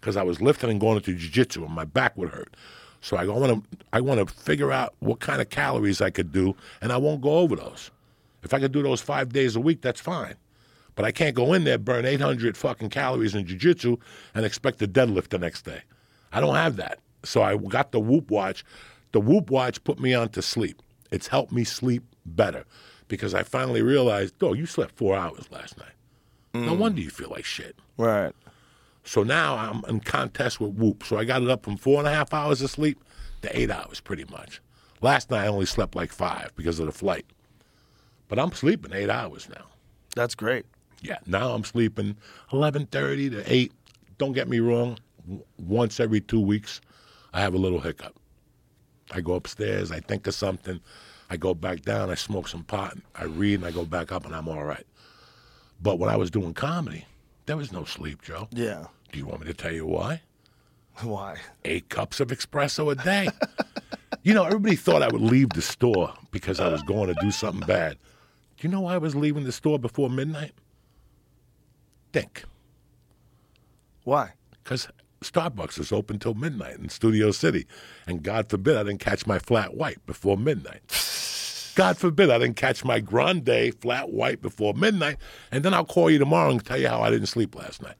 [0.01, 2.55] because I was lifting and going into jiu-jitsu and my back would hurt.
[3.01, 6.31] So I want to I want to figure out what kind of calories I could
[6.31, 7.89] do, and I won't go over those.
[8.43, 10.35] If I could do those five days a week, that's fine.
[10.95, 13.97] But I can't go in there burn 800 fucking calories in jiu-jitsu
[14.35, 15.81] and expect to deadlift the next day.
[16.33, 16.99] I don't have that.
[17.23, 18.65] So I got the Whoop watch.
[19.11, 20.81] The Whoop watch put me on to sleep.
[21.11, 22.65] It's helped me sleep better
[23.07, 25.93] because I finally realized, oh, you slept four hours last night.
[26.53, 26.77] No mm.
[26.77, 27.75] wonder you feel like shit.
[27.97, 28.33] Right.
[29.03, 31.03] So now I'm in contest with Whoop.
[31.03, 33.03] So I got it up from four and a half hours of sleep
[33.41, 34.61] to eight hours pretty much.
[35.01, 37.25] Last night I only slept like five because of the flight.
[38.27, 39.65] But I'm sleeping eight hours now.
[40.15, 40.65] That's great.
[41.01, 42.15] Yeah, now I'm sleeping
[42.51, 43.71] 11:30 to 8.
[44.19, 44.99] Don't get me wrong,
[45.57, 46.79] once every 2 weeks
[47.33, 48.15] I have a little hiccup.
[49.11, 50.79] I go upstairs, I think of something,
[51.29, 54.25] I go back down, I smoke some pot, I read and I go back up
[54.25, 54.85] and I'm all right.
[55.81, 57.05] But when I was doing comedy,
[57.51, 58.47] there was no sleep, Joe.
[58.51, 58.85] Yeah.
[59.11, 60.21] Do you want me to tell you why?
[61.01, 61.35] Why?
[61.65, 63.27] Eight cups of espresso a day.
[64.23, 67.29] you know, everybody thought I would leave the store because I was going to do
[67.29, 67.97] something bad.
[68.55, 70.53] Do you know why I was leaving the store before midnight?
[72.13, 72.45] Think.
[74.05, 74.31] Why?
[74.63, 74.87] Because
[75.19, 77.67] Starbucks is open till midnight in Studio City.
[78.07, 80.83] And God forbid I didn't catch my flat white before midnight.
[81.81, 85.17] God forbid I didn't catch my grande flat white before midnight.
[85.51, 87.95] And then I'll call you tomorrow and tell you how I didn't sleep last night.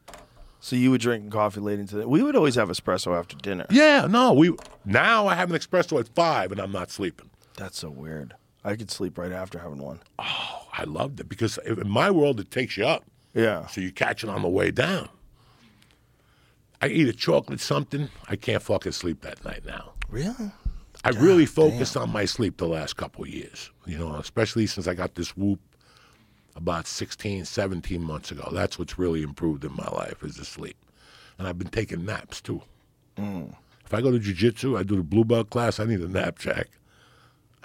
[0.60, 2.02] So you were drinking coffee late into the.
[2.02, 2.06] Day?
[2.06, 3.66] We would always have espresso after dinner.
[3.72, 4.56] Yeah, no, we
[4.86, 7.32] now I have an espresso at five and I'm not sleeping.
[7.58, 8.36] That's so weird.
[8.64, 10.00] I could sleep right after having one.
[10.20, 13.04] Oh, I loved it because in my world it takes you up.
[13.34, 13.66] Yeah.
[13.66, 15.10] So you catch it on the way down.
[16.80, 19.94] I eat a chocolate something, I can't fucking sleep that night now.
[20.08, 20.52] Really?
[21.04, 24.88] I really focused on my sleep the last couple of years, you know, especially since
[24.88, 25.60] I got this whoop
[26.56, 28.48] about 16, 17 months ago.
[28.52, 30.78] That's what's really improved in my life is the sleep.
[31.38, 32.62] And I've been taking naps too.
[33.18, 33.56] Mm.
[33.86, 36.38] If I go to jujitsu, I do the blue belt class, I need a nap,
[36.38, 36.68] Jack.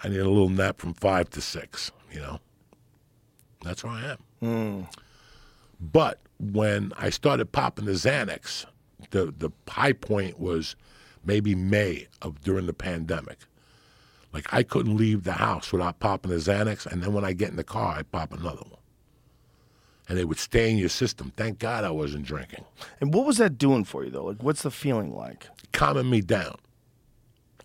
[0.02, 2.40] I need a little nap from five to six, you know.
[3.62, 4.18] That's where I am.
[4.42, 4.86] Mm.
[5.80, 8.66] But when I started popping the Xanax,
[9.10, 10.76] the the high point was
[11.26, 13.38] maybe May of during the pandemic.
[14.32, 17.50] Like I couldn't leave the house without popping the Xanax, and then when I get
[17.50, 18.80] in the car, I pop another one.
[20.08, 21.32] And they would stay in your system.
[21.36, 22.64] Thank God I wasn't drinking,
[23.00, 24.24] And what was that doing for you though?
[24.26, 25.48] Like, what's the feeling like?
[25.72, 26.56] calming me down.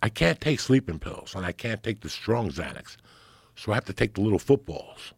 [0.02, 2.96] I can't take sleeping pills, and I can't take the strong Xanax,
[3.54, 5.12] so I have to take the little footballs.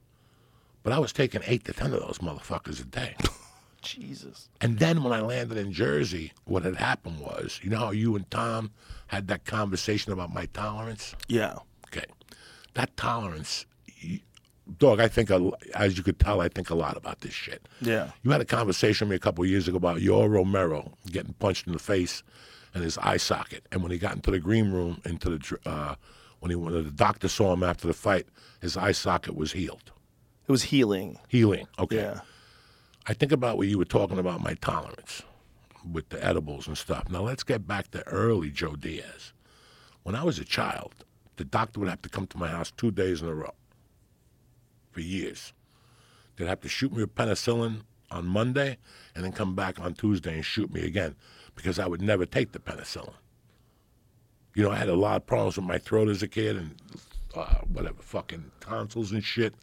[0.82, 3.16] But I was taking eight to ten of those motherfuckers a day.
[3.84, 4.48] Jesus.
[4.60, 8.16] And then when I landed in Jersey, what had happened was, you know how you
[8.16, 8.70] and Tom
[9.08, 11.14] had that conversation about my tolerance?
[11.28, 11.56] Yeah.
[11.88, 12.04] Okay.
[12.74, 13.66] That tolerance,
[14.04, 14.20] y-
[14.78, 17.68] dog, I think, a- as you could tell, I think a lot about this shit.
[17.80, 18.10] Yeah.
[18.22, 21.34] You had a conversation with me a couple of years ago about Yoel Romero getting
[21.34, 22.22] punched in the face
[22.74, 23.66] and his eye socket.
[23.70, 25.94] And when he got into the green room, into the, uh,
[26.40, 28.26] when, he, when the doctor saw him after the fight,
[28.60, 29.92] his eye socket was healed.
[30.46, 31.18] It was healing.
[31.28, 31.68] Healing.
[31.78, 31.96] Okay.
[31.96, 32.20] Yeah.
[33.06, 35.22] I think about what you were talking about my tolerance
[35.90, 37.10] with the edibles and stuff.
[37.10, 39.32] Now let's get back to early Joe Diaz.
[40.02, 40.94] When I was a child,
[41.36, 43.52] the doctor would have to come to my house two days in a row
[44.90, 45.52] for years.
[46.36, 48.78] They'd have to shoot me with penicillin on Monday
[49.14, 51.14] and then come back on Tuesday and shoot me again
[51.54, 53.14] because I would never take the penicillin.
[54.54, 56.76] You know, I had a lot of problems with my throat as a kid and
[57.34, 59.54] uh, whatever, fucking tonsils and shit.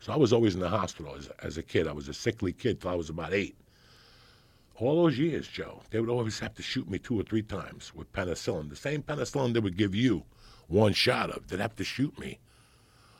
[0.00, 1.86] So I was always in the hospital as, as a kid.
[1.86, 3.54] I was a sickly kid till I was about eight.
[4.76, 7.92] All those years, Joe, they would always have to shoot me two or three times
[7.94, 8.70] with penicillin.
[8.70, 10.22] The same penicillin they would give you
[10.68, 12.38] one shot of, they'd have to shoot me.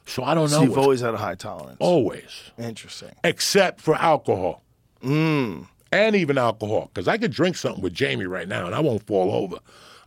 [0.07, 0.63] So I don't So know.
[0.65, 1.77] you've always had a high tolerance.
[1.81, 3.11] always Interesting.
[3.25, 4.63] except for alcohol.
[5.03, 5.67] Mm.
[5.93, 6.91] And even alcohol.
[6.95, 9.57] Because I could drink something with Jamie right now and I won't fall over.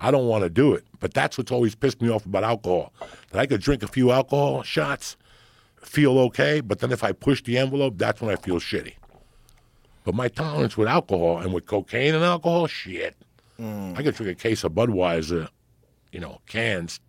[0.02, 0.86] I don't want to do it.
[1.00, 2.92] But that's what's always pissed me off about alcohol.
[3.32, 5.18] That I could drink a few alcohol shots,
[5.86, 8.94] feel okay, but then if I push the envelope, that's when I feel shitty.
[10.04, 13.16] But my tolerance with alcohol and with cocaine and alcohol, shit.
[13.60, 13.98] Mm.
[13.98, 15.48] I could drink a case of Budweiser,
[16.12, 17.00] you know, cans.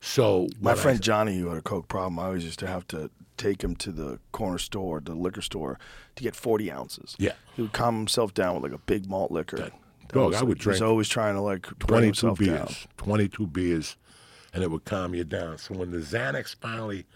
[0.00, 2.66] So My when I- friend Johnny, who had a coke problem, I always used to
[2.66, 5.78] have to take him to the corner store, the liquor store,
[6.16, 7.16] to get 40 ounces.
[7.18, 7.32] Yeah.
[7.56, 9.56] He would calm himself down with like a big malt liquor.
[9.56, 9.72] That-
[10.08, 12.68] That dog, was I would He was drink always trying to like 22 beers, down.
[12.98, 13.96] 22 beers,
[14.52, 15.56] and it would calm you down.
[15.58, 17.06] So when the Xanax finally,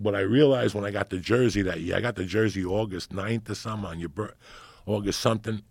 [0.00, 3.12] what I realized when I got the Jersey that year, I got the Jersey August
[3.12, 4.34] 9th or something on your birth,
[4.86, 5.62] August something.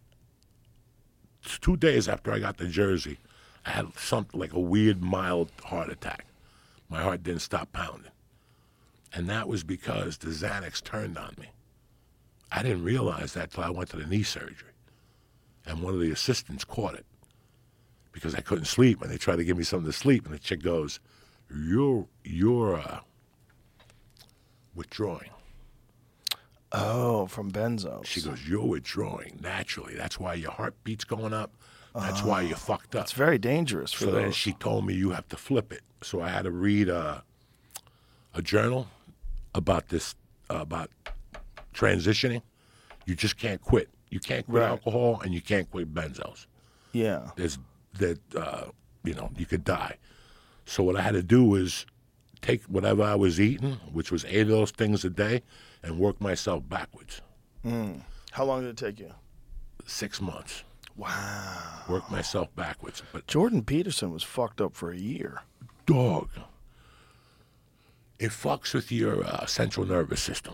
[1.62, 3.20] Two days after I got the Jersey,
[3.66, 6.26] I had something like a weird mild heart attack.
[6.90, 8.12] My heart didn't stop pounding.
[9.14, 11.48] And that was because the Xanax turned on me.
[12.52, 14.72] I didn't realize that till I went to the knee surgery.
[15.66, 17.06] And one of the assistants caught it
[18.12, 20.40] because I couldn't sleep, and they tried to give me something to sleep, and the
[20.40, 21.00] chick goes,
[21.54, 23.02] "You're you're uh,
[24.78, 25.32] withdrawing."
[26.72, 28.06] Oh, from benzos.
[28.06, 29.96] She goes, "You're withdrawing naturally.
[29.96, 31.52] That's why your heartbeat's going up.
[31.96, 34.36] That's why you're fucked up." It's very dangerous for so then those.
[34.36, 35.82] she told me you have to flip it.
[36.02, 37.24] So I had to read a,
[38.36, 38.88] a journal
[39.56, 40.14] about this
[40.50, 40.90] uh, about
[41.74, 42.42] transitioning.
[43.06, 43.90] You just can't quit.
[44.10, 44.70] You can't quit Right.
[44.70, 46.46] alcohol, and you can't quit benzos.
[46.94, 47.30] yeah.
[47.36, 47.58] there's
[48.00, 48.66] that uh,
[49.04, 49.96] you know you could die.
[50.66, 51.86] So what I had to do was
[52.42, 55.42] take whatever I was eating, which was eight of those things a day,
[55.84, 57.22] and work myself backwards.
[58.32, 59.14] How long did it take you?
[59.86, 60.64] Six months,
[60.96, 61.84] Wow.
[61.90, 63.04] work myself backwards.
[63.12, 65.42] But Jordan Peterson was fucked up for a year.
[65.86, 66.30] dog,
[68.20, 70.54] it fucks with your uh, central nervous system.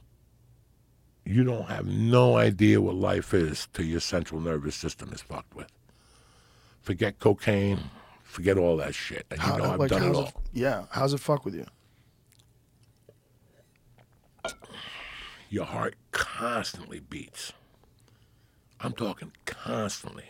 [1.26, 5.56] you don't have no idea what life is till your central nervous system is fucked
[5.56, 5.72] with.
[6.82, 7.80] Forget cocaine,
[8.34, 9.26] forget all that shit.
[9.30, 10.34] And you How- know I've like, done it all.
[10.54, 11.66] yeah, how's it fuck with you?
[15.50, 17.54] Your heart constantly beats.
[18.80, 20.26] I'm talking constantly.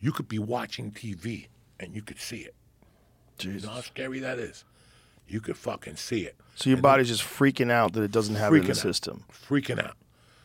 [0.00, 1.48] You could be watching TV
[1.80, 2.54] and you could see it.
[3.40, 3.64] You Jesus.
[3.68, 4.64] know how scary that is?
[5.26, 6.36] You could fucking see it.
[6.54, 8.76] So your body's just freaking out that it doesn't have it in the out.
[8.76, 9.24] system.
[9.32, 9.96] freaking out.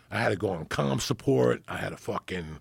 [0.10, 1.62] I had to go on calm support.
[1.68, 2.58] I had to fucking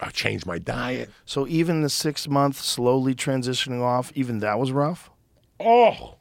[0.00, 1.10] I changed my diet.
[1.24, 5.10] So even the six month slowly transitioning off, even that was rough.
[5.58, 6.16] Oh,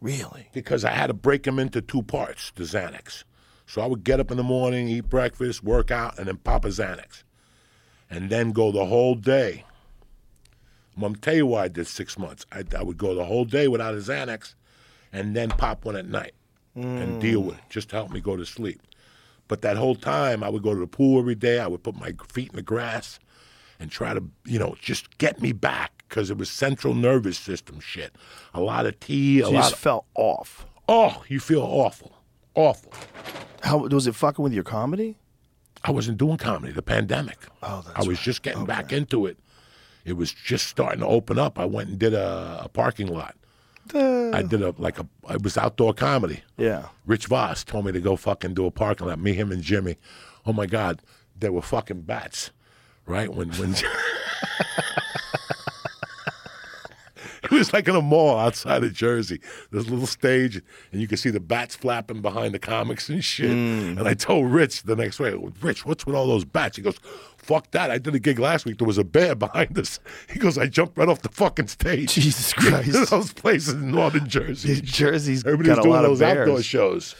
[0.00, 0.48] Really?
[0.52, 3.24] because I had to break them into two parts, the Xanax.
[3.66, 6.64] So I would get up in the morning, eat breakfast, work out, and then pop
[6.64, 7.22] a Xanax.
[8.08, 9.64] And then go the whole day.
[10.96, 12.44] I'm going to tell you why I did six months.
[12.50, 14.54] I, I would go the whole day without a Xanax
[15.12, 16.32] and then pop one at night
[16.74, 17.68] and deal with it mm.
[17.68, 18.80] just to help me go to sleep.
[19.50, 21.58] But that whole time, I would go to the pool every day.
[21.58, 23.18] I would put my feet in the grass
[23.80, 27.80] and try to, you know, just get me back because it was central nervous system
[27.80, 28.14] shit.
[28.54, 30.66] A lot of tea, a you lot just of fell off.
[30.88, 32.12] Oh, you feel awful.
[32.54, 32.92] Awful.
[33.64, 35.16] How was it fucking with your comedy?
[35.82, 37.38] I wasn't doing comedy, the pandemic.
[37.60, 39.36] Oh, that's I was just getting back into it.
[40.04, 41.58] It was just starting to open up.
[41.58, 43.34] I went and did a, a parking lot.
[43.94, 46.42] I did a like a it was outdoor comedy.
[46.56, 46.88] Yeah.
[47.06, 49.18] Rich Voss told me to go fucking do a parking lot.
[49.18, 49.96] Me, him, and Jimmy.
[50.46, 51.02] Oh my God,
[51.38, 52.50] there were fucking bats,
[53.06, 53.32] right?
[53.32, 53.74] When when
[57.60, 59.40] was like in a mall outside of Jersey.
[59.70, 60.60] There's a little stage,
[60.92, 63.50] and you can see the bats flapping behind the comics and shit.
[63.50, 63.98] Mm.
[63.98, 66.76] And I told Rich the next way, Rich, what's with all those bats?
[66.76, 66.98] He goes,
[67.36, 67.90] Fuck that.
[67.90, 68.78] I did a gig last week.
[68.78, 69.98] There was a bear behind us.
[70.30, 72.12] He goes, I jumped right off the fucking stage.
[72.14, 72.92] Jesus Christ.
[73.10, 74.80] those places in northern Jersey.
[74.80, 77.14] Jersey's Everybody's got a doing lot of those outdoor shows.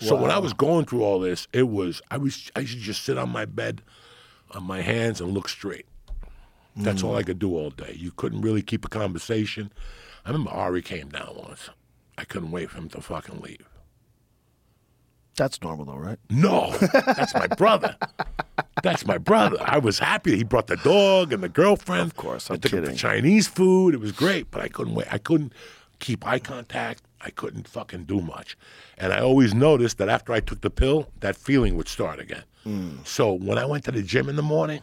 [0.00, 2.80] So when I was going through all this, it was I was I used to
[2.80, 3.82] just sit on my bed,
[4.52, 5.86] on my hands, and look straight.
[6.78, 7.96] That's all I could do all day.
[7.98, 9.72] You couldn't really keep a conversation.
[10.24, 11.70] I remember Ari came down once.
[12.16, 13.68] I couldn't wait for him to fucking leave.
[15.36, 16.18] That's normal though, right?
[16.30, 16.70] No,
[17.06, 17.96] that's my brother.
[18.82, 19.56] That's my brother.
[19.60, 22.10] I was happy he brought the dog and the girlfriend.
[22.10, 22.94] Of course, I I'm took him to.
[22.94, 23.94] Chinese food.
[23.94, 25.06] It was great, but I couldn't wait.
[25.12, 25.52] I couldn't
[26.00, 27.02] keep eye contact.
[27.20, 28.56] I couldn't fucking do much.
[28.96, 32.44] And I always noticed that after I took the pill, that feeling would start again.
[32.66, 33.06] Mm.
[33.06, 34.82] So when I went to the gym in the morning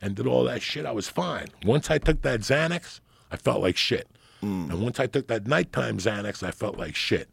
[0.00, 1.48] and did all that shit, I was fine.
[1.64, 4.08] Once I took that Xanax, I felt like shit.
[4.42, 4.70] Mm.
[4.70, 7.28] And once I took that nighttime Xanax, I felt like shit.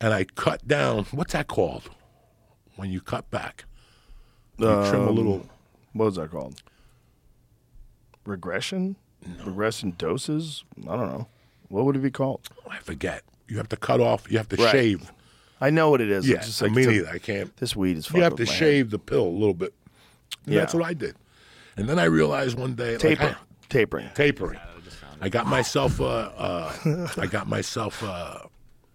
[0.00, 1.90] And I cut down, what's that called?
[2.76, 3.64] When you cut back.
[4.58, 5.46] You trim a Um, little.
[5.92, 6.62] What was that called?
[8.24, 8.96] Regression?
[9.44, 10.64] Regression doses?
[10.82, 11.28] I don't know.
[11.68, 12.48] What would it be called?
[12.68, 13.22] I forget.
[13.48, 14.30] You have to cut off.
[14.30, 14.72] You have to Right.
[14.72, 15.12] shave.
[15.60, 16.28] I know what it is.
[16.28, 17.08] Yeah, It's just I like mean, to- either.
[17.08, 17.56] I can't.
[17.56, 18.10] this weed is.
[18.10, 18.58] You have to with my head.
[18.58, 19.72] shave the pill a little bit.
[20.44, 20.60] Yeah.
[20.60, 21.16] That's what I did.
[21.76, 23.36] And then I realized one day, like, I-
[23.68, 24.08] Tapering.
[24.14, 24.58] tapering.
[25.20, 26.00] I got myself.
[26.00, 26.04] Uh,
[26.36, 28.02] uh, I got myself.
[28.02, 28.40] Uh,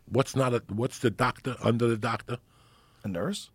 [0.08, 0.64] what's not a?
[0.70, 2.38] What's the doctor under the doctor?
[3.04, 3.50] A nurse?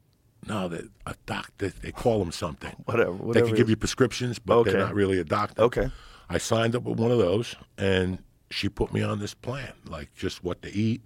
[0.46, 1.68] No, the, a doctor.
[1.70, 2.72] They call them something.
[2.84, 3.32] Whatever.
[3.32, 5.62] They can give you prescriptions, but they're not really a doctor.
[5.62, 5.90] Okay.
[6.28, 8.18] I signed up with one of those, and
[8.50, 11.02] she put me on this plan, like just what to eat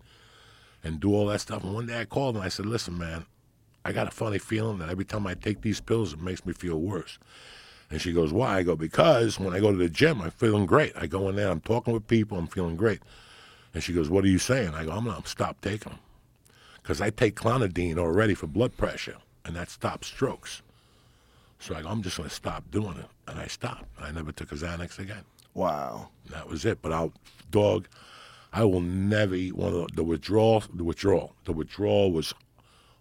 [0.82, 1.62] and do all that stuff.
[1.62, 3.26] And one day I called and I said, "Listen, man,
[3.84, 6.52] I got a funny feeling that every time I take these pills, it makes me
[6.52, 7.18] feel worse."
[7.90, 10.64] And she goes, "Why?" I go, "Because when I go to the gym, I'm feeling
[10.64, 10.92] great.
[10.96, 13.00] I go in there, I'm talking with people, I'm feeling great."
[13.74, 16.00] And she goes, "What are you saying?" I go, "I'm gonna stop taking them
[16.82, 20.62] because I take clonidine already for blood pressure, and that stops strokes."
[21.58, 23.88] So I go, "I'm just gonna stop doing it," and I stopped.
[24.00, 25.24] I never took a Xanax again.
[25.54, 26.10] Wow.
[26.30, 26.80] That was it.
[26.80, 27.12] But I'll,
[27.50, 27.88] dog,
[28.52, 30.62] I will never eat one of the, the withdrawal.
[30.72, 31.34] The withdrawal.
[31.44, 32.34] The withdrawal was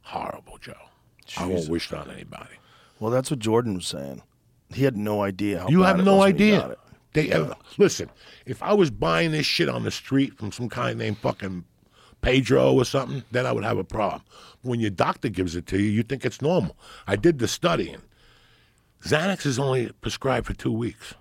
[0.01, 0.73] horrible, Joe.
[1.37, 2.55] I won't wish it on anybody.
[2.99, 4.23] Well, that's what Jordan was saying.
[4.73, 6.77] He had no idea how You have it no was when he got idea.
[7.13, 8.09] They ever, listen.
[8.45, 11.65] If I was buying this shit on the street from some guy named fucking
[12.21, 14.21] Pedro or something, then I would have a problem.
[14.61, 16.77] When your doctor gives it to you, you think it's normal.
[17.07, 18.01] I did the studying.
[19.03, 21.15] Xanax is only prescribed for two weeks.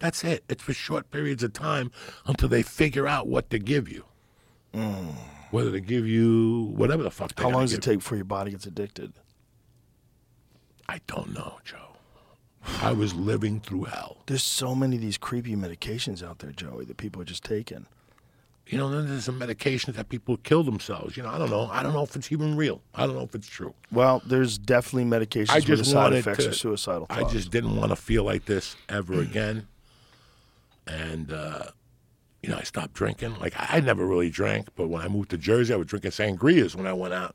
[0.00, 0.44] That's it.
[0.48, 1.92] It's for short periods of time
[2.26, 4.04] until they figure out what to give you.
[5.50, 7.34] Whether to give you whatever the fuck.
[7.34, 7.44] they Mm.
[7.44, 9.12] How long does it take before your body gets addicted?
[10.88, 11.91] I don't know, Joe.
[12.80, 14.18] I was living through hell.
[14.26, 17.86] There's so many of these creepy medications out there, Joey, that people are just taking.
[18.66, 21.16] You know, then there's some medications that people kill themselves.
[21.16, 21.68] You know, I don't know.
[21.70, 22.80] I don't know if it's even real.
[22.94, 23.74] I don't know if it's true.
[23.90, 26.50] Well, there's definitely medications I where the just side effects to.
[26.50, 29.66] are suicidal I just didn't want to feel like this ever again.
[30.86, 31.64] And uh,
[32.42, 33.38] you know, I stopped drinking.
[33.40, 36.12] Like I, I never really drank, but when I moved to Jersey, I was drinking
[36.12, 37.34] sangrias when I went out.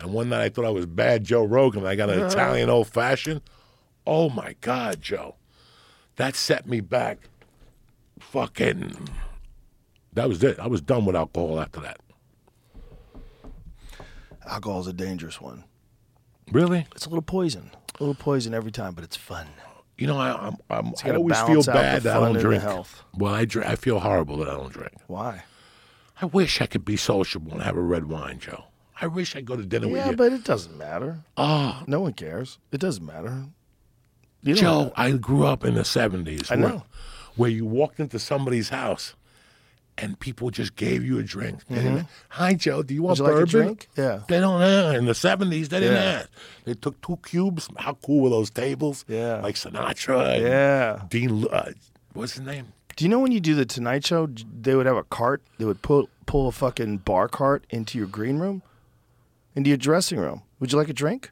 [0.00, 1.86] And one night I thought I was bad Joe Rogan.
[1.86, 3.42] I got an Italian old fashioned.
[4.06, 5.36] Oh my God, Joe.
[6.16, 7.18] That set me back.
[8.20, 8.96] Fucking.
[10.12, 10.58] That was it.
[10.58, 11.98] I was done with alcohol after that.
[14.46, 15.64] Alcohol's a dangerous one.
[16.52, 16.86] Really?
[16.94, 17.70] It's a little poison.
[17.98, 19.46] A little poison every time, but it's fun.
[19.96, 22.62] You know, I, I'm, I'm, I always feel bad that I don't drink.
[22.62, 23.02] health.
[23.16, 23.68] Well, I drink.
[23.70, 24.92] I feel horrible that I don't drink.
[25.06, 25.44] Why?
[26.20, 28.64] I wish I could be sociable and have a red wine, Joe.
[29.00, 30.10] I wish I'd go to dinner with you.
[30.10, 31.20] Yeah, but it doesn't matter.
[31.36, 32.58] oh, No one cares.
[32.72, 33.44] It doesn't matter.
[34.44, 36.50] You don't- Joe, I grew up in the 70s.
[36.50, 36.82] I where- know.
[37.36, 39.14] Where, you walked into somebody's house
[39.98, 41.66] and people just gave you a drink.
[41.68, 43.24] Didn't- Hi, Joe, do you want Mm-hmm.
[43.24, 43.88] Would you like a drink?
[43.96, 44.20] Yeah.
[44.28, 44.94] They don't have.
[44.94, 46.12] In the 70s, they didn't Yeah.
[46.18, 46.28] have.
[46.64, 47.68] They took two cubes.
[47.78, 49.04] How cool were those tables?
[49.08, 49.40] Yeah.
[49.40, 50.40] Like Sinatra.
[50.40, 51.02] Yeah.
[51.08, 51.72] Dean, uh,
[52.12, 52.68] what's his name?
[52.96, 54.28] Do you know when you do the Tonight Show,
[54.60, 55.42] they would have a cart.
[55.58, 58.62] They would pull pull a fucking bar cart into your green room,
[59.56, 60.42] into your dressing room.
[60.60, 61.30] Would you like a drink?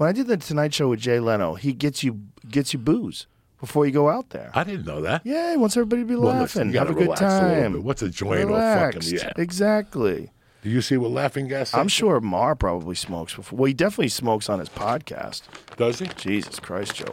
[0.00, 3.26] When I did the Tonight Show with Jay Leno, he gets you gets you booze
[3.60, 4.50] before you go out there.
[4.54, 5.20] I didn't know that.
[5.26, 7.82] yeah, he wants everybody to be Well, laughing, listen, have a good relax a time.
[7.84, 9.30] What's a joint or fucking- yeah.
[9.36, 10.30] Exactly.
[10.62, 13.58] Do you see what Laughing Gas I'm sure Maher probably smokes before.
[13.58, 15.42] Well, he definitely smokes on his podcast.
[15.76, 16.06] Does he?
[16.16, 17.08] Jesus Christ, Joey.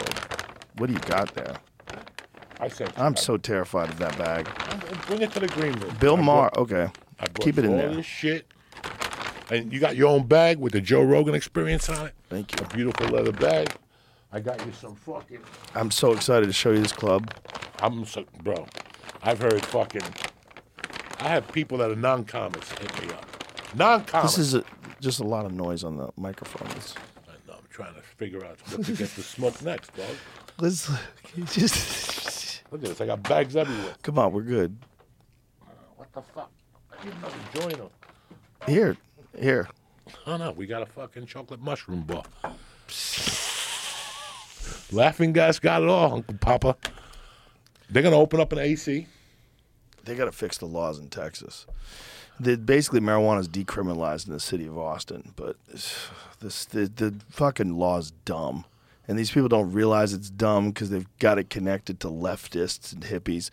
[0.78, 1.58] What do you got there?
[2.62, 2.94] I said.
[2.96, 4.48] I'm so terrified of that bag.
[5.08, 5.94] Bring it to the green room.
[6.00, 6.58] Bill Maher.
[6.58, 6.88] Okay.
[7.42, 7.96] Keep it in all there.
[7.96, 8.46] This shit.
[9.50, 12.14] And you got your own bag with the Joe Rogan experience on it.
[12.30, 12.66] Thank you.
[12.66, 13.74] A beautiful leather bag.
[14.32, 15.40] I got you some fucking.
[15.74, 17.34] I'm so excited to show you this club.
[17.80, 18.68] I'm so, bro.
[19.24, 20.02] I've heard fucking.
[21.20, 23.26] I have people that are non-comics hit me up.
[23.76, 24.36] Non-comics.
[24.36, 24.64] This is a,
[25.00, 26.68] just a lot of noise on the microphone.
[26.76, 26.94] It's,
[27.28, 30.06] I know, I'm trying to figure out what to get to smoke next, dog.
[30.60, 30.92] let's
[31.54, 33.02] just Look at this.
[33.02, 33.96] I got bags everywhere.
[34.02, 34.34] come on.
[34.34, 34.78] We're good.
[35.96, 36.52] What the fuck?
[36.92, 37.90] I didn't know need another joiner.
[38.68, 38.98] Here,
[39.40, 39.68] here.
[40.26, 42.24] Oh no, we got a fucking chocolate mushroom bar.
[44.92, 46.78] Laughing gas got it all, Uncle Papa.
[47.90, 49.08] They're gonna open up an AC.
[50.08, 51.66] They got to fix the laws in Texas.
[52.40, 57.78] The, basically, marijuana is decriminalized in the city of Austin, but this the, the fucking
[57.78, 58.64] law is dumb,
[59.08, 63.04] and these people don't realize it's dumb because they've got it connected to leftists and
[63.04, 63.50] hippies.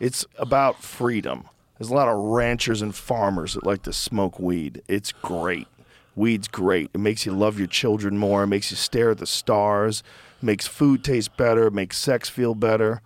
[0.00, 1.48] It's about freedom.
[1.78, 4.82] There's a lot of ranchers and farmers that like to smoke weed.
[4.88, 5.68] It's great.
[6.16, 6.90] Weed's great.
[6.92, 8.42] It makes you love your children more.
[8.42, 10.02] It makes you stare at the stars.
[10.42, 11.68] It makes food taste better.
[11.68, 13.00] It makes sex feel better.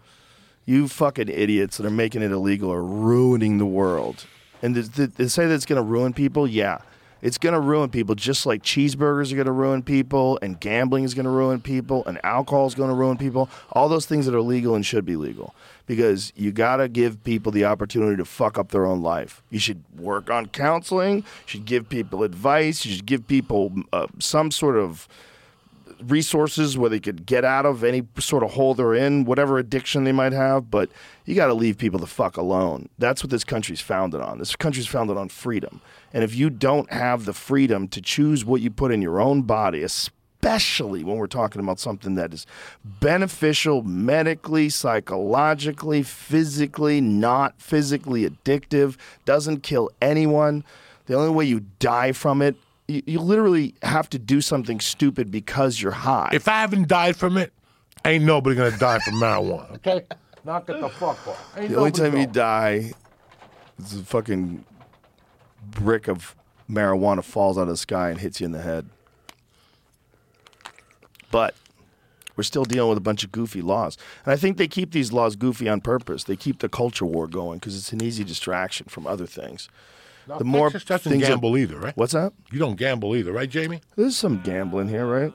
[0.65, 4.25] You fucking idiots that are making it illegal are ruining the world.
[4.63, 6.47] And th- th- they say that it's going to ruin people.
[6.47, 6.79] Yeah,
[7.23, 11.05] it's going to ruin people just like cheeseburgers are going to ruin people, and gambling
[11.05, 13.49] is going to ruin people, and alcohol is going to ruin people.
[13.71, 15.55] All those things that are legal and should be legal.
[15.87, 19.43] Because you got to give people the opportunity to fuck up their own life.
[19.51, 21.19] You should work on counseling.
[21.19, 22.85] You should give people advice.
[22.85, 25.09] You should give people uh, some sort of
[26.05, 30.05] resources where they could get out of any sort of hole they're in, whatever addiction
[30.05, 30.71] they might have.
[30.71, 30.91] But
[31.25, 32.89] you got to leave people the fuck alone.
[32.99, 34.39] That's what this country's founded on.
[34.39, 35.81] This country's founded on freedom.
[36.13, 39.43] And if you don't have the freedom to choose what you put in your own
[39.43, 42.47] body, especially when we're talking about something that is
[42.85, 50.65] beneficial medically, psychologically, physically, not physically addictive, doesn't kill anyone,
[51.07, 52.57] the only way you die from it
[52.93, 56.31] you, you literally have to do something stupid because you're high.
[56.33, 57.53] If I haven't died from it,
[58.05, 59.73] ain't nobody gonna die from marijuana.
[59.77, 60.05] Okay?
[60.45, 61.55] Knock it the fuck off.
[61.57, 62.93] Ain't the only nobody time you die
[63.79, 64.65] is a fucking
[65.71, 66.35] brick of
[66.71, 68.87] marijuana falls out of the sky and hits you in the head.
[71.31, 71.55] But
[72.37, 73.97] we're still dealing with a bunch of goofy laws.
[74.25, 76.25] And I think they keep these laws goofy on purpose.
[76.25, 79.69] They keep the culture war going because it's an easy distraction from other things.
[80.29, 81.97] Now, the more Texas doesn't things that- gamble either, right?
[81.97, 82.33] What's that?
[82.53, 83.81] You don't gamble either, right, Jamie?
[83.97, 85.33] There's some gambling here, right?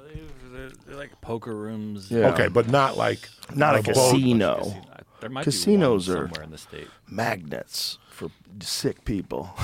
[0.54, 2.10] They're, they're like poker rooms.
[2.10, 2.30] Yeah.
[2.30, 3.94] Okay, but not like Not a boat.
[3.96, 4.58] casino.
[4.60, 4.82] Casino.
[5.20, 6.88] There might Casinos be one are- somewhere in the state.
[7.10, 8.30] magnets for
[8.62, 9.50] sick people.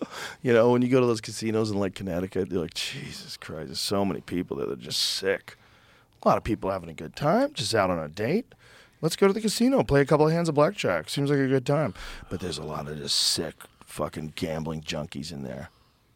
[0.42, 3.68] you know, when you go to those casinos in like Connecticut, you're like, Jesus Christ,
[3.68, 5.56] there's so many people that are just sick.
[6.22, 8.46] A lot of people having a good time, just out on a date.
[9.00, 11.08] Let's go to the casino, play a couple of hands of blackjack.
[11.08, 11.94] Seems like a good time.
[12.28, 15.70] But there's a lot of just sick fucking gambling junkies in there.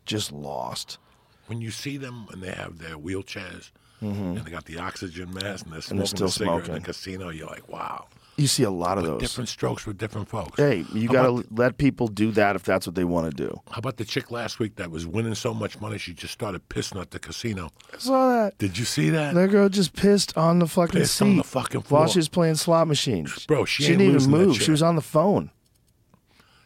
[0.04, 0.98] Just lost.
[1.46, 3.70] when you see them and they have their wheelchairs
[4.00, 5.98] and they got the oxygen mask and they're smoking Mm-hmm.
[5.98, 8.06] they're still a cigarette in the casino, you're like, wow.
[8.42, 9.20] You see a lot of But those.
[9.20, 10.58] different strokes for different folks.
[10.60, 13.60] Hey, you got to let people do that if that's what they want to do.
[13.70, 16.68] How about the chick last week that was winning so much money she just started
[16.68, 17.70] pissing at the casino?
[17.94, 18.58] I saw that.
[18.58, 19.34] Did you see that?
[19.34, 22.08] That girl just pissed on the fucking Pissed seat on the fucking while floor.
[22.08, 23.46] she was playing slot machines.
[23.46, 24.60] Bro, she she didn't even move.
[24.60, 25.52] She was on the phone.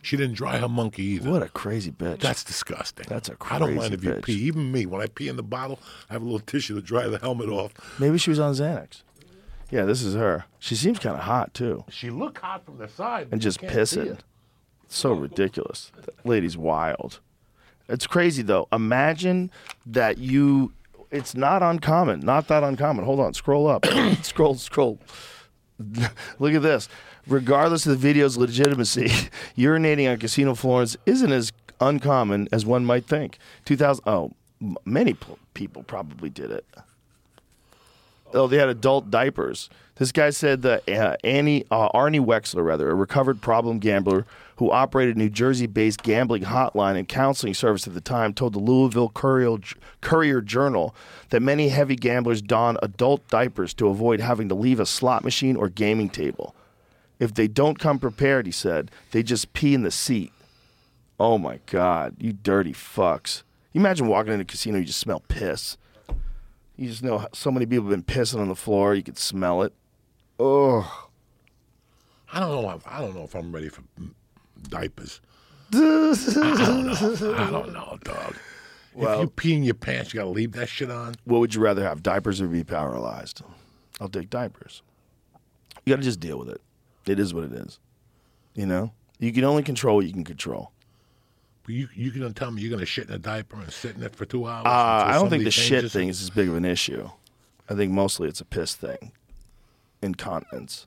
[0.00, 1.30] She didn't dry her monkey either.
[1.30, 2.20] What a crazy bitch.
[2.20, 3.06] That's disgusting.
[3.08, 4.22] That's a I don't mind if you bitch.
[4.24, 4.32] pee.
[4.44, 7.06] Even me, when I pee in the bottle, I have a little tissue to dry
[7.08, 7.72] the helmet off.
[7.98, 9.02] Maybe she was on Xanax.
[9.70, 10.44] Yeah, this is her.
[10.58, 13.28] She seems kind of hot too, She looked hot from the side.
[13.32, 14.06] and you just can't see pissing.
[14.12, 14.24] it.
[14.88, 15.90] So ridiculous.
[16.04, 17.18] That lady's wild.
[17.88, 18.68] It's crazy though.
[18.72, 19.50] Imagine
[19.86, 20.72] that you.
[21.10, 22.20] It's not uncommon.
[22.20, 23.04] Not that uncommon.
[23.04, 23.34] Hold on.
[23.34, 23.84] Scroll up.
[24.22, 24.54] scroll.
[24.56, 24.98] Scroll.
[26.38, 26.88] Look at this.
[27.26, 29.08] Regardless of the video's legitimacy,
[29.56, 33.38] urinating on casino floors isn't as uncommon as one might think.
[33.64, 34.02] 2000.
[34.06, 36.64] Oh, m- many p- people probably did it.
[38.34, 39.70] Oh, they had adult diapers.
[39.96, 44.70] This guy said that uh, Annie uh, Arnie Wexler, rather, a recovered problem gambler who
[44.70, 49.10] operated a New Jersey-based gambling hotline and counseling service at the time, told the Louisville
[49.10, 50.94] Courier, Journal
[51.30, 55.56] that many heavy gamblers don adult diapers to avoid having to leave a slot machine
[55.56, 56.54] or gaming table.
[57.18, 60.32] If they don't come prepared, he said, they just pee in the seat.
[61.18, 63.42] Oh my God, you dirty fucks!
[63.72, 65.78] You imagine walking in a casino, you just smell piss.
[66.76, 68.94] You just know so many people have been pissing on the floor.
[68.94, 69.72] You could smell it.
[70.38, 71.08] Oh,
[72.32, 72.70] I don't know.
[72.70, 73.82] If, I don't know if I'm ready for
[74.68, 75.20] diapers.
[75.72, 77.34] I don't know.
[77.34, 78.36] I don't know, dog.
[78.94, 81.14] Well- if you pee in your pants, you gotta leave that shit on.
[81.24, 83.42] what would you rather have, diapers or be paralyzed?
[84.00, 84.82] I'll take diapers.
[85.84, 86.60] You got to just deal with it.
[87.06, 87.78] It is what it is.
[88.54, 90.72] You know, you can only control what you can control.
[91.68, 94.14] You you gonna tell me you're gonna shit in a diaper and sit in it
[94.14, 94.66] for two hours?
[94.66, 97.10] Uh, I don't think the shit thing is as big of an issue.
[97.68, 99.12] I think mostly it's a piss thing.
[100.02, 100.86] Incontinence.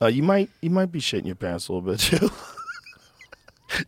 [0.00, 2.30] Uh, you might you might be shitting your pants a little bit too.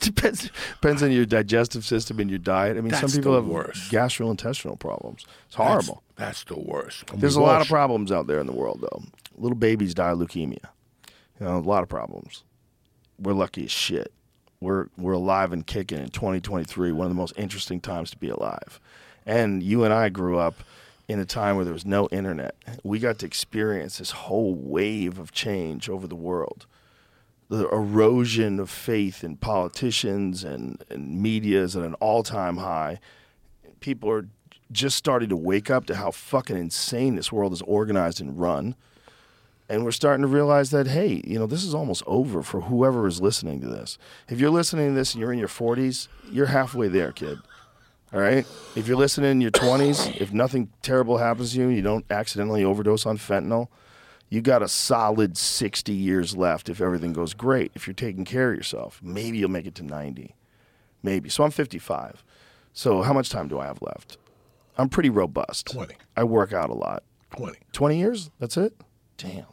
[0.00, 2.76] depends depends on your digestive system and your diet.
[2.76, 3.92] I mean, some people have worst.
[3.92, 5.24] gastrointestinal problems.
[5.46, 6.02] It's horrible.
[6.16, 7.04] That's, the worst.
[7.14, 9.02] There's a lot of problems out there in the world, though.
[9.36, 10.58] Little babies die of leukemia.
[11.38, 12.42] You know, a lot of problems.
[13.20, 14.12] We're lucky as shit.
[14.60, 16.92] We're we're alive and kicking in 2023.
[16.92, 18.80] One of the most interesting times to be alive.
[19.26, 20.56] And you and I grew up
[21.06, 22.54] in a time where there was no internet.
[22.82, 26.66] We got to experience this whole wave of change over the world.
[27.48, 33.00] The erosion of faith in politicians and, and media is at an all time high
[33.80, 34.28] people are
[34.70, 38.74] just starting to wake up to how fucking insane this world is organized and run.
[39.68, 43.06] And we're starting to realize that, hey, you know, this is almost over for whoever
[43.06, 43.98] is listening to this.
[44.28, 47.38] If you're listening to this and you're in your 40s, you're halfway there, kid.
[48.12, 48.46] All right?
[48.74, 52.64] If you're listening in your 20s, if nothing terrible happens to you, you don't accidentally
[52.64, 53.68] overdose on fentanyl,
[54.30, 57.70] you got a solid 60 years left if everything goes great.
[57.74, 60.34] If you're taking care of yourself, maybe you'll make it to 90.
[61.02, 61.28] Maybe.
[61.28, 62.24] So I'm 55.
[62.72, 64.16] So how much time do I have left?
[64.78, 65.66] I'm pretty robust.
[65.66, 65.94] 20.
[66.16, 67.02] I work out a lot.
[67.36, 67.58] Twenty.
[67.72, 68.30] 20 years?
[68.38, 68.74] That's it?
[69.18, 69.44] Damn.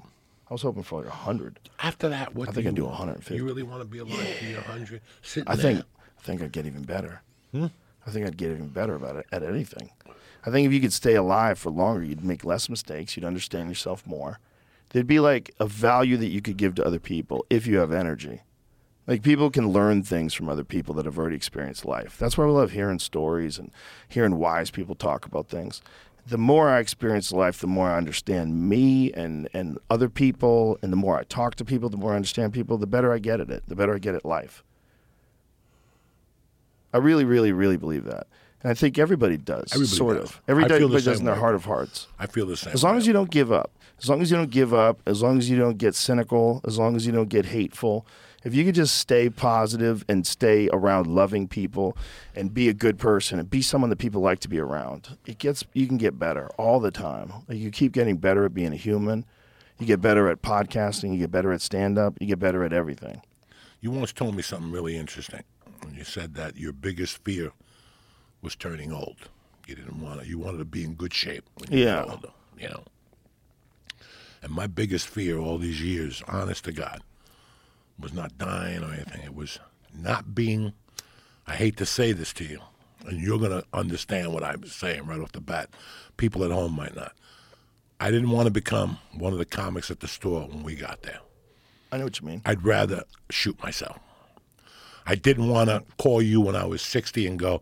[0.56, 1.60] I was hoping for like 100.
[1.82, 2.99] After that, what I do think you I'd do want?
[2.99, 3.36] 150.
[3.36, 5.01] You really want to be alive to be hundred?
[5.45, 5.74] I there.
[5.74, 5.86] think
[6.18, 7.22] I think I'd get even better.
[7.51, 7.66] Hmm?
[8.08, 9.89] I think I'd get even better about it at anything.
[10.45, 13.18] I think if you could stay alive for longer, you'd make less mistakes.
[13.18, 14.39] You'd understand yourself more.
[14.91, 17.91] There'd be like a value that you could give to other people if you have
[17.91, 18.43] energy.
[19.08, 22.18] Like people can learn things from other people that have already experienced life.
[22.18, 23.72] That's why we love hearing stories and
[24.08, 25.82] hearing wise people talk about things.
[26.28, 30.91] The more I experience life, the more I understand me and, and other people, and
[30.91, 33.39] the more I talk to people, the more I understand people, the better I get
[33.39, 34.63] at it, the better I get at life.
[36.93, 38.26] I really, really, really believe that.
[38.63, 40.30] And I think everybody does, Everybody sort does.
[40.30, 40.41] of.
[40.45, 41.39] The Everybody does in their way.
[41.39, 42.07] heart of hearts.
[42.17, 42.73] I feel the same.
[42.73, 42.97] As long way.
[42.99, 43.69] as you don't give up,
[43.99, 46.80] as long as you don't give up, as long as you don't get cynical, as
[46.80, 48.07] long as you don't get hateful,
[48.45, 51.97] if you could just stay positive and stay around loving people
[52.35, 55.37] and be a good person and be someone that people like to be around, it
[55.39, 57.33] gets you can get better all the time.
[57.49, 59.25] Like you keep getting better at being a human.
[59.79, 62.71] You get better at podcasting, you get better at stand up, you get better at
[62.71, 63.21] everything.
[63.81, 65.43] You once told me something really interesting.
[65.83, 67.51] When you said that your biggest fear
[68.41, 69.17] was turning old.
[69.67, 70.27] You didn't want to.
[70.27, 72.05] You wanted to be in good shape when you Yeah.
[72.05, 72.29] were older.
[72.57, 72.83] You know.
[74.41, 77.01] And my biggest fear all these years, honest to God,
[77.99, 79.21] was not dying or anything.
[79.23, 79.59] It was
[79.93, 80.73] not being.
[81.47, 82.59] I hate to say this to you,
[83.05, 85.69] and you're gonna understand what I'm saying right off the bat.
[86.17, 87.13] People at home might not.
[87.99, 91.03] I didn't want to become one of the comics at the store when we got
[91.03, 91.19] there.
[91.91, 92.41] I know what you mean.
[92.45, 93.99] I'd rather shoot myself.
[95.05, 97.61] I didn't want to call you when I was 60 and go,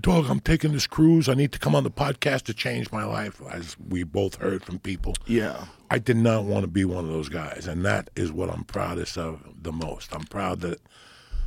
[0.00, 1.28] Dog, I'm taking this cruise.
[1.28, 4.62] I need to come on the podcast to change my life, as we both heard
[4.62, 5.14] from people.
[5.26, 5.64] Yeah.
[5.90, 8.64] I did not want to be one of those guys, and that is what I'm
[8.64, 10.14] proudest of the most.
[10.14, 10.80] I'm proud that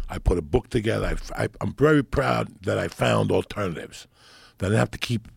[0.10, 1.18] I put a book together.
[1.36, 4.08] I, am very proud that I found alternatives.
[4.58, 5.28] That I didn't have to keep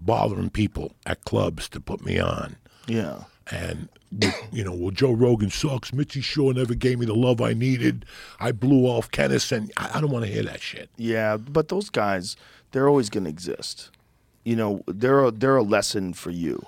[0.00, 2.56] bothering people at clubs to put me on.
[2.86, 3.24] Yeah.
[3.50, 3.88] And
[4.52, 5.92] you know, well, Joe Rogan sucks.
[5.92, 8.04] Mitzi Shore never gave me the love I needed.
[8.40, 10.88] I blew off Kenneth, and I, don't want to hear that shit.
[10.96, 12.36] Yeah, but those guys,
[12.72, 13.90] they're always going to exist.
[14.44, 16.66] You know, they're a, they're a lesson for you.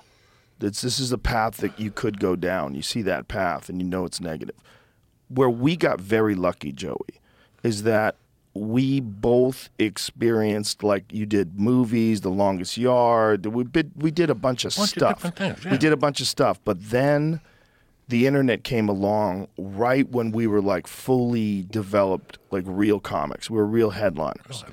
[0.59, 2.75] It's, this is a path that you could go down.
[2.75, 4.55] You see that path, and you know it's negative.
[5.29, 7.21] Where we got very lucky, Joey,
[7.63, 8.15] is that
[8.59, 13.45] we both experienced like you did movies, The Longest Yard.
[13.45, 15.15] We did, we did a bunch of Bunch stuff.
[15.15, 17.41] different things, We did a bunch of stuff, but then
[18.07, 23.49] the internet came along right when we were like fully developed, like real comics.
[23.49, 24.63] We were real headliners.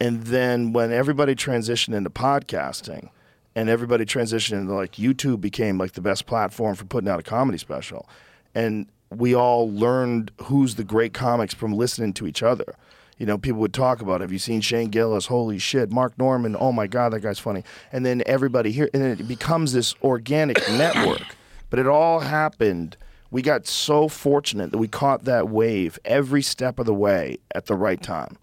[0.00, 3.10] And then when everybody transitioned into podcasting
[3.54, 7.24] and everybody transitioned into like YouTube became like the best platform for putting out a
[7.24, 8.08] comedy special.
[8.54, 12.76] And we all learned who's the great comics from listening to each other.
[13.20, 15.26] You know, people would talk about, have you seen Shane Gillis?
[15.26, 15.92] Holy shit.
[15.92, 17.64] Mark Normand, oh my God, that guy's funny.
[17.92, 21.36] And then everybody here, and then it becomes this organic network.
[21.68, 22.96] But it all happened.
[23.30, 27.66] We got so fortunate that we caught that wave every step of the way at
[27.66, 28.38] the right time.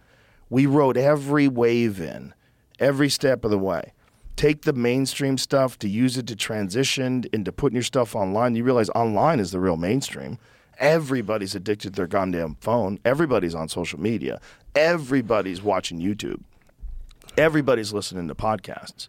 [0.48, 2.36] We rode every wave in,
[2.80, 3.94] every step of the way.
[4.36, 8.54] Take the mainstream stuff to use it to transition into putting your stuff online.
[8.54, 10.38] You realize online is the real mainstream.
[10.80, 13.00] Everybody's addicted to their goddamn phone.
[13.04, 14.40] Everybody's on social media.
[14.78, 16.42] Everybody's watching YouTube.
[17.36, 19.08] Everybody's listening to podcasts.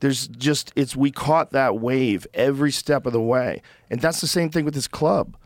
[0.00, 4.26] There's just it's we caught that wave every step of the way, and that's the
[4.26, 5.36] same thing with this club.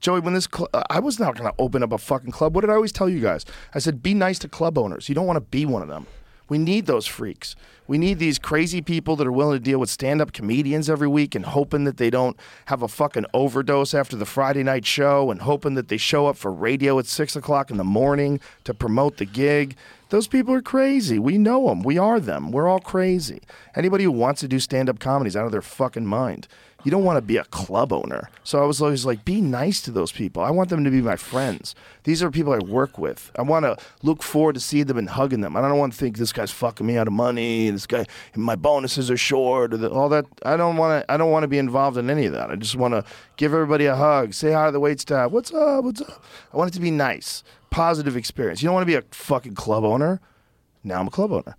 [0.00, 2.54] Joey, when this cl- I was not going to open up a fucking club.
[2.54, 3.44] What did I always tell you guys?
[3.74, 5.08] I said, be nice to club owners.
[5.08, 6.06] You don't want to be one of them.
[6.48, 7.56] We need those freaks.
[7.88, 11.08] We need these crazy people that are willing to deal with stand up comedians every
[11.08, 12.36] week and hoping that they don't
[12.66, 16.36] have a fucking overdose after the Friday night show and hoping that they show up
[16.36, 19.76] for radio at six o'clock in the morning to promote the gig.
[20.08, 21.18] Those people are crazy.
[21.18, 21.82] We know them.
[21.82, 22.52] We are them.
[22.52, 23.40] We're all crazy.
[23.74, 26.46] Anybody who wants to do stand up comedy is out of their fucking mind.
[26.84, 28.30] You don't want to be a club owner.
[28.44, 30.42] So I was always like, be nice to those people.
[30.42, 31.74] I want them to be my friends.
[32.04, 33.32] These are people I work with.
[33.36, 35.56] I want to look forward to seeing them and hugging them.
[35.56, 37.70] I don't want to think this guy's fucking me out of money.
[37.70, 38.06] This guy,
[38.36, 40.26] my bonuses are short, or the, all that.
[40.44, 41.12] I don't want to.
[41.12, 42.50] I don't want to be involved in any of that.
[42.50, 43.04] I just want to
[43.36, 45.32] give everybody a hug, say hi to the wait staff.
[45.32, 45.82] What's up?
[45.82, 46.24] What's up?
[46.52, 48.62] I want it to be nice, positive experience.
[48.62, 50.20] You don't want to be a fucking club owner.
[50.84, 51.56] Now I'm a club owner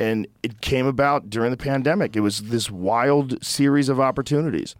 [0.00, 2.16] and it came about during the pandemic.
[2.16, 4.74] It was this wild series of opportunities.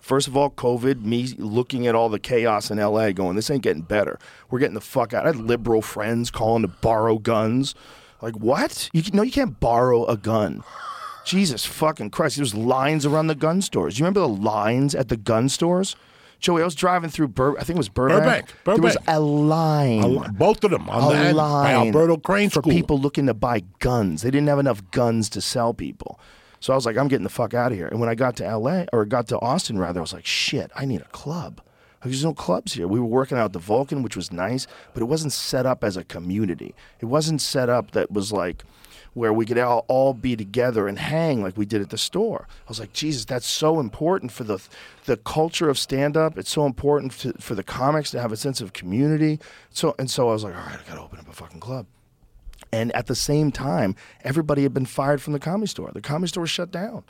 [0.00, 3.62] First of all, COVID, me looking at all the chaos in LA, going, this ain't
[3.62, 4.18] getting better.
[4.50, 5.24] We're getting the fuck out.
[5.24, 7.74] I had liberal friends calling to borrow guns.
[8.22, 8.88] Like, what?
[8.92, 10.64] You can, no, you can't borrow a gun.
[11.26, 12.36] Jesus fucking Christ.
[12.36, 13.98] There's lines around the gun stores.
[13.98, 15.96] You remember the lines at the gun stores?
[16.38, 18.22] Joey, I was driving through, Bur- I think it was Burbank.
[18.22, 19.08] Burbank, There was Burbank.
[19.08, 22.60] a line A li- both of them on the a by line Alberto Crane for
[22.60, 22.72] School.
[22.72, 24.22] people looking to buy guns.
[24.22, 26.20] They didn't have enough guns to sell people.
[26.60, 27.86] So I was like, I'm getting the fuck out of here.
[27.88, 30.70] And when I got to LA or got to Austin rather, I was like, shit,
[30.76, 31.60] I need a club.
[32.02, 32.86] Like, There's no clubs here.
[32.86, 35.96] We were working out the Vulcan, which was nice, but it wasn't set up as
[35.96, 36.74] a community.
[37.00, 38.64] It wasn't set up that was like
[39.16, 42.46] where we could all, all be together and hang like we did at the store.
[42.50, 44.62] I was like, Jesus, that's so important for the
[45.06, 46.36] the culture of stand up.
[46.36, 49.40] It's so important to, for the comics to have a sense of community.
[49.70, 51.60] So and so I was like, all right, I got to open up a fucking
[51.60, 51.86] club.
[52.70, 55.90] And at the same time, everybody had been fired from the comedy store.
[55.94, 57.02] The comedy store was shut down.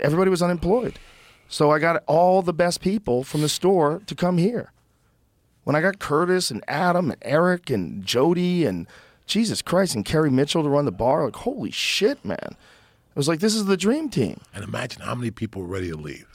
[0.00, 0.98] Everybody was unemployed.
[1.48, 4.72] So I got all the best people from the store to come here.
[5.62, 8.88] When I got Curtis and Adam and Eric and Jody and
[9.26, 12.38] Jesus Christ and Kerry Mitchell to run the bar, like holy shit, man!
[12.52, 15.90] It was like this is the dream team, And imagine how many people were ready
[15.90, 16.26] to leave.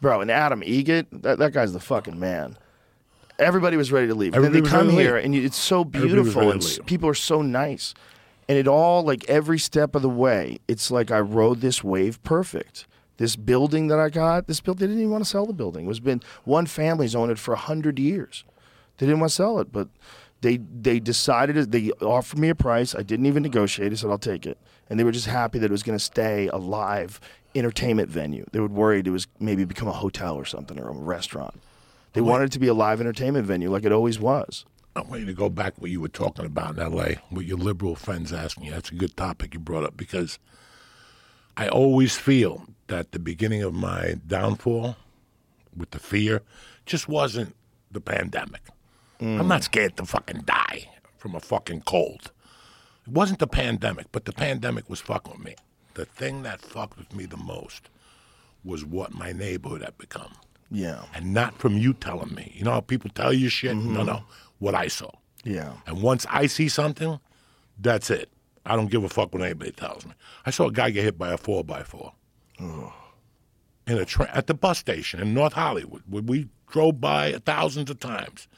[0.00, 0.20] bro.
[0.20, 2.56] And Adam Egit, that, that guy's the fucking man.
[3.38, 4.34] Everybody was ready to leave.
[4.34, 5.24] Everybody then they come here, leave.
[5.24, 6.86] and you, it's so beautiful, and to s- leave.
[6.86, 7.92] people are so nice,
[8.48, 12.22] and it all like every step of the way, it's like I rode this wave
[12.22, 12.86] perfect.
[13.18, 15.86] This building that I got, this building, they didn't even want to sell the building.
[15.86, 18.44] It was been one family's owned it for a hundred years.
[18.98, 19.88] They didn't want to sell it, but
[20.40, 22.94] they they decided they offered me a price.
[22.94, 23.92] I didn't even negotiate.
[23.92, 24.58] I said I'll take it,
[24.88, 27.20] and they were just happy that it was going to stay a live
[27.54, 28.44] entertainment venue.
[28.52, 31.60] They were worried it was maybe become a hotel or something or a restaurant.
[32.12, 34.64] They wanted it to be a live entertainment venue like it always was.
[34.94, 37.18] I want you to go back what you were talking about in L.A.
[37.28, 38.70] What your liberal friends asking you.
[38.70, 40.38] That's a good topic you brought up because
[41.56, 44.96] I always feel that the beginning of my downfall
[45.76, 46.42] with the fear
[46.86, 47.54] just wasn't
[47.90, 48.62] the pandemic.
[49.20, 50.88] I'm not scared to fucking die
[51.18, 52.32] from a fucking cold.
[53.06, 55.54] It wasn't the pandemic, but the pandemic was fucking with me.
[55.94, 57.88] The thing that fucked with me the most
[58.64, 60.34] was what my neighborhood had become.
[60.70, 62.52] Yeah, And not from you telling me.
[62.54, 63.76] You know how people tell you shit?
[63.76, 64.06] No, mm-hmm.
[64.06, 64.24] no.
[64.58, 65.10] What I saw.
[65.44, 65.74] yeah.
[65.86, 67.20] And once I see something,
[67.78, 68.30] that's it.
[68.64, 70.12] I don't give a fuck what anybody tells me.
[70.44, 72.12] I saw a guy get hit by a four by four.
[72.58, 77.90] in a tra- at the bus station in North Hollywood, where we drove by thousands
[77.90, 78.48] of times.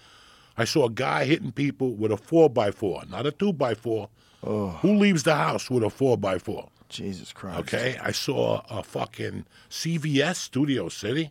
[0.59, 3.74] I saw a guy hitting people with a four by four, not a two by
[3.74, 4.10] four.
[4.43, 6.68] Who leaves the house with a four by four?
[6.89, 7.60] Jesus Christ.
[7.60, 11.30] Okay, I saw a fucking CVS Studio City.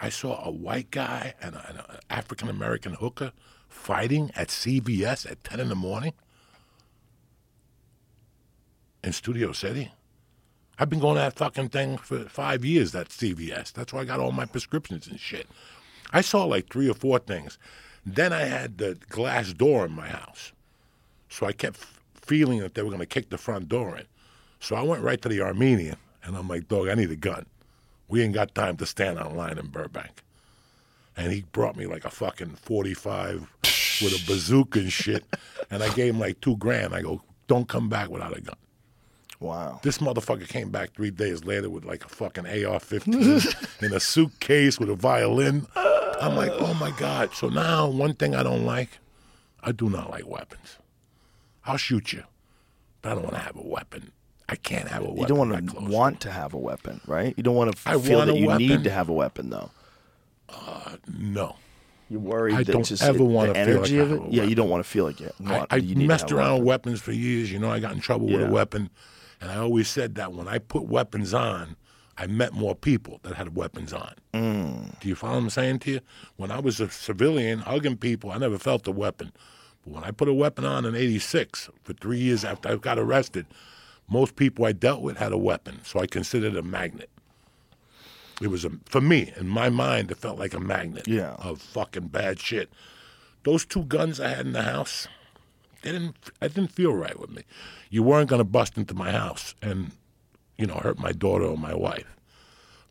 [0.00, 3.32] I saw a white guy and an African American hooker
[3.68, 6.12] fighting at CVS at ten in the morning
[9.04, 9.92] in Studio City.
[10.78, 12.92] I've been going to that fucking thing for five years.
[12.92, 13.72] That CVS.
[13.72, 15.46] That's where I got all my prescriptions and shit.
[16.12, 17.58] I saw like three or four things.
[18.04, 20.52] Then I had the glass door in my house,
[21.28, 21.78] so I kept
[22.14, 24.06] feeling that they were going to kick the front door in.
[24.60, 27.46] So I went right to the Armenian, and I'm like, "Dog, I need a gun.
[28.08, 30.22] We ain't got time to stand on line in Burbank."
[31.16, 33.48] And he brought me like a fucking 45
[34.02, 35.24] with a bazooka and shit,
[35.70, 36.94] and I gave him like two grand.
[36.94, 38.56] I go, "Don't come back without a gun."
[39.42, 39.80] Wow.
[39.82, 44.78] This motherfucker came back three days later with like a fucking AR-15 in a suitcase
[44.78, 45.66] with a violin.
[45.76, 47.34] I'm like, oh my god.
[47.34, 48.98] So now one thing I don't like,
[49.62, 50.78] I do not like weapons.
[51.66, 52.22] I'll shoot you,
[53.02, 54.12] but I don't want to have a weapon.
[54.48, 55.18] I can't have a weapon.
[55.20, 57.34] You don't want to want to have a weapon, right?
[57.36, 58.66] You don't want to I feel want that you weapon.
[58.66, 59.70] need to have a weapon, though.
[60.48, 61.56] Uh, no.
[62.10, 64.12] You're worried I that don't just ever it- wanna the feel like energy I of
[64.12, 64.32] it.
[64.32, 65.34] Yeah, you don't want to feel like it.
[65.46, 67.50] I, Want- I you need to messed have around with weapons for years.
[67.50, 68.90] You know, I got in trouble with a weapon,
[69.42, 71.76] and I always said that when I put weapons on,
[72.16, 74.14] I met more people that had weapons on.
[74.32, 74.98] Mm.
[75.00, 76.00] Do you follow what I'm saying to you?
[76.36, 79.32] When I was a civilian hugging people, I never felt a weapon.
[79.84, 82.98] But when I put a weapon on in '86, for three years after I got
[82.98, 83.46] arrested,
[84.08, 87.10] most people I dealt with had a weapon, so I considered it a magnet.
[88.40, 90.10] It was a for me in my mind.
[90.10, 91.32] It felt like a magnet Yeah.
[91.38, 92.70] of fucking bad shit.
[93.44, 95.08] Those two guns I had in the house,
[95.82, 96.16] they didn't.
[96.40, 97.42] I didn't feel right with me.
[97.90, 99.92] You weren't going to bust into my house and,
[100.56, 102.06] you know, hurt my daughter or my wife.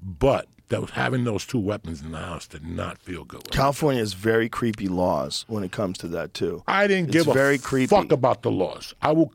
[0.02, 3.40] But that was having those two weapons in the house did not feel good.
[3.44, 3.58] With me.
[3.58, 6.64] California has very creepy laws when it comes to that too.
[6.68, 7.88] I didn't It's give a very creepy.
[7.88, 8.94] fuck about the laws.
[9.02, 9.34] I will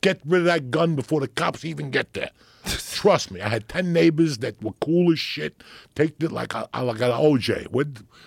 [0.00, 2.30] get rid of that gun before the cops even get there.
[2.64, 3.40] Trust me.
[3.40, 5.62] I had ten neighbors that were cool as shit.
[5.94, 7.68] Take it like I, I like an OJ.
[7.68, 7.86] Where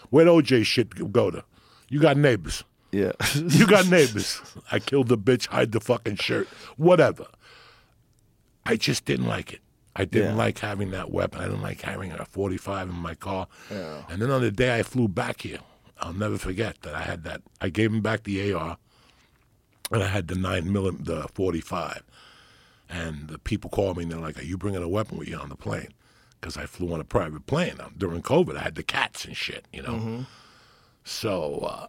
[0.09, 1.43] where'd OJ shit go to?
[1.89, 2.63] You got neighbors.
[2.91, 3.11] Yeah.
[3.35, 4.41] You got neighbors.
[4.71, 6.47] I killed the bitch, hide the fucking shirt,
[6.77, 7.25] whatever.
[8.65, 9.61] I just didn't like it.
[9.95, 10.35] I didn't Yeah.
[10.45, 11.39] like having that weapon.
[11.41, 13.47] I didn't like having a 45 in my car.
[13.69, 14.03] Yeah.
[14.09, 15.59] And then on the day I flew back here,
[15.99, 17.41] I'll never forget that I had that.
[17.59, 18.77] I gave him back the AR,
[19.91, 22.03] and I had the nine millim, the 45.
[22.89, 25.37] And the people called me and they're like, "Are you bringing a weapon with you
[25.37, 25.93] on the plane?"
[26.39, 28.57] Because I flew on a private plane Um, during COVID.
[28.57, 30.25] I had the cats and shit, you know.
[31.03, 31.87] So uh,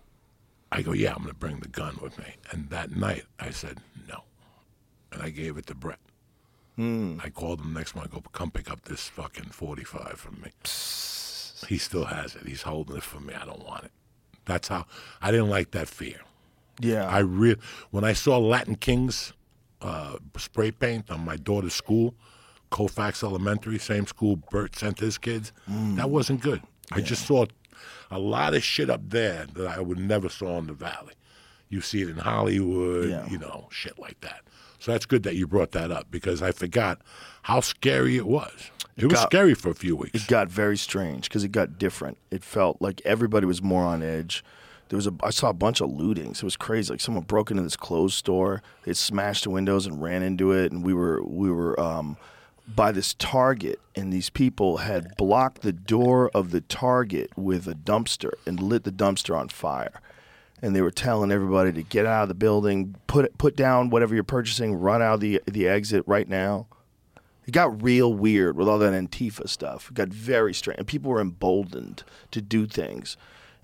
[0.73, 3.51] I go, "Yeah, I'm going to bring the gun with me." And that night, I
[3.51, 3.79] said
[4.09, 4.25] no,
[5.13, 5.99] and I gave it to Brett.
[6.79, 8.11] I called him next morning.
[8.13, 10.51] I go, "Come pick up this fucking 45 from me."
[11.69, 12.47] He still has it.
[12.47, 13.35] He's holding it for me.
[13.35, 13.93] I don't want it.
[14.47, 14.87] That's how
[15.21, 16.21] I didn't like that fear.
[16.81, 17.07] yeah.
[17.07, 17.57] I re-
[17.91, 19.33] when I saw Latin Kings
[19.81, 22.15] uh, spray paint on my daughter's school,
[22.71, 26.63] Colfax Elementary, same school Bert sent his kids, that wasn't good.
[26.91, 27.47] I just saw
[28.11, 31.15] a lot of shit up there that I would never saw in the valley.
[31.69, 33.29] You see it in Hollywood, Yeah.
[33.29, 34.43] you know, shit like that.
[34.79, 37.01] So that's good that you brought that up because I forgot
[37.43, 38.71] how scary it was.
[38.97, 40.15] It was got- scary for a few weeks.
[40.25, 42.19] it got very strange because it got different.
[42.31, 44.45] It felt like everybody was more on edge.
[44.91, 46.37] There was a I saw a bunch of lootings.
[46.39, 46.93] It was crazy.
[46.93, 48.63] Like someone broke into this clothes store.
[48.85, 50.71] They smashed the windows and ran into it.
[50.73, 52.19] And we were we were um,
[52.67, 57.75] by this Target, and these people had blocked the door of the Target with a
[57.75, 60.01] dumpster and lit the dumpster on fire.
[60.61, 64.15] And they were telling everybody to get out of the building, put put down whatever
[64.15, 66.67] you're purchasing, run out of the the exit right now.
[67.47, 69.89] It got real weird with all that Antifa stuff.
[69.91, 70.79] It got very strange.
[70.79, 73.17] And people were emboldened to do things.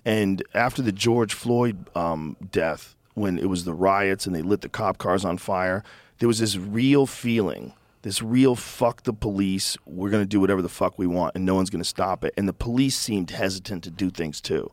[0.03, 4.61] And after the George Floyd um, death, when it was the riots and they lit
[4.61, 5.83] the cop cars on fire,
[6.19, 9.77] there was this real feeling, this real fuck the police.
[9.85, 12.23] We're going to do whatever the fuck we want and no one's going to stop
[12.23, 12.33] it.
[12.37, 14.71] And the police seemed hesitant to do things too.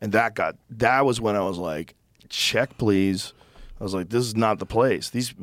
[0.00, 1.94] And that got, that was when I was like,
[2.28, 3.32] check please.
[3.80, 5.10] I was like, this is not the place.
[5.10, 5.34] These,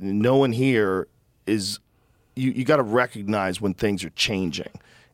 [0.00, 1.08] no one here
[1.46, 1.78] is
[2.34, 4.70] you, you got to recognize when things are changing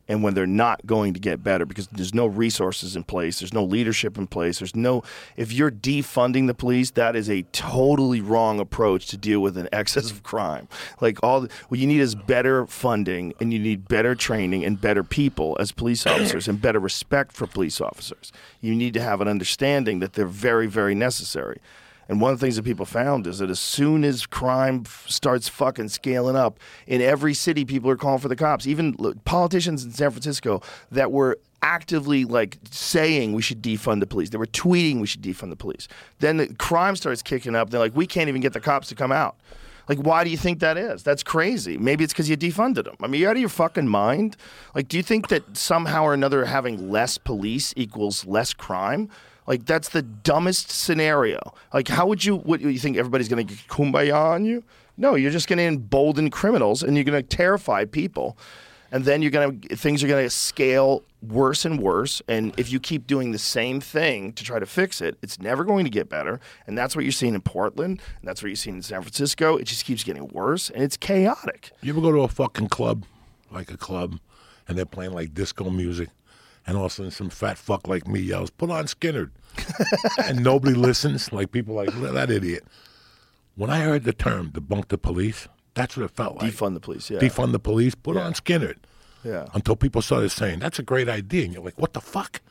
[0.07, 3.53] and when they're not going to get better because there's no resources in place there's
[3.53, 5.03] no leadership in place there's no
[5.37, 9.67] if you're defunding the police that is a totally wrong approach to deal with an
[9.73, 10.67] excess of crime.
[11.01, 15.03] Like all what you need is better funding and you need better training and better
[15.03, 18.31] people as police officers and better respect for police officers.
[18.61, 21.59] You need to have an understanding that they're very very necessary
[22.09, 25.05] And one of the things that people found is that as soon as crime f-
[25.07, 28.67] starts fucking scaling up in every city, people are calling for the cops.
[28.67, 30.61] Even l- politicians in San Francisco
[30.91, 34.29] that were actively like saying we should defund the police.
[34.29, 35.87] They were tweeting we should defund the police.
[36.19, 37.69] Then the crime starts kicking up.
[37.69, 39.37] They're like, we can't even get the cops to come out.
[39.89, 41.03] Like, why do you think that is?
[41.03, 41.77] That's crazy.
[41.77, 42.95] Maybe it's because you defunded them.
[43.01, 44.37] I mean, you're out of your fucking mind?
[44.75, 49.09] Like, do you think that somehow or another having less police equals less crime?
[49.45, 51.53] Like, that's the dumbest scenario.
[51.73, 52.37] Like, how would you?
[52.37, 54.63] What you think everybody's going to kumbaya on you?
[54.95, 58.37] No, you're just going to embolden criminals and you're going to terrify people,
[58.91, 62.21] and then you're going to things are going to scale worse and worse.
[62.27, 65.63] And if you keep doing the same thing to try to fix it, it's never
[65.63, 66.39] going to get better.
[66.67, 69.57] And that's what you're seeing in Portland, and that's what you're seeing in San Francisco.
[69.57, 71.71] It just keeps getting worse, and it's chaotic.
[71.81, 73.05] You ever go to a fucking club,
[73.51, 74.19] like a club,
[74.67, 76.09] and they're playing like disco music,
[76.65, 79.31] and all of a sudden some fat fuck like me yells, "Put on Skynyrd,"
[80.23, 81.31] and nobody listens.
[81.31, 82.63] Like people like that idiot.
[83.55, 86.53] When I heard the term "debunk the police," that's what it felt like.
[86.53, 87.09] Defund the police.
[87.09, 87.19] Yeah.
[87.19, 87.95] Defund the police.
[87.95, 88.77] Put on Skynyrd.
[89.23, 89.47] Yeah.
[89.53, 92.41] Until people started saying that's a great idea, and you're like, "What the fuck?"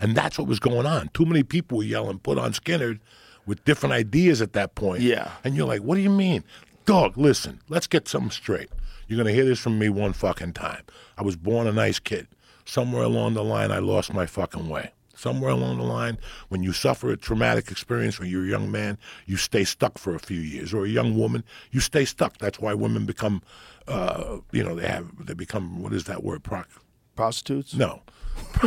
[0.00, 1.08] And that's what was going on.
[1.14, 3.00] Too many people were yelling, "Put on Skynyrd,"
[3.46, 5.02] with different ideas at that point.
[5.02, 5.30] Yeah.
[5.44, 6.44] And you're like, "What do you mean,
[6.84, 7.16] dog?
[7.16, 8.70] Listen, let's get something straight.
[9.06, 10.82] You're gonna hear this from me one fucking time.
[11.16, 12.26] I was born a nice kid.
[12.64, 14.92] Somewhere along the line, I lost my fucking way.
[15.16, 16.18] Somewhere along the line,
[16.48, 20.14] when you suffer a traumatic experience when you're a young man, you stay stuck for
[20.14, 22.38] a few years, or a young woman, you stay stuck.
[22.38, 23.40] That's why women become,
[23.86, 26.42] uh, you know, they have they become what is that word?
[26.42, 26.68] Proc-
[27.14, 27.74] Prostitutes.
[27.74, 28.02] no.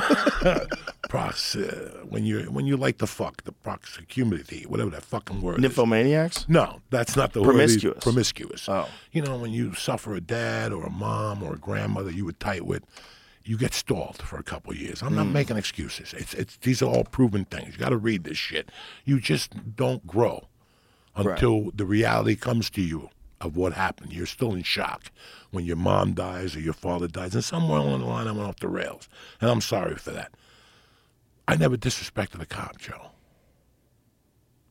[1.10, 5.64] Prox, uh, when you when you like the fuck the proximity, whatever that fucking word
[5.64, 5.70] is.
[5.72, 6.48] Nymphomaniacs.
[6.48, 7.96] No, that's not the Promiscuous.
[7.96, 8.02] word.
[8.02, 8.70] Promiscuous.
[8.70, 8.88] Oh.
[9.12, 12.34] You know, when you suffer a dad or a mom or a grandmother you were
[12.34, 12.84] tight with,
[13.48, 15.02] you get stalled for a couple years.
[15.02, 15.32] I'm not mm.
[15.32, 16.14] making excuses.
[16.14, 17.74] It's it's these are all proven things.
[17.74, 18.70] You got to read this shit.
[19.06, 20.48] You just don't grow
[21.16, 23.10] until the reality comes to you
[23.40, 24.12] of what happened.
[24.12, 25.12] You're still in shock
[25.52, 28.50] when your mom dies or your father dies, and somewhere along the line I went
[28.50, 29.08] off the rails,
[29.40, 30.34] and I'm sorry for that.
[31.48, 33.12] I never disrespected a cop, Joe.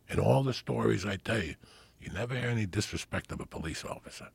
[0.08, 1.54] In all the stories I tell you,
[1.98, 4.28] you never hear any disrespect of a police officer.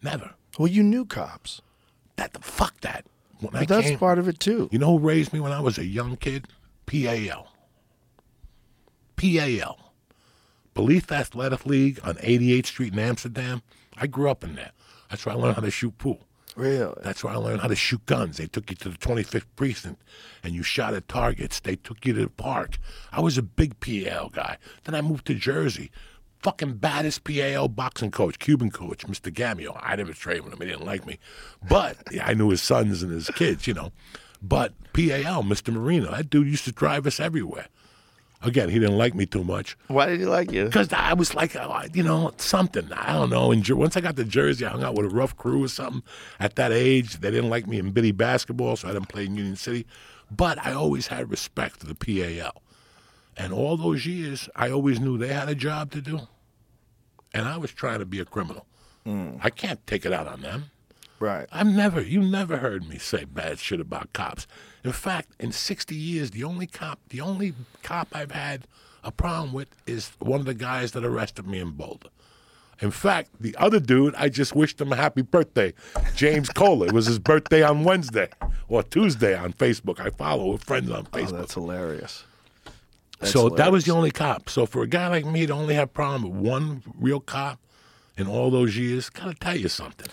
[0.00, 0.34] Never.
[0.58, 1.60] Well, you knew cops.
[2.16, 3.04] That the fuck that.
[3.42, 4.68] When I But that's came, part of it too.
[4.72, 6.48] you know who raised me when I was a young kid?
[6.86, 7.48] PAL.
[9.16, 9.92] PAL.
[10.74, 13.62] Police Athletic League on 88th Street in Amsterdam.
[13.96, 14.70] I grew up in there.
[15.10, 16.26] That's where I learned how to shoot pool.
[16.56, 16.94] Really?
[17.02, 18.36] That's where I learned how to shoot guns.
[18.38, 20.02] They took you to the 25th precinct
[20.42, 21.60] and you shot at targets.
[21.60, 22.78] They took you to the park.
[23.10, 24.56] I was a big PAL guy.
[24.84, 25.90] Then I moved to Jersey.
[26.42, 29.32] Fucking baddest PAL boxing coach, Cuban coach, Mr.
[29.32, 29.78] Gamio.
[29.80, 30.60] I never trained with him.
[30.60, 31.18] He didn't like me.
[31.68, 33.92] But yeah, I knew his sons and his kids, you know.
[34.42, 35.72] But PAL, Mr.
[35.72, 37.66] Marino, that dude used to drive us everywhere.
[38.44, 39.76] Again, he didn't like me too much.
[39.86, 40.64] Why did he like you?
[40.64, 42.92] Because I was like, uh, you know, something.
[42.92, 43.52] I don't know.
[43.52, 46.02] And once I got to Jersey, I hung out with a rough crew or something.
[46.40, 49.36] At that age, they didn't like me in bitty basketball, so I didn't play in
[49.36, 49.86] Union City.
[50.28, 52.60] But I always had respect for the PAL.
[53.36, 56.20] And all those years, I always knew they had a job to do.
[57.34, 58.66] And I was trying to be a criminal.
[59.04, 59.36] Hmm.
[59.42, 60.66] I can't take it out on them.
[61.18, 61.46] Right.
[61.52, 64.46] I've never, you never heard me say bad shit about cops.
[64.84, 68.66] In fact, in 60 years, the only cop, the only cop I've had
[69.04, 72.08] a problem with is one of the guys that arrested me in Boulder.
[72.80, 75.72] In fact, the other dude, I just wished him a happy birthday,
[76.16, 76.88] James Kohler.
[76.88, 78.28] It was his birthday on Wednesday
[78.66, 80.00] or Tuesday on Facebook.
[80.00, 81.38] I follow friends on Oh, Facebook.
[81.38, 82.24] that's hilarious.
[83.22, 84.48] That's so that was the only cop.
[84.50, 87.58] So for a guy like me to only have problem with one real cop
[88.18, 90.08] in all those years, gotta tell you something.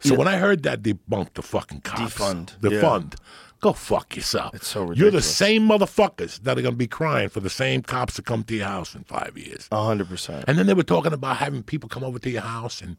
[0.00, 2.80] So when I heard that debunk the fucking cops, Defund, the yeah.
[2.80, 3.16] fund,
[3.60, 4.54] go fuck yourself.
[4.54, 4.98] It's so ridiculous.
[5.00, 8.42] You're the same motherfuckers that are gonna be crying for the same cops to come
[8.44, 9.68] to your house in five years.
[9.70, 10.44] A hundred percent.
[10.48, 12.96] And then they were talking about having people come over to your house and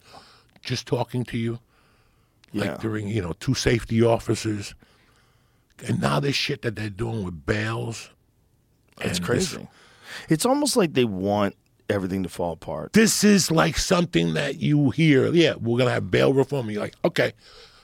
[0.62, 1.60] just talking to you,
[2.52, 2.66] Yeah.
[2.72, 4.76] like during you know two safety officers.
[5.88, 8.12] And now this shit that they're doing with bails.
[9.04, 9.68] It's and crazy.
[10.30, 11.56] It's almost like they want
[11.90, 12.94] everything to fall apart.
[12.94, 15.28] this is like something that you hear.
[15.28, 16.70] Yeah, we're gonna have bail reform.
[16.70, 17.34] You're like, okay,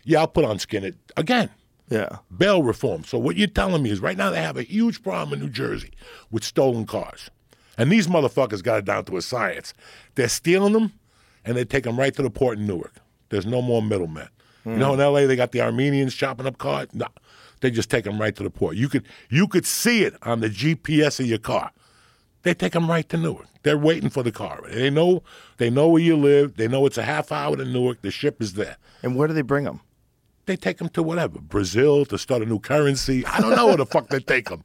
[0.03, 1.49] yeah, I'll put on skin it again.
[1.89, 2.18] Yeah.
[2.35, 3.03] Bail reform.
[3.03, 5.52] So what you're telling me is right now they have a huge problem in New
[5.52, 5.91] Jersey
[6.31, 7.30] with stolen cars,
[7.77, 9.73] and these motherfuckers got it down to a science.
[10.15, 10.94] They're stealing them,
[11.45, 12.95] and they take them right to the port in Newark.
[13.30, 14.27] There's no more middlemen.
[14.65, 14.80] You hmm.
[14.80, 15.27] know, in L.A.
[15.27, 16.89] they got the Armenians chopping up cars.
[16.94, 17.07] No,
[17.61, 18.75] they just take them right to the port.
[18.75, 21.71] You could you could see it on the GPS of your car.
[22.43, 23.47] They take them right to Newark.
[23.63, 24.61] They're waiting for the car.
[24.69, 25.23] They know
[25.57, 26.55] they know where you live.
[26.55, 28.01] They know it's a half hour to Newark.
[28.01, 28.77] The ship is there.
[29.03, 29.81] And where do they bring them?
[30.45, 33.25] They take them to whatever Brazil to start a new currency.
[33.25, 34.63] I don't know where the fuck they take them.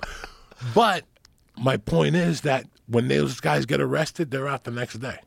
[0.75, 1.05] But
[1.59, 5.19] my point is that when those guys get arrested, they're out the next day.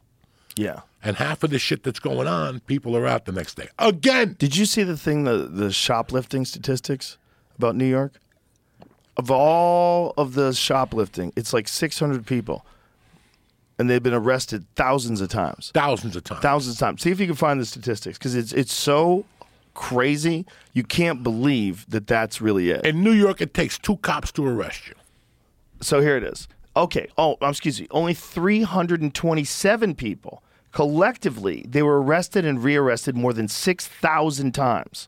[0.55, 0.81] Yeah.
[1.03, 3.67] And half of the shit that's going on, people are out the next day.
[3.77, 4.37] Again.
[4.39, 7.17] Did you see the thing, the the shoplifting statistics
[7.57, 8.13] about New York?
[9.17, 12.65] Of all of the shoplifting, it's like 600 people,
[13.79, 15.71] and they've been arrested thousands of times.
[15.73, 16.41] Thousands of times.
[16.41, 17.01] Thousands of times.
[17.01, 19.23] See if you can find the statistics because it's it's so
[19.73, 20.45] crazy.
[20.73, 22.85] You can't believe that that's really it.
[22.85, 24.95] In New York, it takes two cops to arrest you.
[25.81, 26.47] So here it is.
[26.75, 27.07] Okay.
[27.17, 27.87] Oh, um, excuse me.
[27.91, 31.65] Only 327 people collectively.
[31.67, 35.07] They were arrested and rearrested more than 6,000 times.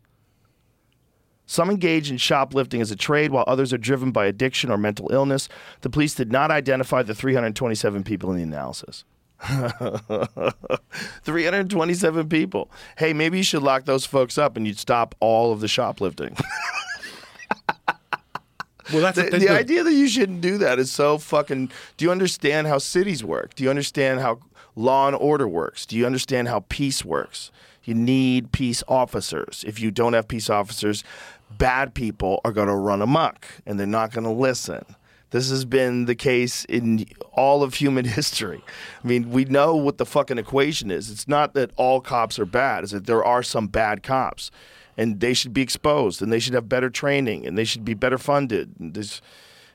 [1.48, 5.12] Some engage in shoplifting as a trade, while others are driven by addiction or mental
[5.12, 5.48] illness.
[5.82, 9.06] The police did not identify the 327 people in the analysis.
[11.24, 12.70] 327 people.
[12.98, 16.36] Hey, maybe you should lock those folks up and you'd stop all of the shoplifting.
[18.94, 21.72] Well, that's the, they the idea that you shouldn't do that is so fucking.
[21.98, 23.54] Do you understand how cities work?
[23.56, 24.40] Do you understand how
[24.76, 25.86] law and order works?
[25.86, 27.52] Do you understand how peace works?
[27.84, 29.64] You need peace officers.
[29.68, 31.04] If you don't have peace officers,
[31.52, 34.86] bad people are going to run amok and they're not going to listen.
[35.32, 38.64] This has been the case in all of human history.
[39.04, 41.10] I mean, we know what the fucking equation is.
[41.12, 44.52] It's not that all cops are bad, it's that there are some bad cops
[44.98, 47.94] and they should be exposed and they should have better training and they should be
[47.94, 49.22] better funded and, there's-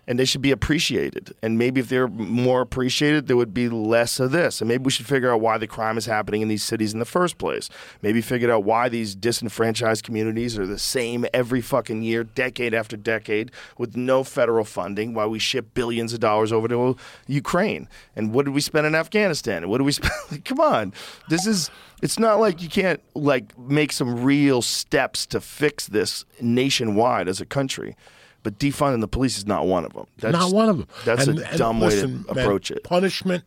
[0.07, 1.33] and they should be appreciated.
[1.43, 4.61] And maybe if they're more appreciated there would be less of this.
[4.61, 6.99] And maybe we should figure out why the crime is happening in these cities in
[6.99, 7.69] the first place.
[8.03, 12.97] Maybe figure out why these disenfranchised communities are the same every fucking year decade after
[12.97, 16.97] decade with no federal funding why we ship billions of dollars over to
[17.27, 17.89] ukraine.
[18.17, 19.63] And what did we spend in afghanistan?
[19.63, 20.93] And what do we spend come on.
[21.29, 21.71] This is
[22.03, 27.41] it's not like you can't like make some real steps to fix this nationwide as
[27.41, 27.97] a country
[28.43, 30.87] but defunding the police is not one of them that's Not one of them.
[31.05, 33.45] that's And- a and dumb listen, way to man, approach it Punishment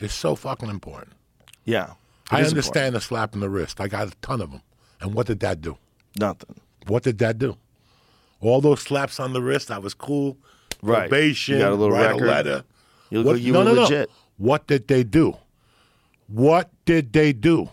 [0.00, 1.12] is so fucking important.
[1.64, 1.92] yeah
[2.30, 3.78] I understand the slap in the wrist.
[3.80, 4.62] I got a ton of them.
[5.02, 5.76] And what did that do?
[6.18, 6.56] nothing
[6.86, 7.56] What did that do?
[8.40, 10.36] All those slaps on the wrist, I was cool.
[10.82, 11.08] Right.
[11.08, 12.22] Probation, You got a little write record.
[12.22, 12.64] a letter.
[13.10, 13.82] You look What- like you no, were no, no.
[13.82, 14.10] legit.
[14.38, 15.36] What did they do?
[16.26, 17.68] What did they do?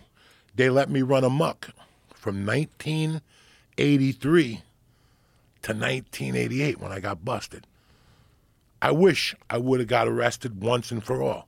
[0.56, 1.70] They let me run amok
[2.14, 4.62] from 1983
[5.64, 7.68] to 1988 when I got busted.
[8.82, 11.48] I wish I would have got arrested once and for all.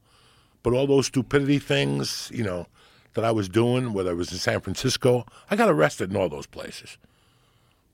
[0.63, 2.67] But all those stupidity things, you know,
[3.13, 6.29] that I was doing, whether it was in San Francisco, I got arrested in all
[6.29, 6.97] those places.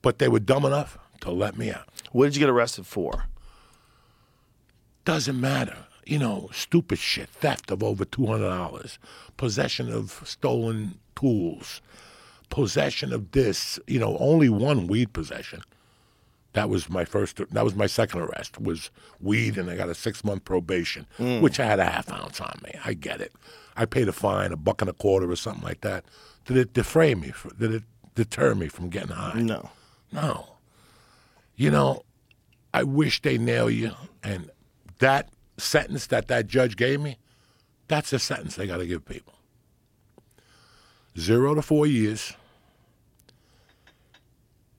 [0.02, 1.88] But they were dumb enough to let me out.
[2.12, 3.24] what did you get arrested for
[5.04, 5.86] Doesn't matter.
[6.04, 8.98] You know, stupid shit, theft of over $200,
[9.36, 11.82] possession of stolen tools,
[12.48, 15.62] possession of this, you know, only one weed possession.
[16.54, 19.94] That was my first, that was my second arrest, was weed, and I got a
[19.94, 21.40] six month probation, hmm.
[21.40, 22.72] which I had a half ounce on me.
[22.84, 23.32] I get it.
[23.76, 26.04] I paid a fine, a buck and a quarter or something like that.
[26.46, 27.30] Did it defray me?
[27.30, 27.82] fr- Did it
[28.14, 29.40] deter me from getting high?
[29.40, 29.70] no
[30.10, 30.54] No.
[31.54, 32.02] You know,
[32.72, 33.92] I wish they nail you.
[34.22, 34.50] And
[34.98, 37.18] that sentence that that judge gave me,
[37.88, 39.34] that's a sentence they got to give people.
[41.18, 42.32] Zero to four years,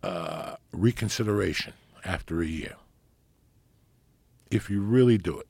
[0.03, 1.73] uh, reconsideration
[2.05, 2.75] after a year.
[4.51, 5.47] If you really do it,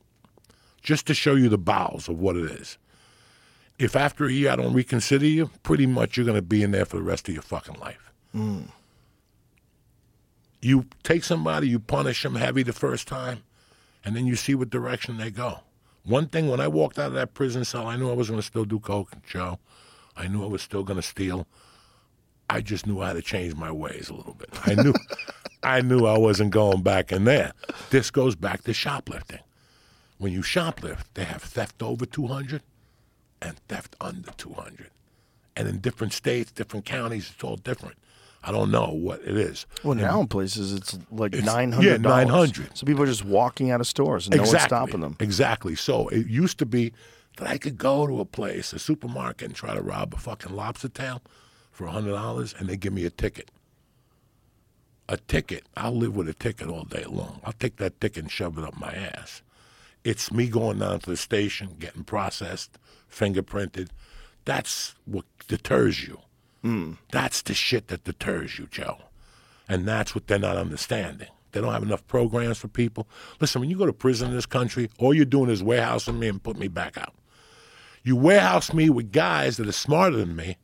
[0.82, 2.78] just to show you the bowels of what it is.
[3.78, 6.72] If after a year I don't reconsider you, pretty much you're going to be in
[6.72, 8.12] there for the rest of your fucking life
[10.62, 13.44] you take somebody, you punish them heavy the first time,
[14.04, 15.62] and then you see what direction they go.
[16.04, 18.40] One thing, when I walked out of that prison cell, I knew I was going
[18.40, 19.60] to still do coke, Joe.
[20.16, 21.48] I knew I was still going to steal.
[22.50, 24.50] I just knew how to change my ways a little bit.
[24.66, 24.94] I knew,
[25.64, 27.54] I knew I wasn't going back in there.
[27.90, 29.40] This goes back to shoplifting.
[30.18, 32.64] When you shoplift, they have theft over two hundred
[33.42, 34.90] and theft under two hundred,
[35.56, 37.96] and in different states, different counties, it's all different.
[38.44, 39.66] I don't know what it is.
[39.84, 42.78] well now in places it's like It's- 900 yeah, 900.
[42.78, 45.76] so people are just walking out of stores and no one's stopping them Exactly.
[45.76, 46.94] So it used to be
[47.36, 50.56] that I could go to a place, a supermarket, and try to rob a fucking
[50.56, 51.22] lobster tail
[51.80, 53.50] for hundred dollars, and they give me a ticket.
[55.08, 55.64] A ticket.
[55.78, 57.40] I'll live with a ticket all day long.
[57.46, 59.42] I'll take that ticket and shove it up my ass.
[60.04, 62.78] It's me going down to the station, getting processed,
[63.10, 63.92] fingerprinted.
[64.44, 66.20] That's what deters you.
[66.64, 66.94] Hmm.
[67.14, 68.98] That's the shit that deters you, Joe.
[69.70, 71.30] And that's what they're not understanding.
[71.54, 73.08] They don't have enough programs for people.
[73.40, 76.28] Listen, when you go to prison in this country, all you're doing is warehousing me
[76.28, 77.14] and put me back out.
[78.04, 80.58] You warehouse me with guys that are smarter than me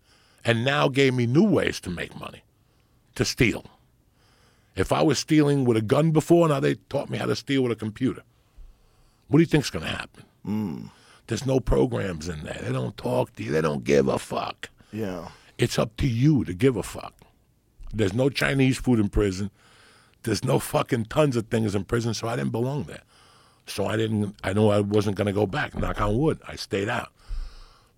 [0.46, 2.44] and now gave me new ways to make money,
[3.16, 3.66] to steal.
[4.76, 7.64] If I was stealing with a gun before, now they taught me how to steal
[7.64, 8.22] with a computer.
[9.28, 10.24] What do you think's going to happen?
[10.44, 10.86] Hmm.
[11.28, 12.60] There's no programs in there.
[12.62, 13.52] They don't talk to you.
[13.52, 14.70] They don't give a fuck.
[14.92, 15.30] Yeah.
[15.58, 17.14] It's up to you to give a fuck.
[17.92, 19.50] There's no Chinese food in prison.
[20.24, 23.02] There's no fucking tons of things in prison, so I didn't belong there.
[23.66, 24.36] So I didn't.
[24.44, 25.76] I know I wasn't going to go back.
[25.76, 26.40] Knock on wood.
[26.48, 27.12] I stayed out.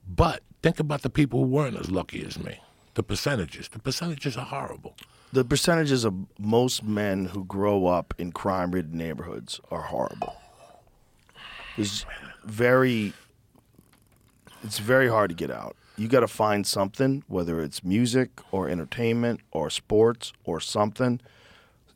[0.07, 2.59] But think about the people who weren't as lucky as me.
[2.95, 3.69] The percentages.
[3.69, 4.97] The percentages are horrible.
[5.31, 10.35] The percentages of most men who grow up in crime ridden neighborhoods are horrible.
[11.77, 12.05] It's
[12.43, 13.13] very
[14.61, 15.77] it's very hard to get out.
[15.95, 21.21] You got to find something, whether it's music or entertainment or sports or something.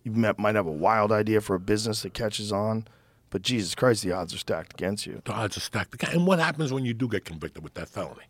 [0.04, 2.88] You might might have a wild idea for a business that catches on,
[3.32, 5.22] but Jesus Christ, the odds are stacked against you.
[5.26, 5.94] The odds are stacked.
[5.94, 6.16] against.
[6.16, 8.28] And what happens when you do get convicted with that felony?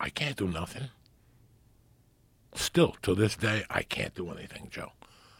[0.00, 0.88] I can't do nothing.
[2.54, 4.92] Still, to this day, I can't do anything, Joe.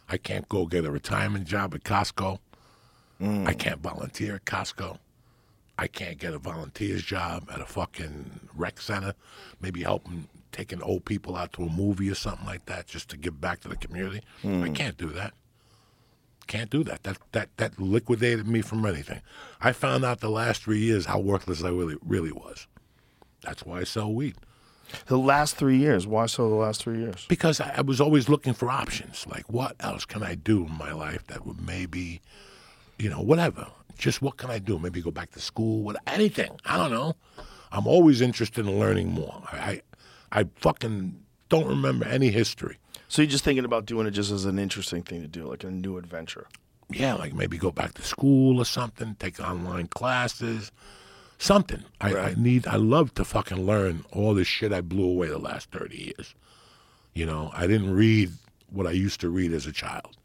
[0.07, 2.39] I can't go get a retirement job at Costco.
[3.19, 3.47] Mm.
[3.47, 4.99] I can't volunteer at Costco.
[5.77, 9.15] I can't get a volunteer's job at a fucking rec center.
[9.61, 13.17] Maybe helping taking old people out to a movie or something like that, just to
[13.17, 14.21] give back to the community.
[14.43, 14.75] I mm.
[14.75, 15.33] can't do that.
[16.47, 17.03] Can't do that.
[17.03, 19.21] That that that liquidated me from anything.
[19.61, 22.67] I found out the last three years how worthless I really really was.
[23.43, 24.35] That's why I sell weed.
[25.07, 27.25] The last three years, why so the last three years?
[27.27, 29.25] Because I, I was always looking for options.
[29.27, 32.21] Like, what else can I do in my life that would maybe,
[32.97, 33.67] you know, whatever.
[33.97, 34.79] Just what can I do?
[34.79, 35.83] Maybe go back to school.
[35.83, 36.59] What anything?
[36.65, 37.15] I don't know.
[37.71, 39.43] I'm always interested in learning more.
[39.51, 39.81] I,
[40.31, 42.77] I, I fucking don't remember any history.
[43.07, 45.63] So you're just thinking about doing it just as an interesting thing to do, like
[45.63, 46.47] a new adventure.
[46.89, 49.15] Yeah, like maybe go back to school or something.
[49.19, 50.71] Take online classes.
[51.41, 51.85] Something.
[51.99, 52.67] I, I need.
[52.67, 56.35] I love to fucking learn all this shit I blew away the last thirty years.
[57.15, 58.29] You know, I didn't read
[58.69, 60.17] what I used to read as a child.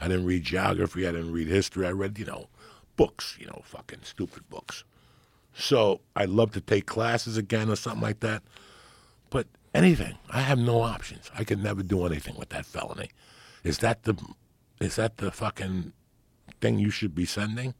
[0.00, 1.06] I didn't read geography.
[1.06, 1.86] I didn't read history.
[1.86, 2.48] I read, you know,
[2.96, 3.36] books.
[3.38, 4.82] You know, fucking stupid books.
[5.54, 8.42] So I'd love to take classes again or something like that.
[9.30, 11.30] But anything, I have no options.
[11.38, 13.10] I could never do anything with that felony.
[13.62, 14.16] Is that the,
[14.80, 15.92] is that the fucking
[16.60, 17.74] thing you should be sending?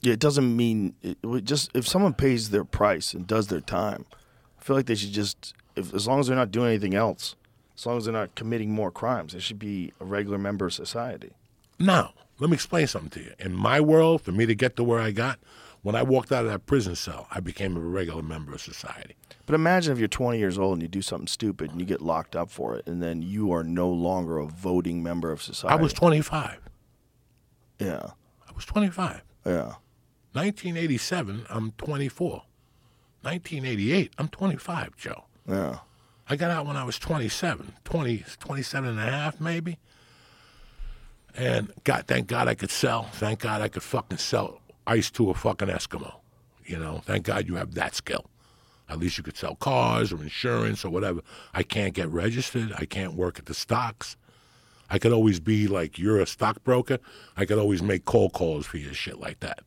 [0.00, 3.60] Yeah, it doesn't mean it, it just if someone pays their price and does their
[3.60, 4.04] time,
[4.58, 7.36] I feel like they should just if as long as they're not doing anything else,
[7.76, 10.72] as long as they're not committing more crimes, they should be a regular member of
[10.72, 11.32] society.
[11.78, 13.32] Now, let me explain something to you.
[13.38, 15.38] In my world, for me to get to where I got,
[15.82, 19.14] when I walked out of that prison cell, I became a regular member of society.
[19.46, 22.02] But imagine if you're 20 years old and you do something stupid and you get
[22.02, 25.78] locked up for it, and then you are no longer a voting member of society.
[25.78, 26.58] I was 25.
[27.78, 28.10] yeah,
[28.48, 29.22] I was 25.
[29.46, 29.74] yeah.
[30.32, 32.42] 1987, I'm 24.
[33.22, 35.24] 1988, I'm 25, Joe.
[35.48, 35.78] Yeah.
[36.28, 39.78] I got out when I was 27, 20, 27 and a half maybe.
[41.34, 43.04] And God, thank God I could sell.
[43.04, 46.16] Thank God I could fucking sell ice to a fucking Eskimo.
[46.64, 48.26] You know, thank God you have that skill.
[48.88, 51.20] At least you could sell cars or insurance or whatever.
[51.54, 52.72] I can't get registered.
[52.76, 54.16] I can't work at the stocks.
[54.90, 56.98] I could always be like, you're a stockbroker.
[57.36, 59.60] I could always make cold calls for you, shit like that.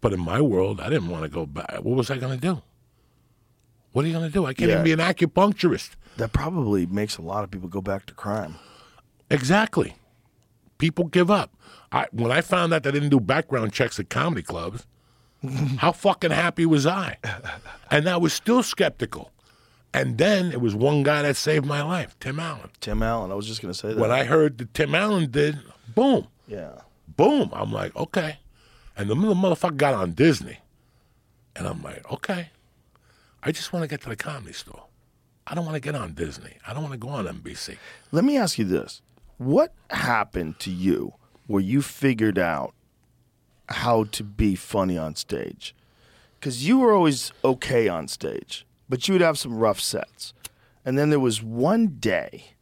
[0.00, 1.70] But in my world, I didn't want to go back.
[1.82, 2.62] What was I going to do?
[3.92, 4.46] What are you going to do?
[4.46, 4.76] I can't Yeah.
[4.80, 5.90] even be an acupuncturist.
[6.16, 8.56] That probably makes a lot of people go back to crime.
[9.30, 9.94] Exactly.
[10.78, 11.54] People give up.
[11.92, 14.86] I, when I found out they didn't do background checks at comedy clubs,
[15.78, 17.18] how fucking happy was I?
[17.90, 19.30] And I was still skeptical.
[19.94, 22.70] And then it was one guy that saved my life, Tim Allen.
[22.80, 23.98] Tim Allen, I was just going to say that.
[23.98, 25.58] When I heard that Tim Allen did,
[25.94, 26.70] boom, yeah.
[27.14, 27.50] boom.
[27.52, 28.38] I'm like, okay.
[28.96, 30.58] And the little motherfucker got on Disney.
[31.56, 32.50] And I'm like, okay.
[33.42, 34.84] I just want to get to the comedy store.
[35.46, 36.52] I don't want to get on Disney.
[36.66, 37.76] I don't want to go on NBC.
[38.12, 39.02] Let me ask you this.
[39.38, 41.14] What happened to you
[41.46, 42.74] where you figured out
[43.68, 45.74] how to be funny on stage?
[46.38, 50.32] Because you were always okay on stage, but you would have some rough sets.
[50.84, 52.52] And then there was one day,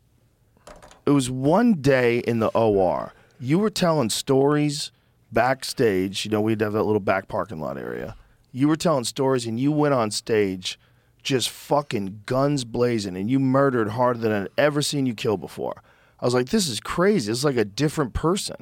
[1.04, 4.92] it was one day in the OR, you were telling stories
[5.32, 6.24] backstage.
[6.24, 8.16] You know, we'd have that little back parking lot area.
[8.52, 10.78] You were telling stories and you went on stage
[11.22, 15.82] just fucking guns blazing and you murdered harder than I'd ever seen you kill before.
[16.18, 17.30] I was like, this is crazy.
[17.30, 18.56] It's like a different person.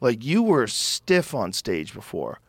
[0.00, 2.40] Like you were stiff on stage before.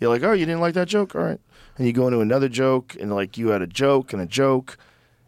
[0.00, 1.14] You're like, oh, you didn't like that joke?
[1.14, 1.40] All right.
[1.78, 4.76] And you go into another joke and like you had a joke and a joke.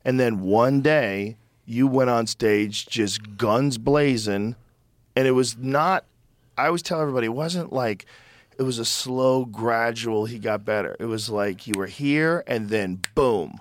[0.04, 4.56] And then one day you went on stage just guns blazing.
[5.14, 6.04] And it was not,
[6.58, 8.04] I always tell everybody, it wasn't like,
[8.58, 10.96] it was a slow, gradual, he got better.
[10.98, 13.58] It was like you were here and then boom.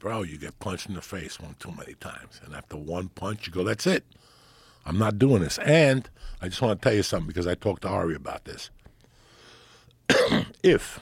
[0.00, 2.40] bro, you get punched in the face one too many times.
[2.44, 4.04] And after one punch, you go, that's it.
[4.84, 5.58] I'm not doing this.
[5.58, 6.10] And
[6.40, 8.70] I just want to tell you something because I talked to Ari about this.
[10.64, 10.98] if,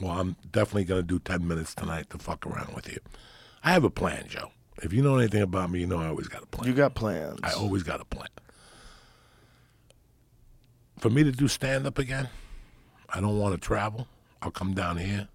[0.00, 2.98] well, I'm definitely going to do 10 minutes tonight to fuck around with you.
[3.62, 4.50] I have a plan, Joe.
[4.82, 6.66] If you know anything about me, you know I always got a plan.
[6.66, 7.40] You got plans.
[7.42, 8.28] I always got a plan.
[11.00, 12.28] For me to do stand up again,
[13.08, 14.06] I don't want to travel.
[14.42, 15.28] I'll come down here,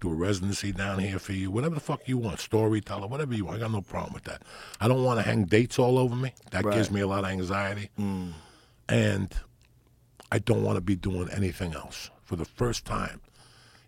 [0.00, 3.46] do a residency down here for you, whatever the fuck you want, storyteller, whatever you
[3.46, 3.56] want.
[3.56, 4.42] I got no problem with that.
[4.80, 6.34] I don't want to hang dates all over me.
[6.50, 7.88] That gives me a lot of anxiety.
[7.98, 8.32] Mm.
[8.88, 9.34] And
[10.30, 12.10] I don't want to be doing anything else.
[12.24, 13.20] For the first time,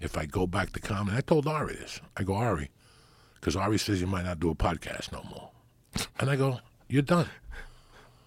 [0.01, 2.01] if I go back to comedy, I told Ari this.
[2.16, 2.70] I go, Ari,
[3.35, 5.51] because Ari says you might not do a podcast no more.
[6.18, 7.28] And I go, you're done.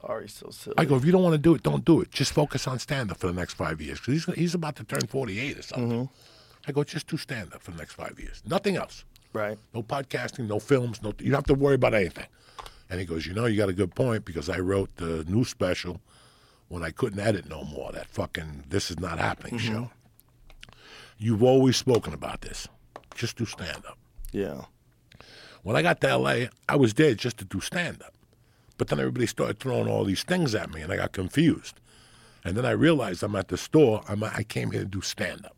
[0.08, 0.76] Ari's so silly.
[0.78, 2.12] I go, if you don't want to do it, don't do it.
[2.12, 4.00] Just focus on stand up for the next five years.
[4.00, 5.92] Because he's, he's about to turn 48 or something.
[5.92, 6.14] Mm-hmm.
[6.68, 8.42] I go, just do stand up for the next five years.
[8.46, 9.06] Nothing else.
[9.34, 9.58] right.
[9.74, 11.14] No podcasting, no films, no.
[11.20, 12.28] You don't have to worry about anything.
[12.90, 15.44] And he goes, you know, you got a good point because I wrote the new
[15.44, 16.02] special
[16.70, 17.92] when I couldn't edit no more.
[17.92, 19.74] That fucking this is not happening mm-hmm.
[19.74, 19.92] show.
[21.18, 22.68] You've always spoken about this.
[23.16, 23.98] Just do stand up.
[24.32, 24.66] Yeah.
[25.64, 28.14] When I got to LA, I was there just to do stand up.
[28.78, 31.80] But then everybody started throwing all these things at me and I got confused.
[32.44, 35.46] And then I realized I'm at the store, I'm, I came here to do stand
[35.46, 35.56] up.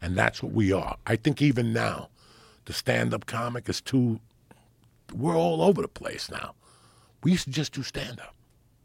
[0.00, 0.96] And that's what we are.
[1.06, 2.08] I think even now,
[2.64, 4.20] the stand up comic is too,
[5.14, 6.54] we're all over the place now.
[7.22, 8.34] We used to just do stand up.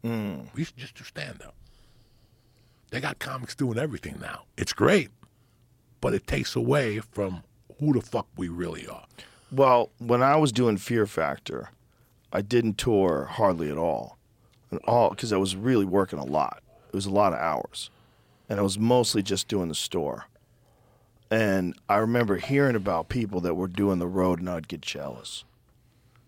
[0.03, 0.41] Hmm.
[0.53, 1.55] We used to just do stand up.
[2.91, 4.43] They got comics doing everything now.
[4.57, 5.09] It's great,
[6.01, 7.43] but it takes away from
[7.79, 9.05] who the fuck we really are.
[9.51, 11.69] Well, when I was doing Fear Factor,
[12.31, 14.17] I didn't tour hardly at all,
[14.71, 16.61] and all because I was really working a lot.
[16.87, 17.89] It was a lot of hours,
[18.47, 20.25] and I was mostly just doing the store.
[21.31, 25.43] And I remember hearing about people that were doing the road, and I'd get jealous.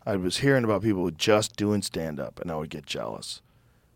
[0.06, 3.42] I was hearing about people just doing stand up, and I would get jealous.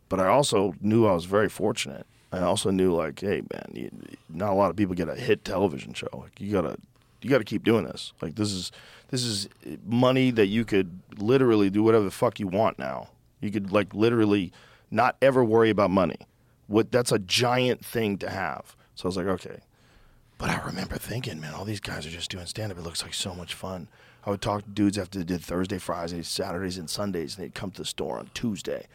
[0.10, 2.06] But I also knew I was very fortunate.
[2.32, 3.92] I also knew, like, hey, man, you,
[4.30, 6.10] not a lot of people get a hit television show.
[6.14, 6.78] Like, you gotta,
[7.22, 8.14] you gotta keep doing this.
[8.22, 8.72] Like, this is,
[9.10, 9.48] this is
[9.86, 13.10] money that you could literally do whatever the fuck you want now.
[13.42, 14.52] You could like literally
[14.92, 16.18] not ever worry about money.
[16.68, 18.76] What that's a giant thing to have.
[18.96, 19.60] So I was like, okay.
[20.38, 22.78] But I remember thinking, man, all these guys are just doing stand up.
[22.78, 23.88] It looks like so much fun.
[24.26, 27.54] I would talk to dudes after they did Thursday, Fridays, Saturdays, and Sundays, and they'd
[27.54, 28.88] come to the store on Tuesday.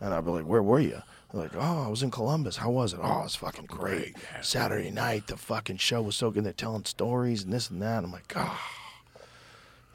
[0.00, 1.02] And I'd be like, where were you?
[1.32, 2.56] They're like, oh, I was in Columbus.
[2.56, 3.00] How was it?
[3.02, 4.16] Oh, it was fucking great.
[4.40, 6.44] Saturday night, the fucking show was so good.
[6.44, 8.04] They're telling stories and this and that.
[8.04, 8.87] I'm like, ah.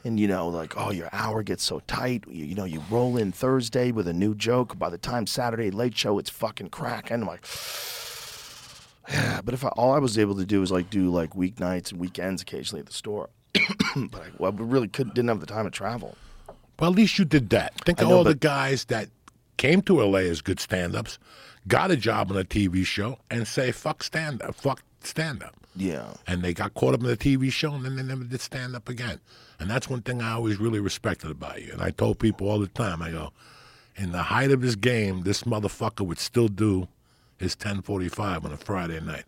[0.04, 2.24] And you know, like, oh, your hour gets so tight.
[2.28, 4.78] You, you know, you roll in Thursday with a new joke.
[4.78, 7.10] By the time Saturday late show, it's fucking crack.
[7.10, 7.46] And I'm like,
[9.08, 9.40] yeah.
[9.42, 12.00] But if I, all I was able to do was like do like weeknights and
[12.00, 15.64] weekends occasionally at the store, but I, well, I really couldn't didn't have the time
[15.64, 16.16] to travel.
[16.78, 17.72] Well, at least you did that.
[17.84, 19.08] Think of know, all the guys that
[19.56, 21.18] came to LA as good stand ups,
[21.68, 25.54] got a job on a TV show, and say, fuck stand up, fuck stand up.
[25.76, 26.14] Yeah.
[26.26, 28.76] And they got caught up in the TV show and then they never did stand
[28.76, 29.20] up again.
[29.58, 31.72] And that's one thing I always really respected about you.
[31.72, 33.32] And I told people all the time, I go,
[33.96, 36.88] in the height of his game, this motherfucker would still do
[37.38, 39.24] his 1045 on a Friday night.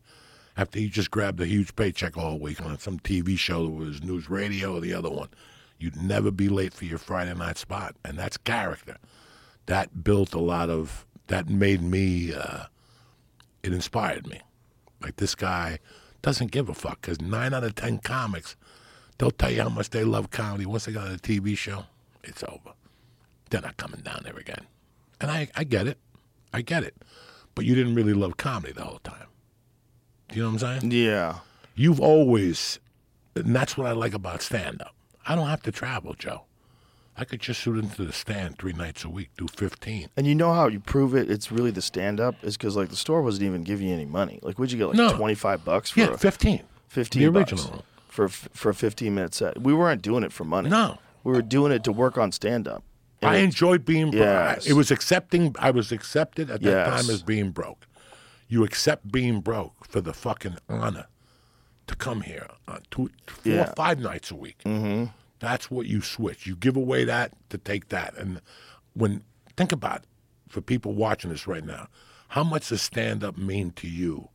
[0.56, 4.00] After he just grabbed a huge paycheck all week on some TV show that was
[4.00, 5.28] NewsRadio or the other one.
[5.78, 7.94] You'd never be late for your Friday night spot.
[8.04, 8.96] And that's character.
[9.66, 12.64] That built a lot of, that made me, uh,
[13.62, 14.40] it inspired me.
[15.02, 15.78] Like this guy
[16.22, 18.56] doesn't give a fuck because nine out of ten comics,
[19.18, 20.66] they'll tell you how much they love comedy.
[20.66, 21.84] Once they got on a TV show,
[22.24, 22.74] it's over.
[23.50, 24.66] They're not coming down there again.
[25.20, 25.98] And I, I get it.
[26.52, 26.94] I get it.
[27.54, 29.28] But you didn't really love comedy the whole time.
[30.28, 30.90] Do you know what I'm saying?
[30.92, 31.38] Yeah.
[31.74, 32.80] You've always,
[33.34, 34.94] and that's what I like about stand up.
[35.26, 36.42] I don't have to travel, Joe.
[37.18, 40.08] I could just shoot into the stand three nights a week, do 15.
[40.16, 41.30] And you know how you prove it?
[41.30, 44.04] It's really the stand up is because like the store wasn't even giving you any
[44.04, 44.38] money.
[44.42, 45.16] Like, would you get like No.
[45.16, 46.62] twenty five bucks for Yeah, 15.
[46.88, 47.84] 15 The bucks original.
[48.16, 49.60] For for a 15 minute set.
[49.62, 50.70] We weren't doing it for money.
[50.70, 50.98] No.
[51.22, 52.82] We were doing it to work on stand up.
[53.22, 54.20] I enjoyed being broke.
[54.20, 54.66] Yes.
[54.66, 55.54] It was accepting.
[55.58, 56.88] I was accepted at that Yes.
[57.02, 57.86] time as being broke.
[58.48, 61.06] You accept being broke for the fucking honor
[61.88, 63.72] to come here on two, four, Yeah.
[63.76, 64.58] five nights a week.
[64.64, 65.06] Mm-hmm.
[65.40, 66.46] That's what you switch.
[66.46, 68.16] You give away that to take that.
[68.16, 68.40] And
[68.94, 69.22] when
[69.56, 70.08] think about it,
[70.48, 71.88] for people watching this right now,
[72.28, 74.28] how much does stand up mean to you?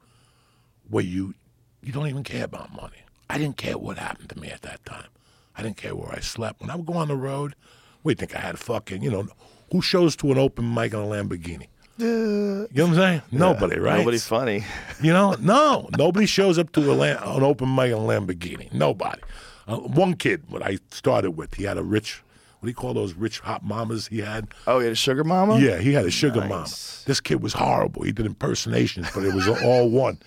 [0.89, 1.33] Where you
[1.81, 3.03] you don't even care about money.
[3.31, 5.07] I didn't care what happened to me at that time.
[5.55, 6.59] I didn't care where I slept.
[6.59, 7.55] When I would go on the road,
[8.03, 9.27] we think I had fucking, you know,
[9.71, 11.67] who shows to an open mic on a Lamborghini?
[11.97, 13.21] You know what I'm saying?
[13.31, 13.99] Nobody, right?
[13.99, 14.65] Nobody funny.
[15.01, 18.71] You know, no, nobody shows up to a lam- an open mic on a Lamborghini.
[18.73, 19.21] Nobody.
[19.67, 22.21] Uh, one kid, what I started with, he had a rich
[22.61, 24.49] what do you call those rich hot mamas he had?
[24.67, 25.59] Oh, he had a sugar mama.
[25.59, 26.67] Yeah, he had a sugar mama.
[27.05, 28.03] This kid was horrible.
[28.03, 30.19] He did impersonations, but it was all one.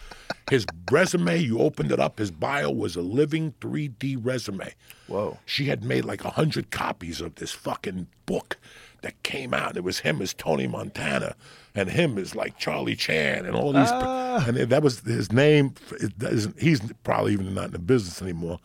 [0.50, 4.74] His resume, you opened it up, his bio was a living 3D resume.
[5.06, 5.38] Whoa.
[5.46, 8.58] She had made like a hundred copies of this fucking book
[9.02, 9.76] that came out.
[9.76, 11.36] It was him as Tony Montana,
[11.72, 13.90] and him as like Charlie Chan, and all these.
[13.92, 14.44] Ah.
[14.48, 15.74] And that was his name.
[16.58, 18.58] He's probably even not in the business anymore,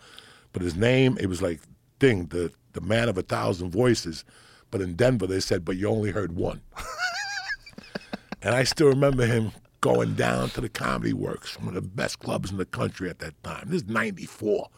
[0.54, 1.60] but his name it was like
[2.00, 4.24] thing the the man of a thousand voices.
[4.72, 6.62] But in Denver, they said, "But you only heard one."
[8.42, 9.52] and I still remember him
[9.82, 13.20] going down to the Comedy Works, one of the best clubs in the country at
[13.20, 13.66] that time.
[13.68, 14.70] This is '94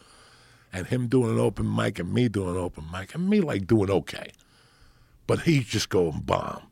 [0.72, 3.66] and him doing an open mic and me doing an open mic and me like
[3.66, 4.32] doing okay.
[5.26, 6.62] But he just going bomb.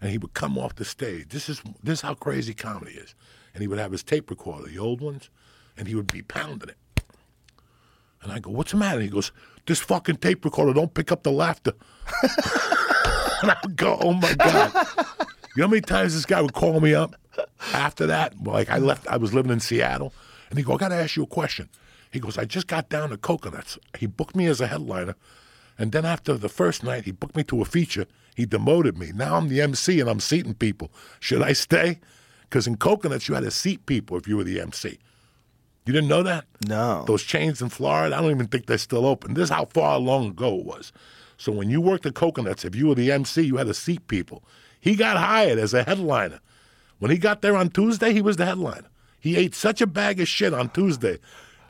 [0.00, 1.30] And he would come off the stage.
[1.30, 3.14] This is this is how crazy comedy is.
[3.52, 5.30] And he would have his tape recorder, the old ones,
[5.76, 7.02] and he would be pounding it.
[8.22, 8.98] And I go, What's the matter?
[8.98, 9.32] And he goes,
[9.68, 11.74] This fucking tape recorder don't pick up the laughter.
[12.22, 14.72] and I go, Oh my God.
[15.54, 17.16] You know how many times this guy would call me up
[17.74, 18.42] after that?
[18.42, 20.14] Like I left, I was living in Seattle,
[20.48, 21.68] and he go, I got to ask you a question.
[22.10, 23.78] He goes, I just got down to Coconuts.
[23.98, 25.16] He booked me as a headliner,
[25.76, 28.06] and then after the first night, he booked me to a feature.
[28.36, 29.12] He demoted me.
[29.14, 30.90] Now I'm the MC and I'm seating people.
[31.20, 32.00] Should I stay?
[32.42, 34.98] Because in Coconuts, you had to seat people if you were the MC.
[35.88, 36.44] You didn't know that?
[36.68, 37.06] No.
[37.06, 39.32] Those chains in Florida, I don't even think they're still open.
[39.32, 40.92] This is how far long ago it was.
[41.38, 44.06] So when you worked at Coconuts, if you were the MC, you had to seat
[44.06, 44.44] people.
[44.78, 46.40] He got hired as a headliner.
[46.98, 48.88] When he got there on Tuesday, he was the headliner.
[49.18, 51.20] He ate such a bag of shit on Tuesday,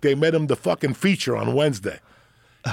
[0.01, 2.01] they made him the fucking feature on Wednesday.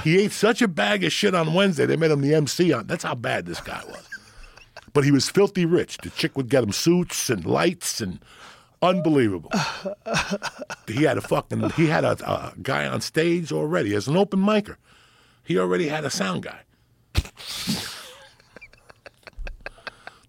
[0.02, 2.88] He ate such a bag of shit on Wednesday, they made him the MC on.
[2.88, 4.04] That's how bad this guy was.
[4.92, 5.98] But he was filthy rich.
[5.98, 8.18] The chick would get him suits and lights and
[8.86, 9.50] unbelievable.
[10.86, 14.40] he had a fucking he had a, a guy on stage already as an open
[14.40, 14.76] micer.
[15.44, 16.60] He already had a sound guy.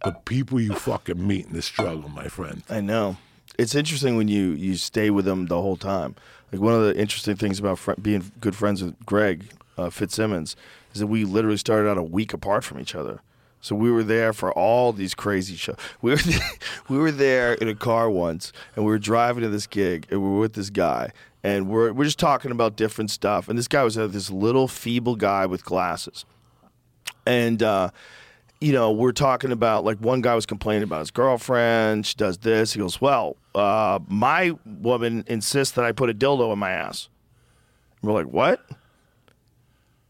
[0.04, 2.64] the people you fucking meet in the struggle, my friend.
[2.70, 3.18] I know.
[3.58, 6.16] It's interesting when you you stay with them the whole time.
[6.52, 9.46] Like one of the interesting things about fr- being good friends with Greg
[9.78, 10.56] uh, Fitzsimmons
[10.94, 13.22] is that we literally started out a week apart from each other.
[13.62, 15.78] So we were there for all these crazy shows.
[16.02, 16.20] We were
[16.90, 20.22] we were there in a car once, and we were driving to this gig, and
[20.22, 21.12] we were with this guy,
[21.44, 23.50] and we're we're just talking about different stuff.
[23.50, 26.26] And this guy was uh, this little feeble guy with glasses,
[27.26, 27.90] and uh,
[28.60, 32.06] you know, we're talking about like one guy was complaining about his girlfriend.
[32.06, 32.74] She does this.
[32.74, 37.10] He goes, "Well, uh, my woman insists that I put a dildo in my ass."
[38.02, 38.66] We're like, "What?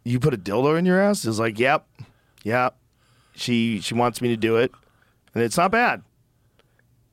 [0.03, 1.87] You put a dildo in your ass?" He's like, "Yep,
[2.43, 2.77] yep."
[3.37, 4.71] She she wants me to do it,
[5.33, 6.03] and it's not bad.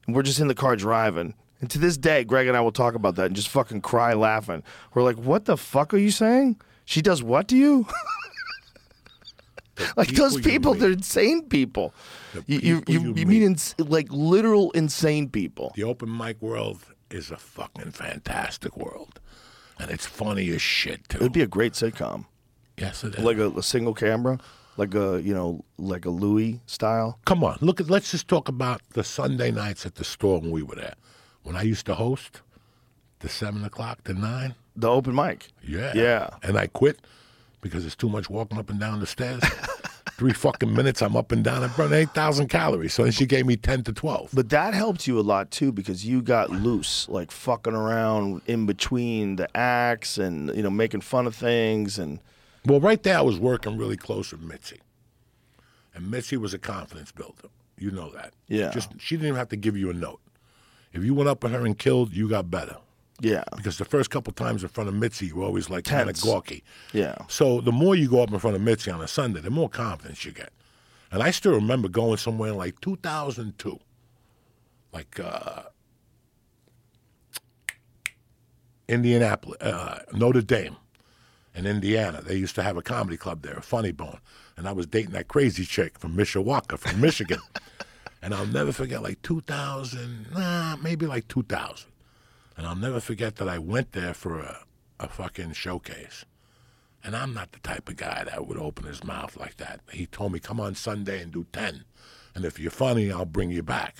[0.07, 1.35] And we're just in the car driving.
[1.61, 4.13] And to this day, Greg and I will talk about that and just fucking cry
[4.15, 4.63] laughing.
[4.95, 6.61] We're like, "What the fuck are you saying?
[6.85, 7.87] She does what to you?"
[9.97, 11.93] like those people you people, they're insane people.
[12.33, 13.27] The You you, you, you you meet.
[13.29, 15.73] mean ins- like literal insane people.
[15.75, 16.79] The open mic world
[17.11, 19.21] is a fucking fantastic world.
[19.79, 21.19] And it's funny as shit too.
[21.19, 22.27] It'd be a great sitcom,
[22.79, 23.25] yes, it is.
[23.25, 24.39] like a, a single camera,
[24.77, 27.19] like a you know like a Louis style.
[27.25, 27.91] Come on, look at.
[27.91, 30.95] Let's just talk about the Sunday nights at the store when we were there.
[31.43, 32.41] When I used to host,
[33.21, 34.55] the seven o'clock to nine.
[34.77, 35.49] The open mic.
[35.63, 36.31] Yeah, Yeah.
[36.43, 37.01] And I quit
[37.61, 39.43] because it's too much walking up and down the stairs.
[40.17, 41.65] Three fucking minutes, I'm up and down.
[41.65, 42.95] I burned eight thousand calories.
[42.95, 44.31] So then she gave me ten to twelve.
[44.33, 48.65] But that helped you a lot too because you got loose, like fucking around in
[48.67, 52.21] between the acts and you know making fun of things and
[52.67, 54.81] Well, right there, I was working really close with Mitzi,
[55.95, 57.49] and Mitzi was a confidence builder.
[57.79, 58.33] You know that.
[58.49, 58.71] Yeah.
[58.71, 60.21] Just she didn't even have to give you a note.
[60.93, 62.77] If you went up with her and killed, you got better.
[63.21, 66.09] yeah, Because the first couple times in front of Mitzi, you were always like kind
[66.09, 66.23] of Tense.
[66.25, 66.63] gawky.
[66.93, 67.17] yeah.
[67.29, 69.69] So the more you go up in front of Mitzi on a Sunday, the more
[69.69, 70.51] confidence you get.
[71.11, 73.79] And I still remember going somewhere in like 2002,
[74.93, 75.63] like uh,
[78.89, 80.77] Indianapolis, uh, Notre Dame
[81.55, 82.21] in Indiana.
[82.23, 84.19] They used to have a comedy club there, Funny Bone.
[84.57, 87.41] And I was dating that crazy chick from Mishawaka, from Michigan.
[88.23, 91.91] and I'll never forget, like 2000, nah, maybe like 2000.
[92.57, 94.65] And I'll never forget that I went there for a,
[95.01, 96.25] a fucking showcase.
[97.03, 99.81] And I'm not the type of guy that would open his mouth like that.
[99.93, 101.85] He told me, come on Sunday and do 10.
[102.35, 103.97] And if you're funny, I'll bring you back.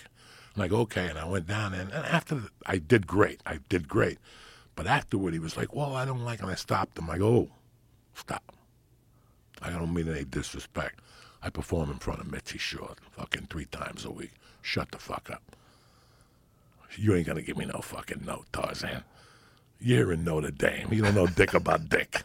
[0.55, 1.09] I'm like, okay.
[1.09, 1.83] And I went down there.
[1.83, 3.41] And after, the, I did great.
[3.45, 4.19] I did great.
[4.77, 6.41] But afterward, he was like, well, I don't like.
[6.43, 7.09] And I stopped him.
[7.11, 7.49] I go, oh,
[8.15, 8.43] stop.
[9.63, 11.01] I don't mean any disrespect.
[11.43, 14.33] I perform in front of Mitzi Shore fucking three times a week.
[14.63, 15.43] Shut the fuck up.
[16.97, 19.03] You ain't gonna give me no fucking note, Tarzan.
[19.81, 20.89] You're in Notre Dame.
[20.93, 22.23] You don't know dick about dick.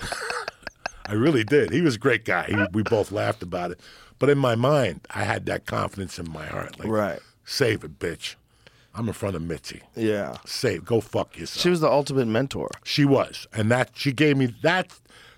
[1.06, 1.70] I really did.
[1.72, 2.46] He was a great guy.
[2.46, 3.80] He, we both laughed about it.
[4.18, 6.78] But in my mind, I had that confidence in my heart.
[6.78, 7.20] Like, Right.
[7.44, 8.36] save it, bitch.
[8.94, 9.82] I'm in front of Mitzi.
[9.96, 10.36] Yeah.
[10.46, 11.62] Say, Go fuck yourself.
[11.62, 12.70] She was the ultimate mentor.
[12.84, 14.88] She was, and that she gave me that.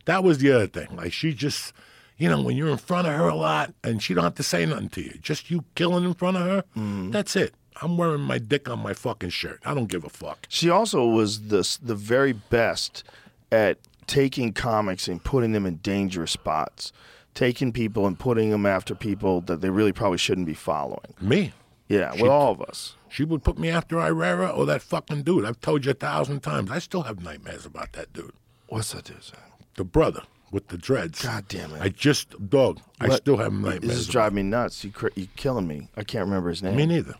[0.04, 0.94] That was the other thing.
[0.94, 1.72] Like she just,
[2.16, 4.42] you know, when you're in front of her a lot, and she don't have to
[4.42, 6.62] say nothing to you, just you killing in front of her.
[6.76, 7.10] Mm-hmm.
[7.10, 7.54] That's it.
[7.82, 9.60] I'm wearing my dick on my fucking shirt.
[9.64, 10.46] I don't give a fuck.
[10.48, 13.04] She also was the the very best
[13.50, 16.92] at taking comics and putting them in dangerous spots,
[17.34, 21.14] taking people and putting them after people that they really probably shouldn't be following.
[21.20, 21.52] Me.
[21.88, 22.96] Yeah, with all of us.
[23.16, 25.46] She would put me after Irrera or that fucking dude.
[25.46, 26.70] I've told you a thousand times.
[26.70, 28.34] I still have nightmares about that dude.
[28.68, 29.42] What's that dude saying?
[29.76, 30.20] The brother
[30.52, 31.22] with the dreads.
[31.24, 31.80] God damn it.
[31.80, 32.78] I just dog.
[33.00, 33.80] I What- still have nightmares.
[33.80, 34.84] This is about driving me nuts.
[34.84, 35.88] You cr- you killing me.
[35.96, 36.76] I can't remember his name.
[36.76, 37.14] Me neither.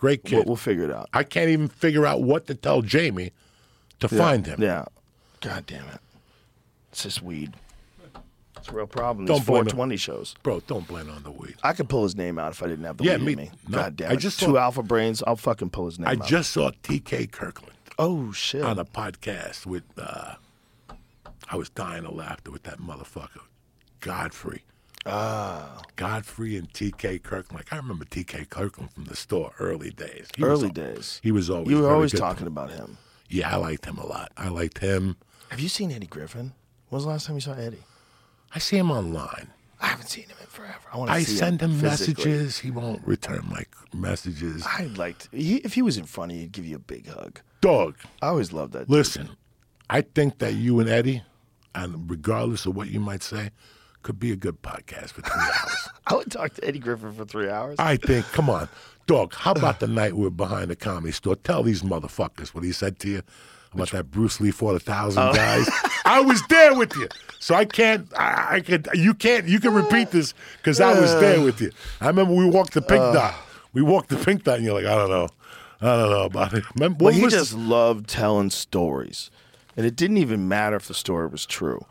[0.00, 0.34] Great kid.
[0.38, 1.08] We'll, we'll figure it out.
[1.12, 3.30] I can't even figure out what to tell Jamie
[4.00, 4.60] to find him.
[4.60, 4.86] Yeah.
[5.42, 6.00] God damn it.
[6.90, 7.54] It's just weed.
[8.60, 9.24] It's a real problem.
[9.26, 10.34] Don't These blame 420 shows.
[10.42, 11.56] Bro, don't blame it on the weed.
[11.62, 13.38] I could pull his name out if I didn't have the Yeah, weed me- in
[13.38, 13.50] me.
[13.68, 14.18] no, God damn I it.
[14.18, 15.22] just Two saw- alpha brains.
[15.26, 16.26] I'll fucking pull his name I out.
[16.26, 18.62] just saw TK Kirkland Oh shit.
[18.62, 19.84] on a podcast with.
[19.98, 20.34] Uh,
[21.48, 23.40] I was dying of laughter with that motherfucker,
[24.00, 24.62] Godfrey.
[25.06, 25.80] Ah.
[25.96, 27.52] Godfrey and TK Kirkland.
[27.60, 30.28] Like I remember TK Kirkland from the store early days.
[30.36, 31.20] He was Early al- days.
[31.22, 31.68] He was always.
[31.70, 32.18] You were very always good.
[32.18, 32.98] talking about him.
[33.28, 34.30] Yeah, I liked him a lot.
[34.36, 35.16] I liked him.
[35.48, 36.52] Have you seen Eddie Griffin?
[36.90, 37.82] When was the last time you saw Eddie?
[38.54, 39.48] I see him online.
[39.80, 40.78] I haven't seen him in forever.
[40.92, 42.24] I want to I see send him physically.
[42.26, 42.58] messages.
[42.58, 43.64] He won't return my
[43.94, 44.64] messages.
[44.66, 45.28] I liked.
[45.32, 47.40] He, if he was in front of you, he'd give you a big hug.
[47.60, 48.80] Dog, I always loved that.
[48.80, 48.90] dude.
[48.90, 49.30] listen.
[49.88, 51.22] I think that you and Eddie,
[51.74, 53.50] and regardless of what you might say,
[54.02, 55.88] could be a good podcast for three hours.
[56.06, 57.76] I would talk to Eddie Griffin for three hours.
[57.78, 58.68] I think, come on,
[59.06, 59.34] dog.
[59.34, 61.34] How about the night we were behind the comedy store?
[61.36, 63.22] Tell these motherfuckers what he said to you
[63.72, 65.32] about that Bruce Lee fought a thousand Oh.
[65.32, 65.68] guys.
[66.04, 68.08] I was there with you, so I can't.
[68.18, 68.88] I, I could.
[68.94, 69.46] You can't.
[69.46, 71.70] You can repeat this because I was there with you.
[72.00, 73.12] I remember we walked the pink uh.
[73.12, 73.34] dot.
[73.72, 75.28] We walked the pink dot, and you're like, I don't know,
[75.80, 76.64] I don't know about it.
[76.74, 79.30] Remember, Well, what he just loved telling stories,
[79.76, 81.84] and it didn't even matter if the story was true.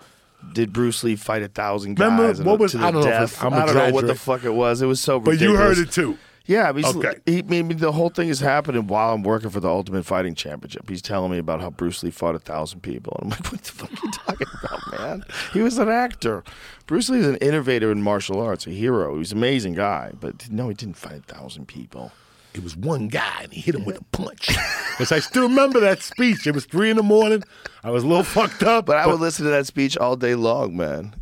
[0.53, 2.11] Did Bruce Lee fight a thousand guys?
[2.11, 4.53] Remember, what was- I don't, know, if I'm I don't know what the fuck it
[4.53, 4.81] was.
[4.81, 5.17] It was so.
[5.17, 5.39] Ridiculous.
[5.39, 6.17] But you heard it too.
[6.49, 7.13] Yeah, he's, Okay.
[7.27, 10.33] he, I mean, the whole thing is happening while I'm working for the Ultimate Fighting
[10.33, 10.89] Championship.
[10.89, 13.15] He's telling me about how Bruce Lee fought a thousand people.
[13.21, 15.25] And I'm like, what the fuck are you talking about, man?
[15.53, 16.43] He was an actor.
[16.87, 19.13] Bruce Lee is an innovator in martial arts, a hero.
[19.13, 22.11] He was an amazing guy, but no, he didn't fight a thousand people.
[22.55, 24.47] It was one guy, and he hit him with a punch.
[24.47, 26.47] Because I still remember that speech.
[26.47, 27.43] It was three in the morning.
[27.83, 30.33] I was a little fucked up, But I would listen to that speech all day
[30.33, 31.13] long, man.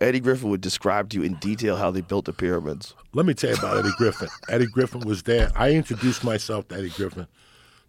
[0.00, 2.94] Eddie Griffin would describe to you in detail how they built the pyramids.
[3.14, 4.28] Let me tell you about Eddie Griffin.
[4.48, 5.50] Eddie Griffin was there.
[5.56, 7.26] I introduced myself to Eddie Griffin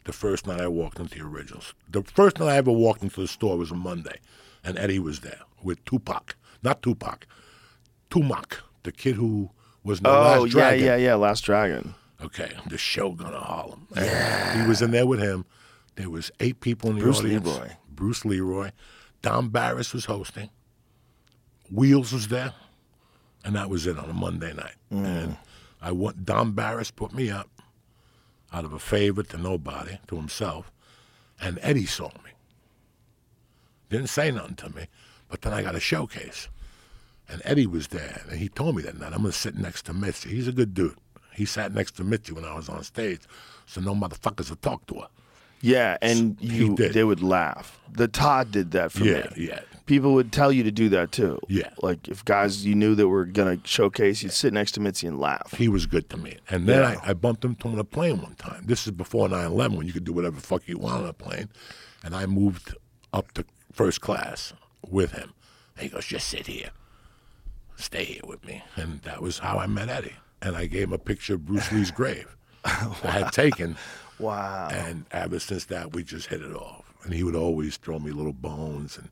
[0.06, 1.74] the first night I walked into the originals.
[1.90, 4.20] The first night I ever walked into the store was a Monday,
[4.64, 6.36] and Eddie was there with Tupac.
[6.64, 7.28] Not Tupac,
[8.10, 9.52] Tumac, the kid who
[9.84, 10.80] was in the Oh, last yeah, dragon.
[10.86, 11.06] yeah, yeah.
[11.06, 11.16] Yeah.
[11.16, 11.94] Last Dragon.
[12.22, 13.88] Okay, the Shogun of Harlem.
[13.96, 14.62] Yeah.
[14.62, 15.46] He was in there with him.
[15.96, 17.46] There was eight people in the Bruce audience.
[17.46, 17.70] Leroy.
[17.90, 18.72] Bruce Leroy.
[19.22, 20.50] Don Barris was hosting.
[21.72, 22.54] Wheels was there.
[23.46, 24.76] And that was it on a Monday night.
[24.92, 25.06] Mm.
[25.06, 25.38] And
[25.82, 27.50] I went, Don Barris put me up
[28.52, 30.72] out of a favor to nobody, to himself.
[31.40, 32.32] And Eddie saw me.
[33.90, 34.88] Didn't say nothing to me,
[35.30, 36.50] but then I got a showcase.
[37.30, 39.86] And Eddie was there, and he told me that night, I'm going to sit next
[39.86, 40.30] to Mitzi.
[40.30, 40.96] He's a good dude.
[41.34, 43.22] He sat next to Mitzi when I was on stage,
[43.66, 45.08] so no motherfuckers would talk to her.
[45.62, 47.80] Yeah, and He you they would laugh.
[47.92, 49.46] The Todd did that for Yeah, me.
[49.48, 49.60] yeah.
[49.90, 51.40] People would tell you to do that too.
[51.48, 51.72] Yeah.
[51.82, 55.20] Like if guys you knew that were gonna showcase, you'd sit next to Mitzi and
[55.20, 55.52] laugh.
[55.58, 56.38] He was good to me.
[56.48, 57.00] And then Yeah.
[57.04, 58.66] I, I bumped him on a plane one time.
[58.68, 61.10] This is before 9 11 when you could do whatever the fuck you want on
[61.10, 61.50] a plane.
[62.04, 62.76] And I moved
[63.14, 64.54] up to first class
[64.88, 65.34] with him.
[65.76, 66.70] And he goes, just sit here.
[67.76, 68.62] Stay here with me.
[68.76, 70.14] And that was how I met Eddie.
[70.44, 72.70] And I gave him a picture of Bruce Lee's grave I
[73.10, 73.76] had taken.
[74.20, 74.68] Wow.
[74.72, 76.86] And ever since that, we just hit it off.
[77.04, 79.10] And he would always throw me little bones, and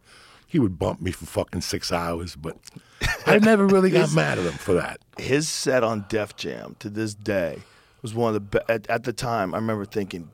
[0.48, 2.36] he would bump me for fucking six hours.
[2.36, 2.58] But
[3.28, 5.00] I never really got mad at him for that.
[5.18, 7.60] His set on Def Jam to this day
[8.02, 8.70] was one of the best.
[8.70, 10.30] At, at the time, I remember thinking,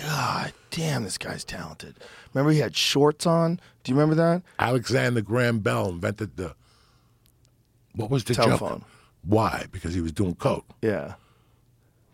[0.00, 1.96] God damn, this guy's talented.
[2.34, 3.60] Remember he had shorts on?
[3.84, 4.42] Do you remember that?
[4.58, 6.54] Alexander Graham Bell invented the
[7.94, 8.84] what was the Telephone.
[9.22, 9.66] Why?
[9.72, 11.14] Because he was doing coke, Yeah.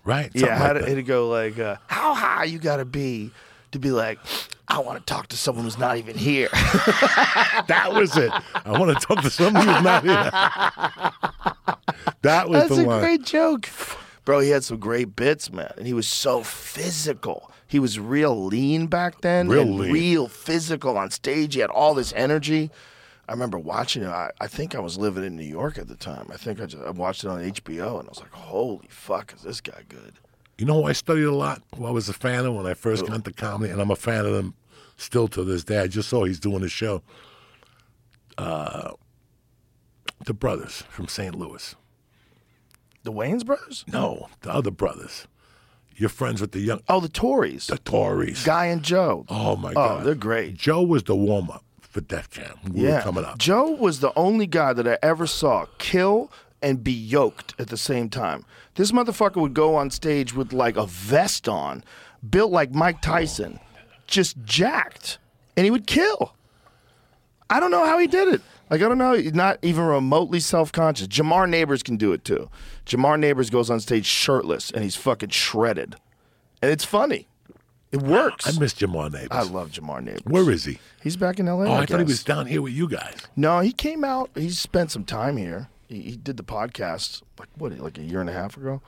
[0.04, 0.30] right?
[0.34, 3.30] Yeah, Something how like did it'd go like, uh, how high you gotta be
[3.74, 4.18] to be like,
[4.66, 6.48] I want to talk to someone who's not even here.
[6.52, 8.32] that was it.
[8.64, 10.30] I want to talk to someone who's not here.
[12.22, 13.00] that was That's the a line.
[13.00, 13.68] great joke.
[14.24, 15.72] Bro, he had some great bits, man.
[15.76, 17.50] And he was so physical.
[17.66, 19.48] He was real lean back then.
[19.48, 19.92] Real lean.
[19.92, 21.54] Real physical on stage.
[21.54, 22.70] He had all this energy.
[23.28, 24.08] I remember watching it.
[24.08, 26.28] I, I think I was living in New York at the time.
[26.32, 29.32] I think I, just, I watched it on HBO, and I was like, "Holy fuck,
[29.34, 30.14] is this guy good?"
[30.58, 31.62] You know who I studied a lot?
[31.76, 33.96] Who I was a fan of when I first got into comedy, and I'm a
[33.96, 34.54] fan of them
[34.96, 35.78] still to this day.
[35.80, 37.02] I just saw he's doing a show.
[38.38, 38.92] Uh,
[40.24, 41.34] the brothers from St.
[41.34, 41.74] Louis.
[43.02, 43.84] The Wayans brothers?
[43.92, 45.26] No, the other brothers.
[45.96, 47.66] You're friends with the young, Oh, the Torrys.
[47.66, 48.44] the Torrys.
[48.44, 49.26] Guy and Joe.
[49.28, 50.54] Oh my Oh, God, they're great.
[50.54, 52.58] Joe was the warm up for Def Jam.
[52.72, 53.38] We yeah, were coming up.
[53.38, 56.32] Joe was the only guy that I ever saw kill
[56.62, 58.44] and be yoked at the same time.
[58.74, 61.84] This motherfucker would go on stage with like a vest on,
[62.28, 63.60] built like Mike Tyson,
[64.06, 65.18] just jacked,
[65.56, 66.34] and he would kill.
[67.48, 68.42] I don't know how he did it.
[68.70, 71.06] Like I don't know, he's not even remotely self-conscious.
[71.06, 72.50] Jamar Neighbors can do it too.
[72.86, 75.96] Jamar Neighbors goes on stage shirtless and he's fucking shredded,
[76.60, 77.28] and it's funny.
[77.92, 78.48] It works.
[78.48, 79.28] I miss Jamar Neighbors.
[79.30, 80.22] I love Jamar Neighbors.
[80.24, 80.80] Where is he?
[81.00, 81.68] He's back in L.A.
[81.68, 83.14] Oh, I thought he was down here with you guys.
[83.36, 84.30] No, he came out.
[84.34, 85.68] He spent some time here.
[85.88, 88.80] He, he did the podcast like what, like a year and a half ago.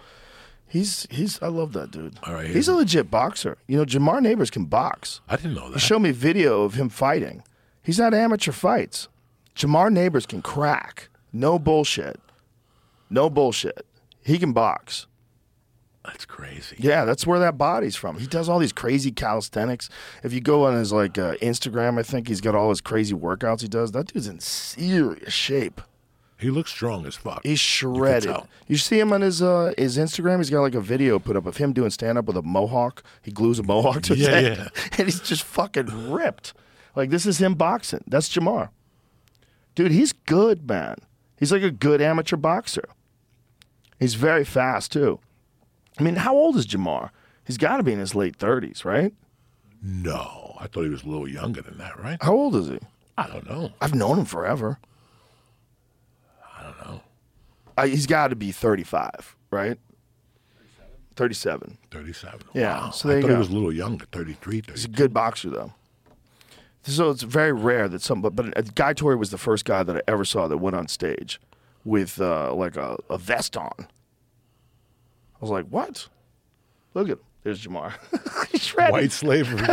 [0.69, 1.41] He's he's.
[1.43, 2.19] I love that dude.
[2.25, 3.57] All right, he's a legit boxer.
[3.69, 5.21] You know, Jamar Neighbors can box.
[5.29, 5.79] I didn't know He that.
[5.79, 7.45] showed me video of him fighting.
[7.83, 9.09] He's not amateur fights.
[9.55, 11.09] Jamar Neighbors can crack.
[11.33, 12.21] No bullshit.
[13.09, 13.87] No bullshit.
[14.25, 15.07] He can box.
[16.05, 16.77] That's crazy.
[16.79, 18.19] Yeah, that's where that body's from.
[18.19, 19.89] He does all these crazy calisthenics.
[20.25, 23.15] If you go on his like uh, Instagram, I think he's got all his crazy
[23.15, 23.93] workouts he does.
[23.93, 25.81] That dude's in serious shape.
[26.39, 27.41] He looks strong as fuck.
[27.45, 28.25] He's shredded.
[28.31, 28.49] tell.
[28.67, 30.37] You, see him on his uh, his Instagram.
[30.39, 33.03] He's got like a video put up of him doing stand up with a mohawk.
[33.23, 34.69] He glues a mohawk to his Yeah, head, yeah.
[34.99, 36.53] and he's just fucking ripped.
[36.95, 38.05] Like this is him boxing.
[38.07, 38.69] That's Jamar.
[39.75, 40.97] Dude, he's good, man.
[41.39, 42.89] He's like a good amateur boxer.
[43.99, 45.21] He's very fast too.
[45.99, 47.11] I mean, how old is Jamar?
[47.47, 49.15] He's got to be in his late thirties, right?
[49.83, 52.19] no, I thought he was a little younger than that, right?
[52.21, 52.79] How old is he?
[53.17, 53.73] I don't know.
[53.81, 54.79] I've known him forever.
[57.77, 57.93] I don't know.
[57.93, 59.79] I, he's got to be thirty-five, right?
[61.17, 61.79] Thirty-seven.
[61.91, 62.41] 37.
[62.53, 62.91] Yeah, Wow.
[62.91, 63.33] so there I thought go.
[63.35, 65.73] he was a little younger, 33, He's a good boxer, though.
[66.83, 69.83] So it's very rare that some, but, but uh, Guy Torry was the first guy
[69.83, 71.41] that I ever saw that went on stage
[71.87, 73.73] with uh, like a, a vest on.
[73.79, 73.87] I
[75.41, 76.07] was like, what?
[76.95, 77.21] Look at him.
[77.45, 77.93] There's Jamar.
[78.53, 78.93] He's shredded.
[78.93, 79.67] White slavery.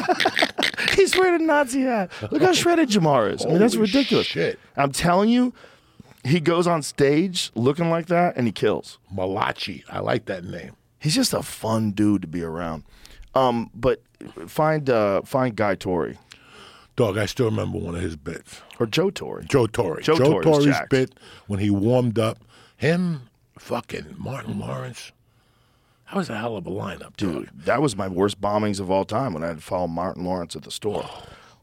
[0.95, 2.09] He's wearing a Nazi hat.
[2.31, 3.45] Look how shredded Jamar is.
[3.45, 4.27] I mean, that's ridiculous.
[4.27, 4.59] shit.
[4.77, 5.53] I'm telling you,
[6.23, 8.97] he goes on stage looking like that and he kills.
[9.11, 9.83] Malachi.
[9.89, 10.75] I like that name.
[10.99, 12.83] He's just a fun dude to be around.
[13.35, 14.01] Um, but
[14.47, 16.17] find uh, find Guy Torry
[16.95, 18.61] Dog, I still remember one of his bits.
[18.79, 19.45] or Joe Torry.
[19.45, 20.03] Joe Torry.
[20.03, 21.11] Joe Torry's bit
[21.47, 22.37] when he warmed up.
[22.77, 23.21] Him,
[23.57, 25.11] fucking Martin Lawrence.
[26.07, 27.65] That was a hell of a lineup, Dude, dude.
[27.65, 30.55] that was my worst bombings of all time when I had to follow Martin Lawrence
[30.55, 31.09] at the store.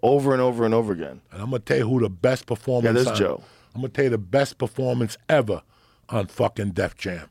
[0.03, 1.21] Over and over and over again.
[1.31, 2.87] And I'm gonna tell you who the best performance.
[2.87, 3.43] Yeah, there's on- Joe.
[3.75, 5.63] I'm gonna tell you the best performance ever
[6.09, 7.29] on fucking Def Jam.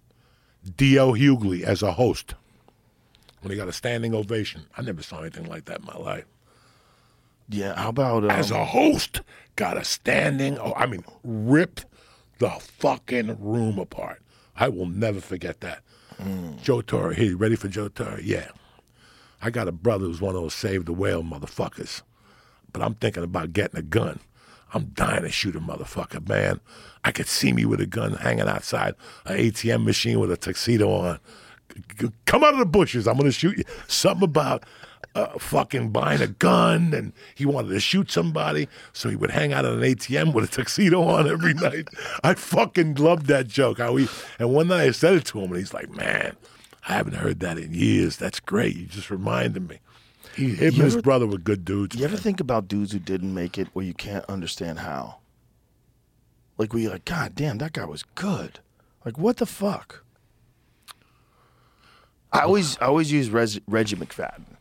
[0.75, 1.13] D.L.
[1.13, 2.35] Hughley as a host
[3.41, 4.65] when he got a standing ovation.
[4.77, 6.25] I never saw anything like that in my life.
[7.47, 9.21] Yeah, how about um, As a host,
[9.55, 10.57] got a standing.
[10.59, 11.85] Oh, I mean, ripped
[12.37, 14.21] the fucking room apart.
[14.55, 15.81] I will never forget that.
[16.61, 18.23] Joe Torry, hey, ready for Joe Torry?
[18.25, 18.49] Yeah.
[19.41, 22.01] I got a brother who's one of those save the whale motherfuckers.
[22.73, 24.19] But I'm thinking about getting a gun.
[24.73, 26.59] I'm dying to shoot a motherfucker, man.
[27.03, 30.91] I could see me with a gun hanging outside an ATM machine with a tuxedo
[30.91, 31.19] on.
[32.25, 33.07] Come out of the bushes.
[33.07, 33.63] I'm going to shoot you.
[33.87, 34.65] Something about
[35.15, 39.53] uh, fucking buying a gun, and he wanted to shoot somebody, so he would hang
[39.53, 41.87] out at an ATM with a tuxedo on every night.
[42.23, 43.79] I fucking loved that joke.
[43.79, 46.35] How he, and one night I said it to him, and he's like, man,
[46.87, 48.17] I haven't heard that in years.
[48.17, 48.75] That's great.
[48.75, 49.79] You just reminded me.
[50.39, 51.95] He, him and his ever- brother were good dudes.
[51.95, 55.17] You ever think about dudes who didn't make it where you can't understand how?
[56.57, 58.59] Like where you're like, God damn, that guy was good.
[59.05, 60.03] Like what the fuck?
[62.31, 64.55] I always I always use Reg, Reggie McFadden.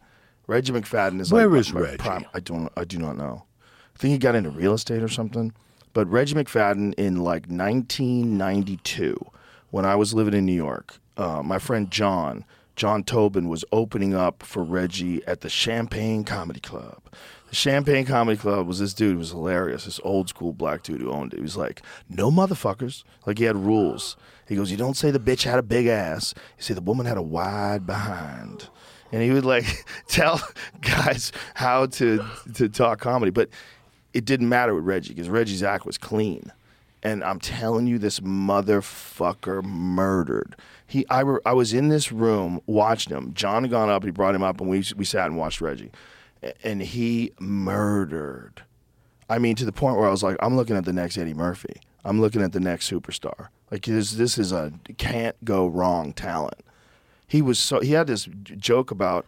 [0.46, 1.98] Reggie McFadden is Where like is my- my Reggie?
[1.98, 3.44] prime- I don't I do not know.
[3.94, 5.52] I think he got into real estate or something.
[5.92, 9.18] But Reggie McFadden in like 1992,
[9.70, 12.44] when I was living in New York, uh, my friend John,
[12.78, 17.02] John Tobin, was opening up for Reggie at the Champagne Comedy Club.
[17.48, 21.00] The Champagne Comedy Club was this dude who was hilarious, this old school black dude
[21.00, 21.38] who owned it.
[21.38, 23.02] He was like, no motherfuckers.
[23.26, 24.16] Like he had rules.
[24.46, 26.34] He goes, you don't say the bitch had a big ass.
[26.56, 28.68] You say the woman had a wide behind.
[29.10, 29.66] And he would like
[30.06, 30.40] tell
[30.80, 32.24] guys how to
[32.54, 33.48] to talk comedy, but
[34.14, 36.52] it didn't matter with Reggie because Reggie's act was clean.
[37.02, 40.56] And I'm telling you, this motherfucker murdered.
[40.88, 43.34] He, I, I was in this room watching him.
[43.34, 44.04] John had gone up.
[44.04, 45.92] He brought him up, and we we sat and watched Reggie,
[46.64, 48.62] and he murdered.
[49.28, 51.34] I mean, to the point where I was like, I'm looking at the next Eddie
[51.34, 51.80] Murphy.
[52.04, 53.48] I'm looking at the next superstar.
[53.70, 56.60] Like this, this is a can't go wrong talent.
[57.26, 58.24] He was so he had this
[58.56, 59.26] joke about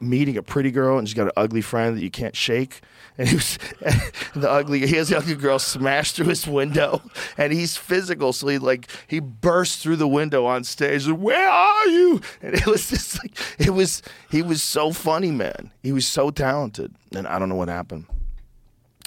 [0.00, 2.80] meeting a pretty girl and she's got an ugly friend that you can't shake.
[3.18, 3.58] And he was
[4.34, 4.86] the ugly.
[4.86, 7.02] He has the ugly girl smashed through his window,
[7.36, 11.06] and he's physical, so he like he burst through the window on stage.
[11.06, 12.20] Like, Where are you?
[12.40, 14.02] And it was just like it was.
[14.30, 15.72] He was so funny, man.
[15.82, 18.06] He was so talented, and I don't know what happened.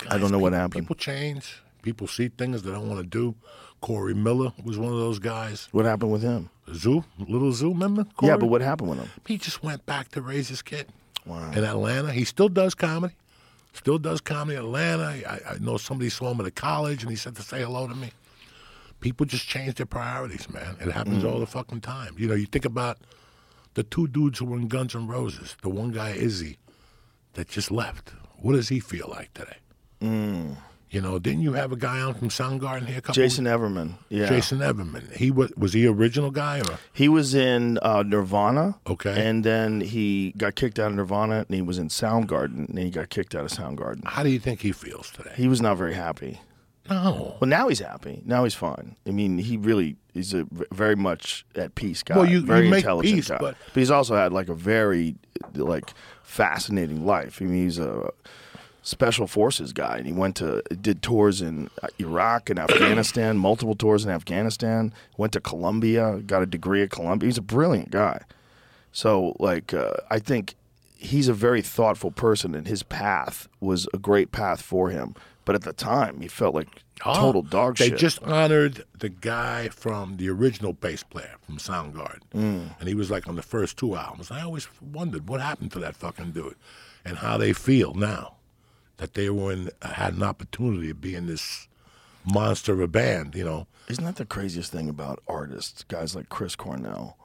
[0.09, 0.83] I don't know what happened.
[0.83, 1.61] People change.
[1.81, 3.35] People see things they don't want to do.
[3.81, 5.67] Corey Miller was one of those guys.
[5.71, 6.49] What happened with him?
[6.73, 8.05] Zoo, little Zoo, remember?
[8.15, 8.29] Corey?
[8.31, 9.09] Yeah, but what happened with him?
[9.25, 10.87] He just went back to raise his kid.
[11.25, 11.51] Wow.
[11.51, 13.15] In Atlanta, he still does comedy.
[13.73, 15.27] Still does comedy in Atlanta.
[15.27, 17.87] I, I know somebody saw him at a college and he said to say hello
[17.87, 18.11] to me.
[18.99, 20.77] People just change their priorities, man.
[20.79, 21.39] It happens all mm.
[21.39, 22.15] the fucking time.
[22.17, 22.99] You know, you think about
[23.73, 25.55] the two dudes who were in Guns N' Roses.
[25.61, 26.57] The one guy, Izzy,
[27.33, 28.13] that just left.
[28.37, 29.57] What does he feel like today?
[30.01, 30.57] Mm.
[30.91, 32.97] You know, didn't you have a guy on from Soundgarden here?
[32.97, 33.93] A couple Jason Everman.
[34.09, 34.27] Yeah.
[34.27, 35.15] Jason Everman.
[35.15, 38.77] He was was he original guy or He was in uh, Nirvana.
[38.85, 39.25] Okay.
[39.25, 42.89] And then he got kicked out of Nirvana, and he was in Soundgarden, and he
[42.89, 44.03] got kicked out of Soundgarden.
[44.05, 45.31] how do you think he feels today?
[45.37, 46.41] He was not very happy.
[46.89, 47.37] No.
[47.39, 48.21] Well, now he's happy.
[48.25, 48.97] Now he's fine.
[49.07, 52.17] I mean, he really is a very much at peace guy.
[52.17, 53.37] Well, you- you very make intelligent peace, guy.
[53.37, 55.15] but- he's also had like a very
[55.55, 55.93] like
[56.23, 57.41] fascinating life.
[57.41, 58.09] I mean, he's a
[58.83, 63.75] special forces guy, and he went to did tours in uh, Iraq and Afghanistan, multiple
[63.75, 64.93] tours in Afghanistan.
[65.17, 67.27] Went to Columbia, got a degree at Columbia.
[67.27, 68.21] He's a brilliant guy.
[68.91, 70.55] So, like, uh, I think
[70.97, 75.15] he's a very thoughtful person, and his path was a great path for him.
[75.45, 76.67] But at the time, he felt like
[76.99, 77.93] total dog they shit.
[77.93, 82.75] They just honored the guy from the original bass player from Soundgarden, Mm.
[82.79, 84.29] and he was like on the first two albums.
[84.29, 86.55] I always wondered what happened to that fucking dude,
[87.03, 88.35] and how they feel now
[89.01, 91.67] that they were in, had an opportunity of being this
[92.23, 93.33] monster of a band.
[93.33, 95.81] You know, Isn't that the craziest thing about artists?
[95.81, 97.17] Guys like Chris Cornell,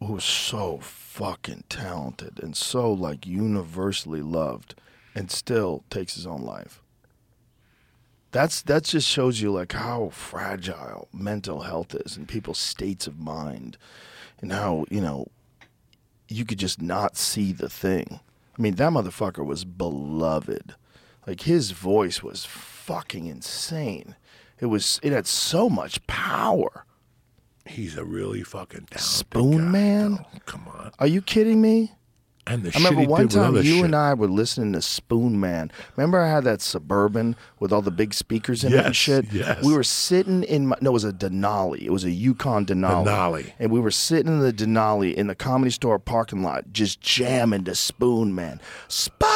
[0.00, 4.74] who's so fucking talented and so like universally loved,
[5.14, 6.82] and still takes his own life.
[8.32, 13.20] That's that just shows you like how fragile mental health is and people's states of
[13.20, 13.78] mind,
[14.40, 15.28] and how you know
[16.26, 18.18] you could just not see the thing.
[18.58, 20.74] I mean, that motherfucker was beloved.
[21.30, 24.16] Like his voice was fucking insane.
[24.58, 26.84] It was it had so much power.
[27.64, 30.10] he's a really fucking talented Spoon guy, Man?
[30.16, 30.40] though.
[30.46, 31.92] Come on, Are you kidding me?
[32.48, 33.84] and the I remember shit he one did with time other you shit.
[33.84, 35.70] and I were listening to Spoonman.
[35.96, 39.32] Remember I had that suburban with all the big speakers in it and shit?
[39.32, 39.62] yes.
[39.64, 41.82] We were sitting in my no, it was a Denali.
[41.82, 43.06] It was a Yukon Denali.
[43.06, 43.52] Denali.
[43.60, 47.62] And we were sitting in the Denali in the comedy store parking lot, just jamming
[47.64, 48.58] to Spoonman.
[48.88, 49.28] Spoon.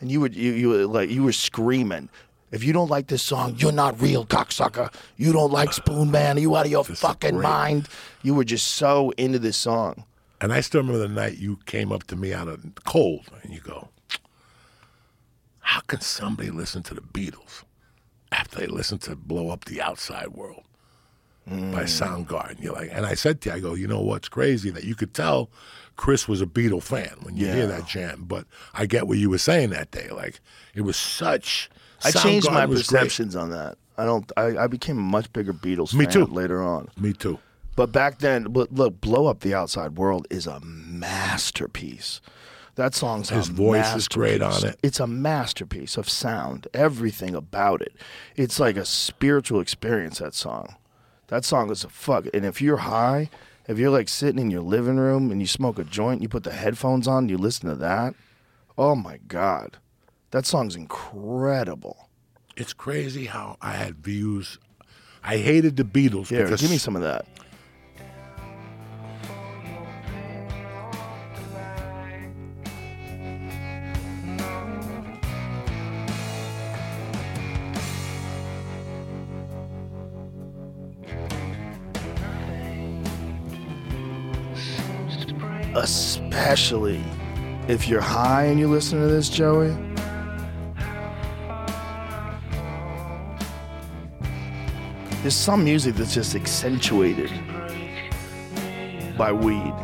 [0.00, 2.08] And you would you you were like you were screaming.
[2.50, 4.92] If you don't like this song, you're not real, cocksucker.
[5.16, 6.36] You don't like Spoonman.
[6.36, 7.42] Are you out of your This is fucking great.
[7.44, 7.88] mind?
[8.22, 10.04] You were just so into this song.
[10.40, 13.52] And I still remember the night you came up to me out of cold and
[13.52, 13.88] you go,
[15.60, 17.62] How can somebody listen to the Beatles
[18.32, 20.64] after they listen to Blow Up the Outside World
[21.46, 22.26] by mm.
[22.26, 22.60] Soundgarden?
[22.60, 24.70] You're like, and I said to you, I go, you know what's crazy?
[24.70, 25.50] That you could tell
[25.96, 27.54] Chris was a Beatle fan when you Yeah.
[27.54, 28.24] hear that jam.
[28.26, 30.08] But I get what you were saying that day.
[30.10, 30.40] Like,
[30.74, 31.70] it was such.
[32.04, 33.00] I changed my was great.
[33.00, 33.76] perceptions on that.
[33.98, 34.30] I don't.
[34.36, 36.24] I, I became a much bigger Beatles Me fan too.
[36.26, 36.88] later on.
[36.98, 37.38] Me too.
[37.76, 42.20] But back then, but look, "Blow Up the Outside World" is a masterpiece.
[42.76, 44.78] That song's His voice is great on it.
[44.82, 46.66] It's a masterpiece of sound.
[46.72, 47.94] Everything about it.
[48.36, 50.18] It's like a spiritual experience.
[50.18, 50.76] That song.
[51.26, 52.26] That song is a fuck.
[52.32, 53.28] And if you're high,
[53.70, 56.42] if you're like sitting in your living room and you smoke a joint, you put
[56.42, 58.16] the headphones on, you listen to that.
[58.76, 59.78] Oh my god,
[60.32, 62.08] that song's incredible.
[62.56, 64.58] It's crazy how I had views.
[65.22, 67.26] I hated the Beatles Here, because give me some of that.
[85.74, 87.02] Especially
[87.68, 89.76] if you're high and you listen to this, Joey.
[95.22, 97.30] There's some music that's just accentuated
[99.16, 99.74] by weed.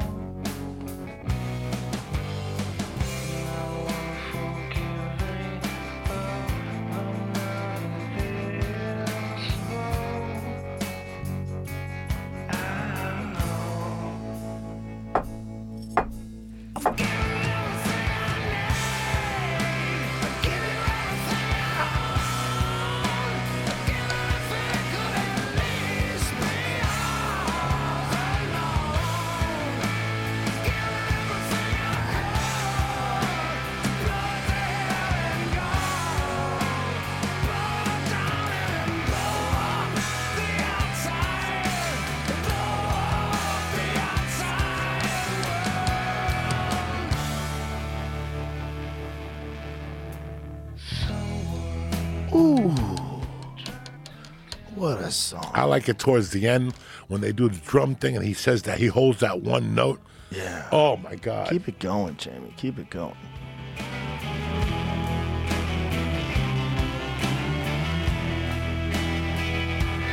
[55.76, 56.72] Like it towards the end
[57.08, 60.00] when they do the drum thing and he says that he holds that one note.
[60.30, 60.66] Yeah.
[60.72, 61.50] Oh my God.
[61.50, 62.54] Keep it going, Jamie.
[62.56, 63.14] Keep it going.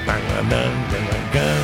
[0.05, 1.62] Bang, bang, bang,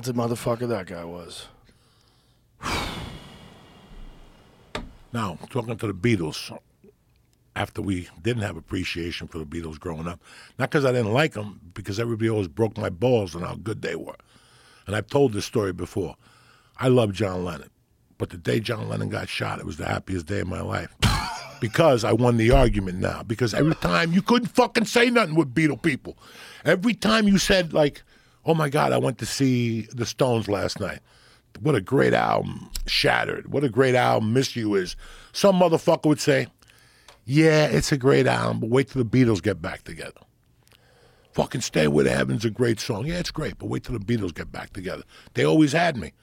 [0.00, 1.46] talented motherfucker that guy was.
[5.10, 6.54] Now, talking to the Beatles,
[7.56, 10.20] after we didn't have appreciation for the Beatles growing up,
[10.58, 13.80] not because I didn't like them, because everybody always broke my balls on how good
[13.80, 14.18] they were.
[14.86, 16.14] And I've told this story before.
[16.76, 17.70] I love John Lennon,
[18.18, 20.94] but the day John Lennon got shot, it was the happiest day of my life.
[21.60, 23.22] because I won the argument now.
[23.22, 26.18] Because every time you couldn't fucking say nothing with Beatle people.
[26.66, 28.02] Every time you said, like,
[28.48, 31.00] oh my God, I went to see the Stones last night.
[31.60, 33.52] What a great album, Shattered.
[33.52, 34.96] What a great album, Miss You is.
[35.32, 36.46] Some motherfucker would say,
[37.26, 40.20] yeah, it's a great album, but wait till the Beatles get back together.
[41.32, 43.04] Fucking Stairway to Heaven's a great song.
[43.04, 45.02] Yeah, it's great, but wait till the Beatles get back together.
[45.34, 46.14] They always had me.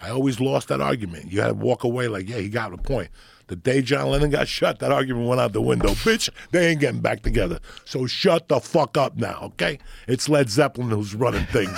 [0.00, 1.30] I always lost that argument.
[1.30, 3.10] You had to walk away like, yeah, he got a point.
[3.48, 5.88] The day John Lennon got shot, that argument went out the window.
[5.88, 7.58] Bitch, they ain't getting back together.
[7.84, 9.78] So shut the fuck up now, okay?
[10.06, 11.76] It's Led Zeppelin who's running things.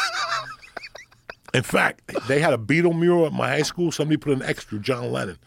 [1.55, 3.90] In fact, they had a Beatle mural at my high school.
[3.90, 5.39] Somebody put an extra John Lennon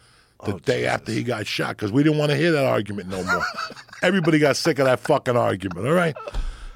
[0.44, 3.08] the oh, day after he got shot because we didn't want to hear that argument
[3.08, 3.42] no more.
[4.02, 6.16] Everybody got sick of that fucking argument, all right?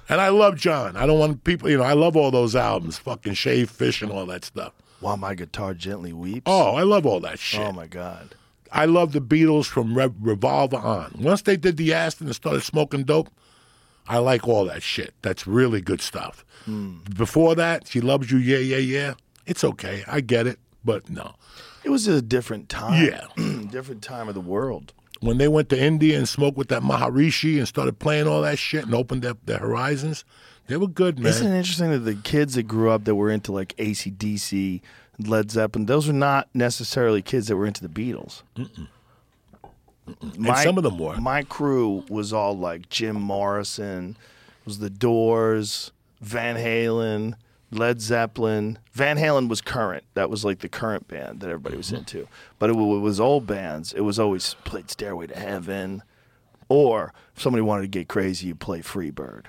[0.08, 0.96] And I love John.
[0.96, 4.10] I don't want people, you know, I love all those albums, fucking Shaved Fish and
[4.10, 4.72] all that stuff.
[5.00, 6.42] While my guitar gently weeps.
[6.46, 7.60] Oh, I love all that shit.
[7.60, 8.34] Oh my God.
[8.72, 11.16] I love the Beatles from Re- Revolver on.
[11.18, 13.30] Once they did the Aston and started smoking dope,
[14.06, 15.14] I like all that shit.
[15.22, 16.44] That's really good stuff.
[16.64, 16.98] Hmm.
[17.16, 19.14] Before that, she loves you, yeah, yeah, yeah.
[19.46, 20.04] It's okay.
[20.06, 21.34] I get it, but no.
[21.82, 23.04] It was a different time.
[23.04, 23.26] Yeah.
[23.70, 24.92] different time of the world.
[25.20, 28.58] When they went to India and smoked with that Maharishi and started playing all that
[28.58, 30.24] shit and opened up their horizons,
[30.70, 31.30] they were good, man.
[31.30, 34.80] Isn't it interesting that the kids that grew up that were into like ACDC,
[35.18, 38.42] Led Zeppelin, those were not necessarily kids that were into the Beatles.
[38.56, 41.16] and some of them were.
[41.16, 44.16] My crew was all like Jim Morrison,
[44.64, 45.90] was the Doors,
[46.20, 47.34] Van Halen,
[47.72, 48.78] Led Zeppelin.
[48.92, 50.04] Van Halen was current.
[50.14, 51.96] That was like the current band that everybody was mm-hmm.
[51.96, 52.28] into.
[52.60, 53.92] But it, it was old bands.
[53.92, 56.04] It was always played Stairway to Heaven,
[56.68, 59.46] or if somebody wanted to get crazy, you play Freebird.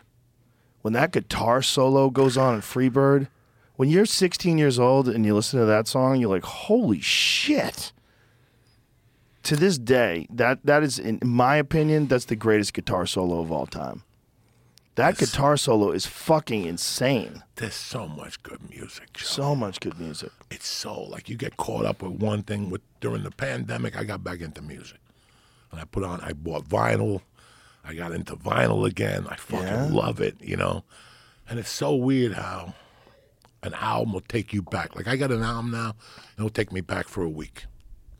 [0.81, 3.27] When that guitar solo goes on in Freebird,
[3.75, 7.91] when you're 16 years old and you listen to that song, you're like, holy shit.
[9.43, 13.51] To this day, that that is, in my opinion, that's the greatest guitar solo of
[13.51, 14.03] all time.
[14.95, 17.41] That guitar solo is fucking insane.
[17.55, 19.13] There's so much good music.
[19.13, 19.25] Joe.
[19.25, 20.31] So much good music.
[20.51, 22.69] it's so like you get caught up with one thing.
[22.69, 24.99] With during the pandemic, I got back into music,
[25.71, 26.21] and I put on.
[26.21, 27.21] I bought vinyl.
[27.83, 29.25] I got into vinyl again.
[29.29, 29.89] I fucking Yeah?
[29.91, 30.83] love it, you know.
[31.49, 32.73] And it's so weird how
[33.63, 34.95] an album will take you back.
[34.95, 35.95] Like I got an album now,
[36.37, 37.65] it'll take me back for a week.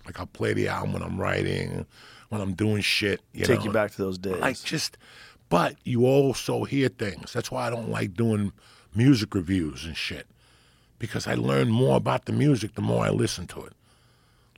[0.05, 1.85] Like I'll play the album when I'm writing,
[2.29, 3.21] when I'm doing shit.
[3.33, 3.65] You Take know?
[3.65, 4.37] you back to those days.
[4.37, 4.97] Like just,
[5.49, 7.33] but you also hear things.
[7.33, 8.51] That's why I don't like doing
[8.95, 10.27] music reviews and shit,
[10.99, 13.73] because I learn more about the music the more I listen to it.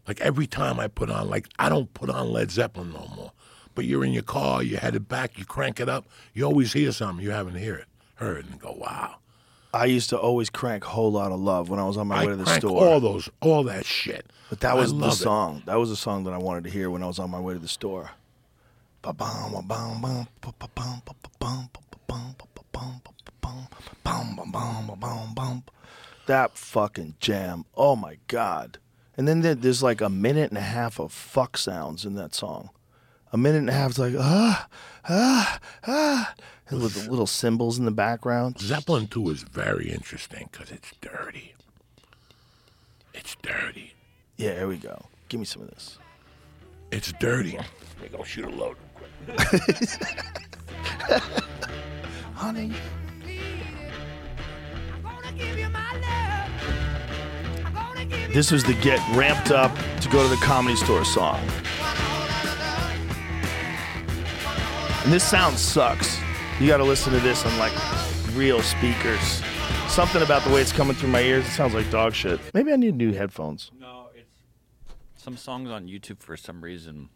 [0.07, 3.31] Like every time I put on, like I don't put on Led Zeppelin no more
[3.75, 6.91] but you're in your car, you're headed back, you crank it up, you always hear
[6.91, 9.15] something you haven't hear it, heard, and go, wow.
[9.73, 12.25] I used to always crank whole lot of love when I was on my I
[12.25, 12.85] way to the crank store.
[12.85, 14.27] all those, all that shit.
[14.49, 15.11] But that I was the it.
[15.13, 15.63] song.
[15.65, 17.53] That was a song that I wanted to hear when I was on my way
[17.53, 18.11] to the store.
[19.01, 23.01] Ba-bum, ba-bum, ba-ba-bum, ba-ba-bum, ba-ba-bum, ba-ba-bum,
[23.41, 24.35] ba-ba-bum,
[24.87, 25.63] ba-bum, ba-bum.
[26.27, 27.65] That fucking jam.
[27.75, 28.77] Oh my god.
[29.17, 32.69] And then there's like a minute and a half of fuck sounds in that song.
[33.33, 34.67] A minute and a half is like ah
[35.09, 36.35] ah ah
[36.69, 38.59] and with the little cymbals in the background.
[38.59, 41.55] Zeppelin 2 is very interesting because it's dirty.
[43.13, 43.95] It's dirty.
[44.37, 45.05] Yeah, here we go.
[45.29, 45.97] Give me some of this.
[46.91, 47.51] It's dirty.
[47.51, 47.65] Here
[48.03, 48.77] you go, shoot a load.
[49.27, 49.89] Real quick.
[52.35, 52.71] Honey.
[58.31, 61.43] This was the get ramped up to go to the comedy store song.
[65.03, 66.17] And this sound sucks.
[66.59, 67.73] You got to listen to this on like
[68.33, 69.41] real speakers.
[69.87, 72.39] Something about the way it's coming through my ears, it sounds like dog shit.
[72.53, 73.69] Maybe I need new headphones.
[73.79, 74.29] No, it's
[75.21, 77.09] some songs on YouTube for some reason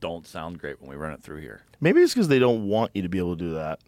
[0.00, 1.62] don't sound great when we run it through here.
[1.80, 3.80] Maybe it's because they don't want you to be able to do that.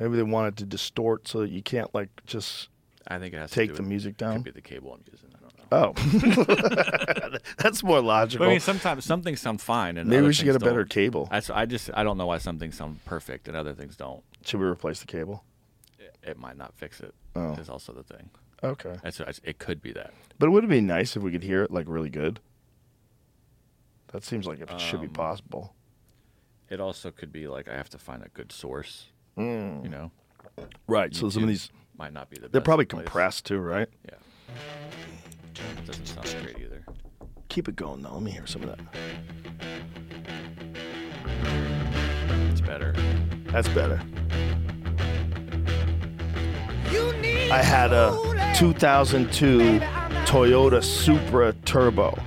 [0.00, 2.68] Maybe they want it to distort so that you can't like just
[3.06, 4.34] I think it has Take to do the with- music down?
[4.36, 5.28] Could be the cable I'm using.
[5.74, 6.44] I don't know.
[6.48, 8.44] Oh, that's more logical.
[8.44, 10.84] But I mean, sometimes some things sound fine, and Maybe we should get a better
[10.84, 10.90] don't.
[10.90, 11.28] cable.
[11.30, 14.22] That's, I just I don't know why some things sound perfect and other things don't.
[14.44, 15.44] Should we replace the cable?
[15.98, 17.14] It, it might not fix it.
[17.36, 17.52] Oh.
[17.54, 18.30] Is also the thing.
[18.62, 18.96] Okay.
[19.02, 20.14] That's, it could be that.
[20.38, 22.40] But it would be nice if we could hear it like really good.
[24.12, 25.74] That seems like it should be Um, possible.
[26.70, 29.06] It also could be like I have to find a good source.
[29.36, 29.82] Mm.
[29.84, 30.10] You know,
[30.86, 31.14] Right.
[31.14, 32.48] So some of these might not be the.
[32.48, 33.04] they're probably place.
[33.04, 33.88] compressed too, right?
[34.08, 34.14] Yeah.
[35.54, 36.84] It doesn't sound great either.
[37.48, 38.14] Keep it going though.
[38.14, 38.80] Let me hear some of that.
[42.50, 42.94] It's better.
[43.52, 44.00] That's better.
[47.52, 49.78] I had a 2002
[50.26, 52.18] Toyota Supra Turbo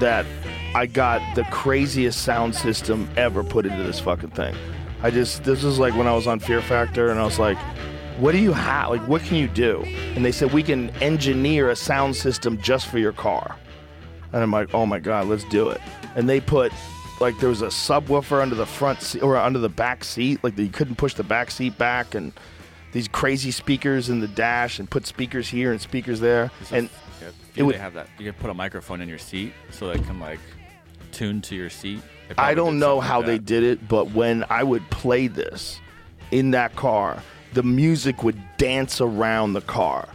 [0.00, 0.26] that
[0.74, 4.56] I got the craziest sound system ever put into this fucking thing.
[5.02, 7.58] I just this was like when I was on Fear Factor and I was like,
[8.18, 8.90] what do you have?
[8.90, 9.82] Like what can you do?
[10.14, 13.56] And they said we can engineer a sound system just for your car.
[14.32, 15.80] And I'm like, oh my god, let's do it.
[16.14, 16.72] And they put
[17.20, 20.58] like there was a subwoofer under the front seat or under the back seat, like
[20.58, 22.32] you couldn't push the back seat back, and
[22.92, 26.50] these crazy speakers in the dash, and put speakers here and speakers there.
[26.70, 26.90] And
[27.20, 28.08] yeah, it would- have that?
[28.18, 30.40] You can put a microphone in your seat so they can like
[31.12, 32.00] tune to your seat.
[32.38, 35.80] I don't know how like they did it, but when I would play this
[36.30, 37.22] in that car,
[37.52, 40.08] the music would dance around the car.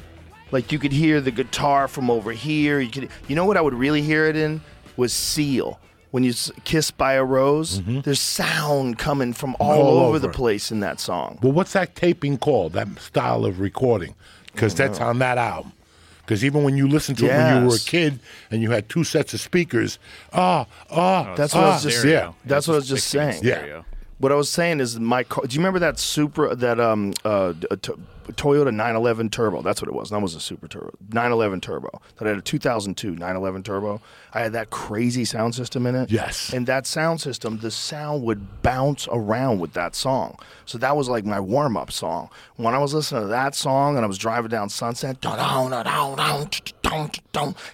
[0.52, 2.80] Like you could hear the guitar from over here.
[2.80, 4.62] You could, you know what I would really hear it in
[4.96, 5.80] was Seal.
[6.12, 6.34] When you
[6.64, 9.82] kiss by a rose, there's sound coming from all, Mm-hmm.
[9.88, 11.38] All over the place in that song.
[11.44, 12.74] Well, what's that taping called?
[12.74, 14.16] That style of recording?
[14.54, 15.74] Because that's on that album.
[16.22, 18.20] Because even when you listen to it when you were a kid
[18.52, 20.00] and you had two sets of speakers,
[20.34, 22.20] ah, ah, That's what I ah, was just- Stereo.
[22.20, 22.32] yeah.
[22.46, 23.68] That's It's what I was just mixing in saying.
[23.68, 23.82] Yeah.
[24.20, 25.46] What I was saying is my car.
[25.46, 28.00] Do you remember that Supra, that um, uh, to-
[28.34, 29.62] Toyota 911 Turbo?
[29.62, 30.10] That's what it was.
[30.10, 30.92] That was a Super Turbo.
[31.10, 31.90] 911 Turbo.
[32.18, 34.02] That I had a 2002 911 Turbo.
[34.34, 36.12] I had that crazy sound system in it.
[36.12, 36.54] Yes.
[36.54, 40.38] And that sound system, the sound would bounce around with that song.
[40.66, 42.30] So that was like my warm up song.
[42.58, 45.28] When I was listening to that song and I was driving down Sunset, it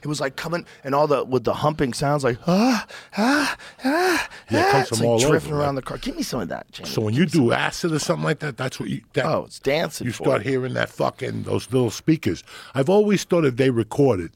[0.07, 2.85] was like coming and all the with the humping sounds like ah
[3.17, 4.30] ah ah.
[4.49, 4.71] Yeah, it ah.
[4.71, 5.63] comes It's from like over, drifting right?
[5.63, 5.97] around the car.
[5.97, 6.89] Give me some of that, Jamie.
[6.89, 9.01] So when you do acid or something like that, that's what you.
[9.13, 10.49] That, Oh, it's dancing You start it.
[10.49, 12.44] hearing that fucking those little speakers.
[12.74, 14.32] I've always thought if they recorded,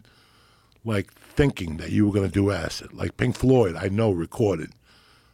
[0.86, 4.72] like thinking that you were going to do acid, like Pink Floyd, I know recorded,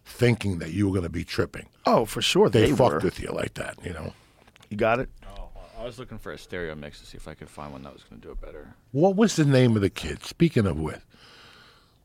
[0.06, 1.68] thinking that you were going to be tripping.
[1.86, 2.50] Oh, for sure.
[2.50, 3.00] They, They, fucked were.
[3.00, 4.14] with you like that, you know.
[4.70, 5.10] You got it.
[5.38, 7.84] Oh, I was looking for a stereo mix to see if I could find one
[7.84, 8.74] that was going to do it better.
[8.92, 10.24] What was the name of the kid?
[10.24, 11.00] Speaking of which,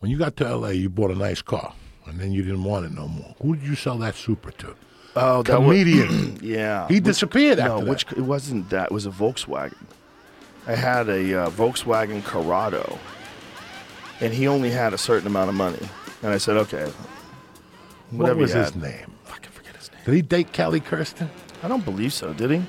[0.00, 1.72] when you got to L.A., you bought a nice car,
[2.06, 3.34] and then you didn't want it no more.
[3.42, 4.74] Who did you sell that Super to?
[5.20, 6.38] Oh, that Comedian.
[6.42, 6.86] yeah.
[6.88, 7.90] He disappeared No, after that.
[7.90, 8.86] which it wasn't that.
[8.86, 9.74] It was a Volkswagen.
[10.66, 12.98] I had a uh, Volkswagen Corrado,
[14.20, 15.88] and he only had a certain amount of money.
[16.22, 16.84] And I said, okay,
[18.10, 19.12] what whatever was his name?
[19.24, 20.00] Fucking forget his name.
[20.04, 21.30] Did he date Kelly Kirsten?
[21.62, 22.32] I don't believe so.
[22.32, 22.62] Did he?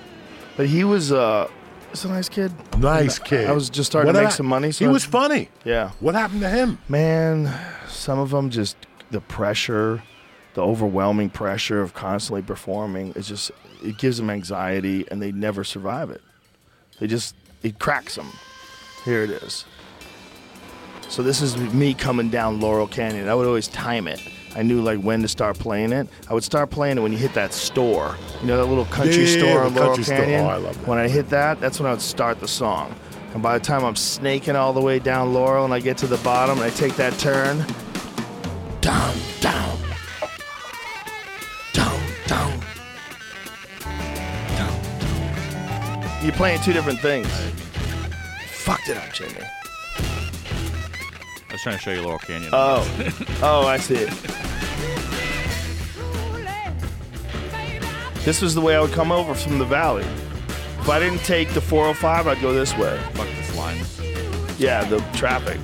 [0.58, 1.50] But he was uh,
[1.92, 2.52] was a nice kid.
[2.78, 3.48] Nice kid.
[3.50, 4.72] I was just starting What to make hap- some money.
[4.72, 5.50] So he I- was funny.
[5.66, 5.92] Yeah.
[6.00, 6.78] What happened to him?
[6.88, 7.54] Man,
[7.88, 8.78] some of them just
[9.12, 10.04] the pressure,
[10.60, 13.14] the overwhelming pressure of constantly performing.
[13.16, 13.50] It's just
[13.82, 16.22] it gives them anxiety, and they never survive it.
[17.00, 17.34] They just
[17.64, 18.30] it cracks them.
[19.06, 19.64] Here it is.
[21.08, 23.30] So this is me coming down Laurel Canyon.
[23.30, 24.22] I would always time it.
[24.54, 26.10] I knew like when to start playing it.
[26.30, 28.18] I would start playing it when you hit that store.
[28.42, 30.18] You know that little country Yeah, store on Laurel country store.
[30.18, 30.42] Canyon.
[30.42, 30.88] Oh, I love that.
[30.88, 32.94] When I hit that, that's when I would start the song.
[33.34, 36.08] And by the time I'm snaking all the way down Laurel and I get to
[36.08, 37.66] the bottom and I take that turn,
[38.82, 39.79] down, down,
[42.30, 42.60] down,
[44.56, 46.24] down.
[46.24, 47.28] You're playing two different things.
[48.52, 49.34] Fucked it up, Jimmy.
[51.50, 52.52] I was trying to show you Laurel Canyon.
[52.54, 52.88] Oh,
[53.42, 54.14] oh, I see it.
[58.24, 60.06] This was the way I would come over from the valley.
[60.82, 63.02] If I didn't take the 405, I'd go this way.
[63.14, 63.84] Fuck this line.
[64.60, 65.60] Yeah, the traffic.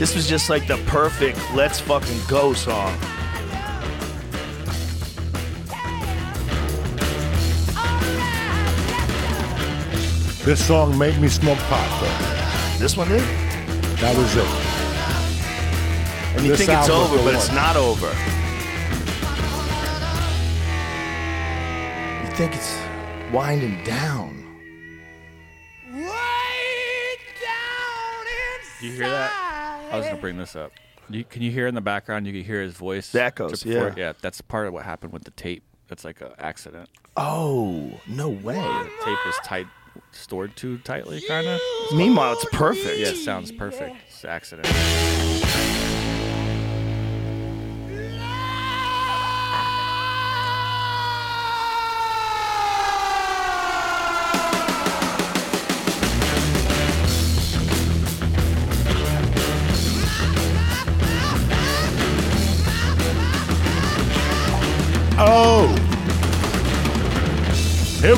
[0.00, 2.96] This was just like the perfect let's fucking go song.
[10.42, 12.78] This song made me smoke pot, though.
[12.82, 13.20] This one did?
[14.00, 14.46] That was it.
[16.34, 18.06] And you This think it's over, the but it's not over.
[22.24, 22.74] You think it's
[23.30, 24.38] winding down.
[28.80, 29.49] Do you hear that?
[29.90, 30.72] I was gonna bring this up.
[31.08, 32.26] You, can you hear in the background?
[32.26, 33.10] You can hear his voice.
[33.10, 33.94] The echoes, before- yeah.
[33.96, 34.12] yeah.
[34.20, 35.64] That's part of what happened with the tape.
[35.90, 36.88] It's like an accident.
[37.16, 38.54] Oh, no way.
[39.04, 39.66] Tape was tight,
[40.12, 41.60] stored too tightly, kind of.
[41.92, 42.98] Meanwhile, it's perfect.
[43.00, 43.96] Yeah, it sounds perfect.
[44.08, 44.68] It's an accident.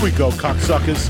[0.02, 1.08] We go, cocksuckers.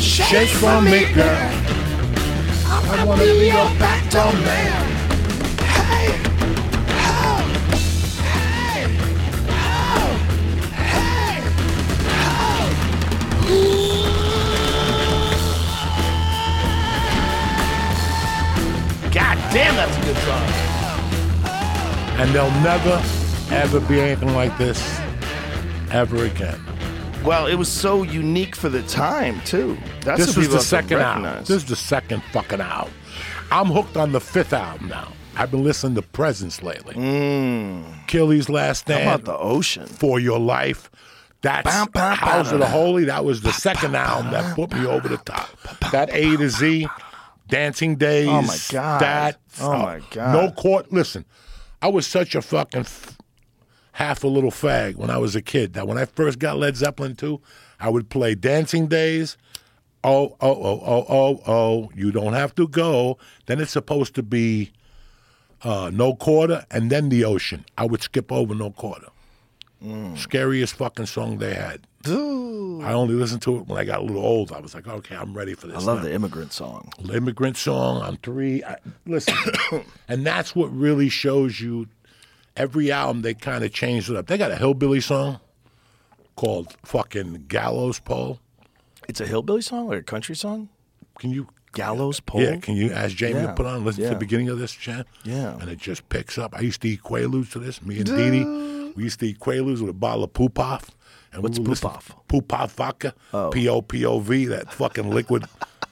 [0.00, 1.52] Shake for me, girl.
[2.64, 4.86] I wanna be your back man.
[5.60, 6.08] Hey,
[7.02, 8.86] hey,
[10.72, 11.36] hey,
[19.12, 20.48] God damn, that's a good song.
[22.18, 23.02] And they'll never,
[23.50, 25.05] ever be anything like this
[25.96, 26.60] ever again.
[27.24, 29.78] Well, it was so unique for the time, too.
[30.02, 31.40] That's this was the second album.
[31.40, 32.92] This is the second fucking album.
[33.50, 35.12] I'm hooked on the fifth album now.
[35.36, 36.94] I've been listening to Presence lately.
[36.94, 38.04] Mm.
[38.04, 39.04] Achilles Last Stand.
[39.04, 39.86] How about the ocean?
[39.86, 40.90] For Your Life.
[41.40, 42.66] That's House of the.
[42.66, 43.04] Holy.
[43.04, 45.48] That was the second album that put me over the top.
[45.92, 46.88] That A to Z,
[47.48, 48.28] Dancing Days.
[48.28, 49.00] Oh, my God.
[49.00, 49.36] That.
[49.60, 50.32] Oh, my God.
[50.34, 50.88] No Quarter.
[50.90, 51.24] Listen,
[51.80, 52.84] I was such a fucking
[53.96, 56.76] half a little fag when I was a kid that when I first got Led
[56.76, 57.40] Zeppelin too,
[57.80, 59.38] I would play Dancing Days.
[60.04, 63.16] Oh, oh, oh, oh, oh, oh, you don't have to go.
[63.46, 64.70] Then it's supposed to be
[65.62, 67.64] uh, No Quarter and then The Ocean.
[67.78, 69.08] I would skip over No Quarter.
[70.16, 71.86] Scariest fucking song they had.
[72.06, 74.52] I only listened to it when I got a little old.
[74.52, 75.76] I was like, okay, I'm ready for this.
[75.76, 76.90] I love now the immigrant song.
[77.00, 78.62] The immigrant song on three.
[78.62, 79.34] I, listen,
[80.08, 81.88] and that's what really shows you.
[82.56, 84.26] Every album they kind of changed it up.
[84.26, 85.40] They got a hillbilly song
[86.36, 88.40] called "fucking Gallows Pole."
[89.08, 90.68] It's a hillbilly song or a country song?
[91.18, 91.48] Can you?
[91.72, 92.40] Gallows Pole?
[92.40, 94.72] Yeah, can you ask Jamie Yeah, to put on listen to the beginning of this,
[94.72, 95.04] Chan?
[95.24, 95.58] Yeah.
[95.60, 96.54] and it just picks up.
[96.56, 97.82] I used to eat Quaaludes to this.
[97.82, 100.88] Me and Dee Dee, we used to eat Quaaludes with a bottle of Poopov.
[101.34, 102.14] And What's would listen- Popov?
[102.28, 103.14] Poopov vodka.
[103.34, 103.50] Oh.
[103.50, 104.46] P O P O V.
[104.46, 105.44] That fucking liquid.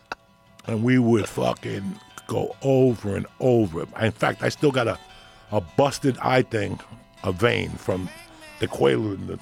[0.66, 3.84] and we would fucking go over and over.
[4.00, 4.98] In fact, I still got a,
[5.54, 6.80] a busted eye thing,
[7.22, 8.08] a vein from
[8.58, 9.38] the Quaalude.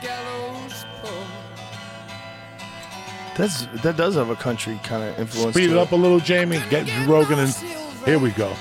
[0.00, 1.26] Gallows pole.
[3.36, 5.54] That's that does have a country kind of influence.
[5.54, 6.60] Speed to it up a little, Jamie.
[6.70, 7.50] Get Rogan and
[8.04, 8.54] here we go.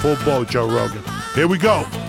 [0.00, 1.02] Full boat, Joe Rogan.
[1.34, 1.99] Here we go.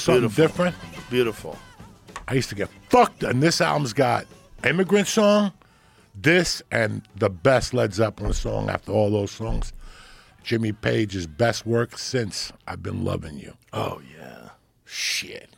[0.00, 0.44] Something Beautiful.
[0.46, 0.76] different.
[1.10, 1.58] Beautiful.
[2.28, 4.26] I used to get fucked, and this album's got
[4.64, 5.52] Immigrant Song,
[6.14, 9.72] this, and the best Led Zeppelin song after all those songs.
[10.42, 13.54] Jimmy Page's best work since I've Been Loving You.
[13.72, 14.50] Oh yeah.
[14.84, 15.50] Shit.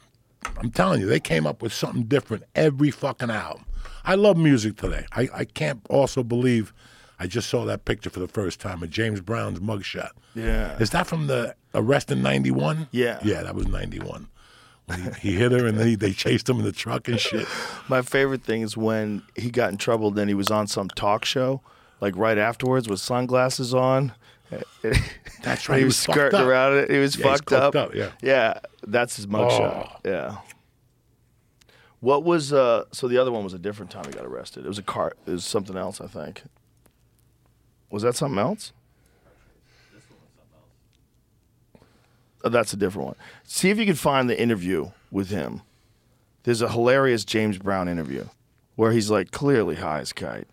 [0.58, 3.64] I'm telling you, they came up with something different every fucking album.
[4.04, 5.06] I love music today.
[5.12, 6.72] I, I can't also believe
[7.20, 10.10] I just saw that picture for the first time of James Brown's mugshot.
[10.34, 10.76] Yeah.
[10.78, 12.88] Is that from the arrest in 91?
[12.90, 13.20] Yeah.
[13.24, 14.26] Yeah, that was 91.
[14.92, 17.46] He, he hit her and then he, they chased him in the truck and shit.
[17.88, 20.10] My favorite thing is when he got in trouble.
[20.10, 21.60] Then he was on some talk show,
[22.00, 24.12] like right afterwards, with sunglasses on.
[25.42, 25.78] That's right.
[25.78, 26.46] he was, fucked skirting up.
[26.46, 26.90] around it.
[26.90, 27.74] He was Yeah, fucked up.
[27.74, 28.10] up, yeah.
[28.22, 28.58] yeah.
[28.86, 29.90] That's his mugshot.
[29.94, 29.96] Oh.
[30.04, 30.36] Yeah.
[32.00, 32.84] What was uh?
[32.92, 34.64] So the other one was a different time he got arrested.
[34.64, 35.12] It was a car.
[35.24, 36.42] It was something else, I think.
[37.90, 38.72] Was that something else?
[42.44, 43.16] That's a different one.
[43.44, 45.62] See if you can find the interview with him.
[46.44, 48.26] There's a hilarious James Brown interview
[48.74, 50.48] where he's like clearly high as kite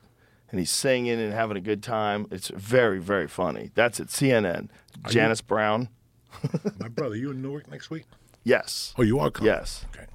[0.52, 2.28] and he's singing and having a good time.
[2.32, 3.72] It's very, very funny.
[3.76, 4.70] That's at CNN.
[5.07, 5.90] Janice Brown.
[6.80, 8.06] My brother, you in Newark next week?
[8.44, 8.94] Yes.
[8.98, 9.52] Oh, you are coming?
[9.52, 9.86] Yes.
[9.94, 10.06] Okay.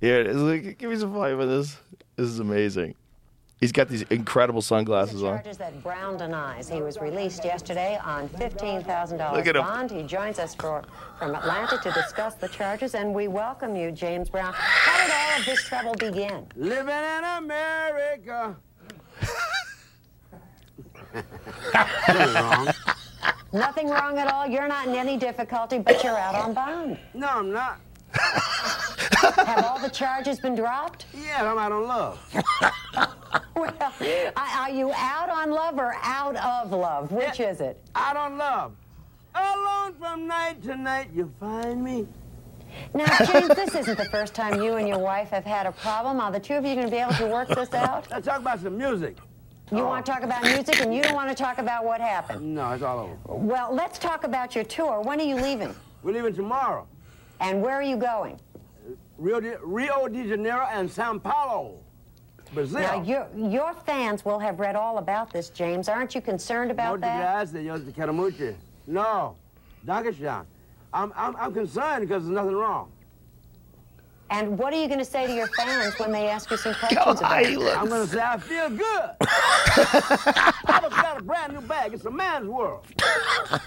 [0.00, 0.36] Here it is.
[0.36, 1.76] Like, give me some flavor of this.
[2.16, 2.94] This is amazing.
[3.60, 5.34] He's got these incredible sunglasses on.
[5.34, 6.68] charges that Brown denies.
[6.68, 9.54] He was released yesterday on $15,000 Look him.
[9.54, 9.90] bond.
[9.90, 10.84] He joins us for,
[11.18, 14.52] from Atlanta to discuss the charges, and we welcome you, James Brown.
[14.54, 16.46] How did all of this trouble begin?
[16.54, 18.54] Living in America.
[23.52, 24.46] Nothing wrong at all.
[24.46, 26.96] You're not in any difficulty, but you're out on bond.
[27.12, 27.80] No, I'm not.
[29.44, 31.06] Have all the charges been dropped?
[31.14, 33.14] Yeah, I'm out on love.
[33.54, 33.74] Well,
[34.36, 37.10] are- you out on love or out of love?
[37.10, 37.82] Which is it?
[37.96, 38.72] Out on love.
[39.34, 42.06] Alone from night to night, you find me.
[42.94, 46.20] Now, James, this isn't the first time you and your wife have had a problem.
[46.20, 48.06] Are the two of you going to be able to work this out?
[48.10, 49.16] Let's talk about some music.
[49.72, 52.54] You want to talk about music, and you don't want to talk about what happened.
[52.54, 53.16] No, it's all over.
[53.26, 55.00] Well, let's talk about your tour.
[55.00, 55.74] When are you leaving?
[56.02, 56.86] We're leaving tomorrow.
[57.40, 58.38] And where are you going?
[59.18, 61.80] Rio de, Rio de Janeiro and Sao Paulo,
[62.54, 62.80] Brazil.
[62.80, 65.88] Now, your, your fans will have read all about this, James.
[65.88, 67.52] Aren't you concerned about Muchas that?
[67.52, 68.54] gracias, Dios te mucho.
[68.86, 69.36] No,
[69.84, 70.46] Dankeschön.
[70.92, 72.90] I'm, I'm, I'm concerned because there's nothing wrong.
[74.30, 76.72] And what are you going to say to your fans when they ask you some
[76.90, 77.78] Go questions about high, it?
[77.78, 79.10] I'm going to say I feel good.
[80.66, 81.94] Papa's got a brand new bag.
[81.94, 82.86] It's a man's world.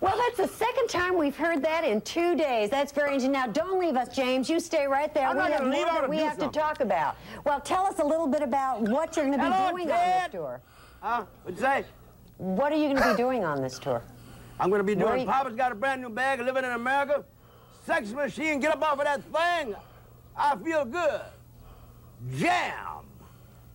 [0.00, 2.70] Well, that's the second time we've heard that in two days.
[2.70, 3.32] That's very interesting.
[3.32, 4.48] Now, don't leave us, James.
[4.48, 5.26] You stay right there.
[5.26, 7.16] I'm we have gonna more that we do have to talk about.
[7.44, 9.98] Well, tell us a little bit about what you're going to be Hello, doing on
[9.98, 10.60] this tour.
[11.00, 11.24] Huh?
[11.42, 11.84] What'd you say?
[12.36, 14.04] What are you going to be doing on this tour?
[14.60, 17.24] I'm going to be doing you- Papa's got a brand new bag, living in America.
[17.84, 19.74] Sex machine, get up off of that thing.
[20.38, 21.20] I feel good.
[22.36, 23.04] Jam.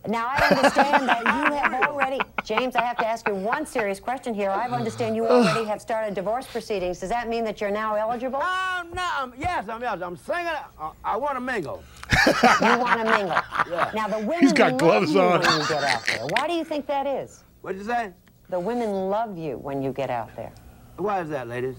[0.06, 3.98] Now, I understand that you have already, James, I have to ask you one serious
[3.98, 4.50] question here.
[4.50, 7.00] I understand you already have started divorce proceedings.
[7.00, 8.38] Does that mean that you're now eligible?
[8.42, 10.46] I'm not, I'm, yes, I'm, yes, I'm singing.
[10.78, 11.82] I, I want to mingle.
[12.26, 13.36] You want to mingle.
[13.70, 13.90] Yeah.
[13.94, 15.40] Now, the women He's got love gloves you on.
[15.40, 16.26] when you get out there.
[16.26, 17.42] Why do you think that is?
[17.62, 18.12] What'd you say?
[18.50, 20.52] The women love you when you get out there.
[20.98, 21.76] Why is that, ladies?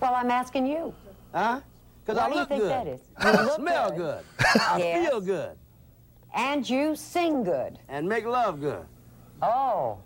[0.00, 0.92] Well, I'm asking you.
[1.32, 1.60] Huh?
[2.04, 2.70] Because I do you look think good.
[2.70, 3.00] that is?
[3.16, 4.24] I smell good.
[4.36, 4.60] good.
[4.60, 5.08] I Yes.
[5.08, 5.56] feel good.
[6.34, 7.78] And you sing good.
[7.88, 8.84] And make love good.
[9.40, 9.98] Oh.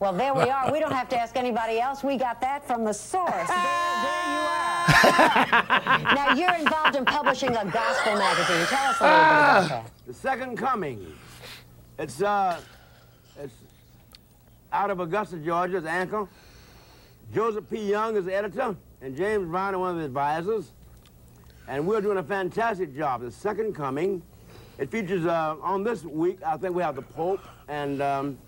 [0.00, 0.70] Well, there we are.
[0.72, 2.04] We don't have to ask anybody else.
[2.04, 3.28] We got that from the source.
[3.32, 6.14] There, there you are.
[6.14, 8.66] now, you're involved in publishing a gospel magazine.
[8.66, 9.90] Tell us a little bit about that.
[10.06, 11.04] The Second Coming.
[11.98, 12.60] It's uh,
[13.40, 13.54] it's
[14.72, 15.78] out of Augusta, Georgia.
[15.78, 16.28] It's Anchor.
[17.34, 17.90] Joseph P.
[17.90, 20.72] Young is the editor, and James Brown is one of the advisors.
[21.68, 23.20] And we're doing a fantastic job.
[23.20, 24.22] The Second Coming.
[24.78, 26.38] It features uh, on this week.
[26.42, 28.38] I think we have the Pope and um,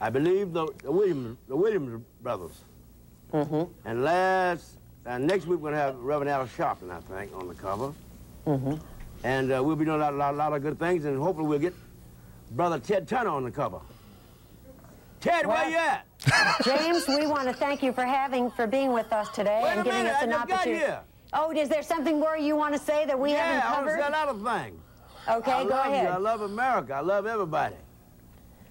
[0.00, 2.58] I believe the, the Williams the Williams brothers.
[3.32, 3.70] Mm-hmm.
[3.88, 7.54] And last uh, next week we're gonna have Reverend Al Sharpton, I think, on the
[7.54, 7.92] cover.
[8.46, 8.74] Mm-hmm.
[9.24, 11.58] And uh, we'll be doing a lot, lot, lot of good things, and hopefully we'll
[11.58, 11.74] get
[12.52, 13.80] Brother Ted Turner on the cover.
[15.20, 16.07] Ted, Well- where you at?
[16.64, 19.84] James, we want to thank you for having, for being with us today Wait and
[19.84, 20.92] giving minute, us I an opportunity.
[21.32, 24.00] Oh, is there something more you want to say that we yeah, haven't I covered?
[24.00, 24.80] say a lot of things.
[25.28, 26.04] Okay, I go love ahead.
[26.04, 26.10] You.
[26.10, 26.94] I love America.
[26.94, 27.76] I love everybody.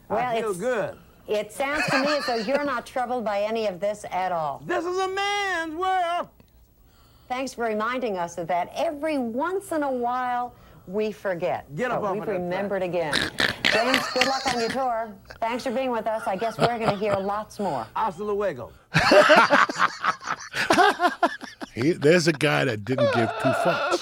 [0.10, 0.98] Well, I feel good.
[1.28, 4.62] It sounds to me as though you're not troubled by any of this at all.
[4.66, 6.30] This is a man's world.
[7.28, 8.72] Thanks for reminding us of that.
[8.74, 10.54] Every once in a while,
[10.88, 11.74] we forget.
[11.76, 13.14] Get up but we've of that remembered again.
[13.74, 15.14] James, good luck on your tour.
[15.42, 16.24] Thanks for being with us.
[16.26, 17.86] I guess we're going to hear lots more.
[17.96, 18.72] Hasta luego.
[21.74, 24.00] He, there's a guy that didn't give two fucks.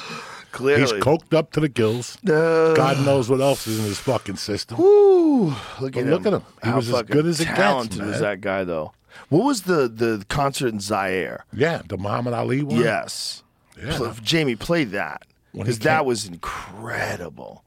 [0.53, 0.81] Clearly.
[0.81, 2.17] He's coked up to the gills.
[2.25, 4.77] Uh, God knows what else is in his fucking system.
[4.77, 5.47] Woo,
[5.81, 6.27] look But at look him.
[6.27, 6.43] at him.
[6.63, 8.13] He How was as fucking good as it gets, talented man.
[8.13, 8.93] as that guy, though.
[9.27, 11.43] What was the the concert in Zaire?
[11.51, 12.79] Yeah, the Muhammad Ali one.
[12.79, 13.43] Yes.
[13.77, 13.97] Yeah.
[13.97, 17.63] Pl- Jamie, play that When he because that was incredible.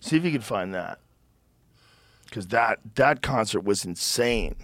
[0.00, 1.00] See if you can find that
[2.24, 4.56] because that that concert was insane.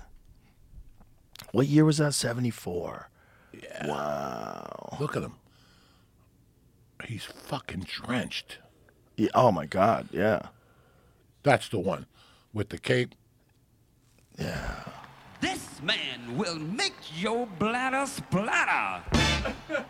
[1.52, 2.14] What year was that?
[2.14, 3.08] Seventy four.
[3.52, 3.86] Yeah.
[3.86, 4.96] Wow.
[5.00, 5.34] Look at him.
[7.06, 8.58] He's fucking drenched.
[9.16, 10.08] Yeah, oh my God.
[10.12, 10.48] Yeah.
[11.42, 12.06] That's the one
[12.52, 13.14] with the cape.
[14.38, 14.84] Yeah.
[15.40, 19.02] This man will make your bladder splatter.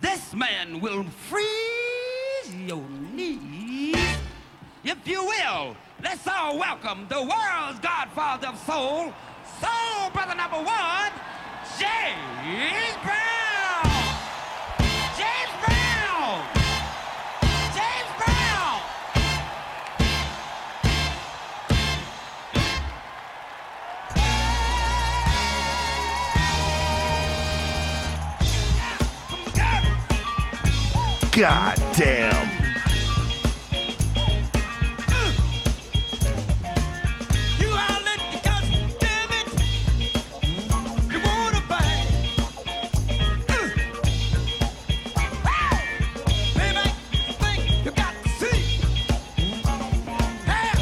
[0.00, 1.44] this man will freeze
[2.54, 3.96] your knees.
[4.84, 9.12] If you will, let's all welcome the world's godfather of soul,
[9.60, 11.12] soul brother number one,
[11.78, 13.90] James Brown.
[15.18, 16.44] James Brown.
[17.74, 18.80] James Brown.
[31.32, 32.48] God damn.
[37.58, 38.68] You outlet because,
[39.00, 39.46] damn it,
[41.10, 42.06] you wanna bang.
[45.42, 45.78] Wow.
[46.54, 46.84] Baby,
[47.40, 48.60] think you got to see.
[50.44, 50.72] Hey,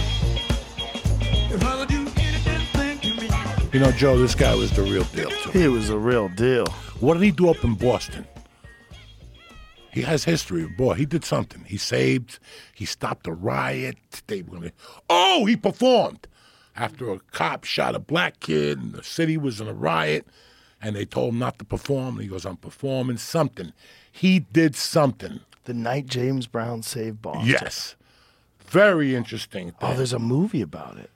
[1.54, 3.28] if I would do anything to me.
[3.72, 5.30] You know, Joe, this guy was the real deal.
[5.30, 5.50] Too.
[5.50, 6.66] He was a real deal.
[6.98, 8.26] What did he do up in Boston?
[9.94, 10.66] He has history.
[10.66, 11.64] Boy, he did something.
[11.64, 12.40] He saved.
[12.74, 13.96] He stopped a riot.
[14.26, 14.72] They were gonna,
[15.08, 16.26] oh, he performed
[16.74, 20.26] after a cop shot a black kid, and the city was in a riot,
[20.82, 22.16] and they told him not to perform.
[22.16, 23.72] And he goes, "I'm performing something."
[24.10, 25.38] He did something.
[25.62, 27.46] The night James Brown saved Boston.
[27.46, 27.94] Yes,
[28.66, 29.74] very interesting.
[29.80, 31.10] Oh, there's a movie about it.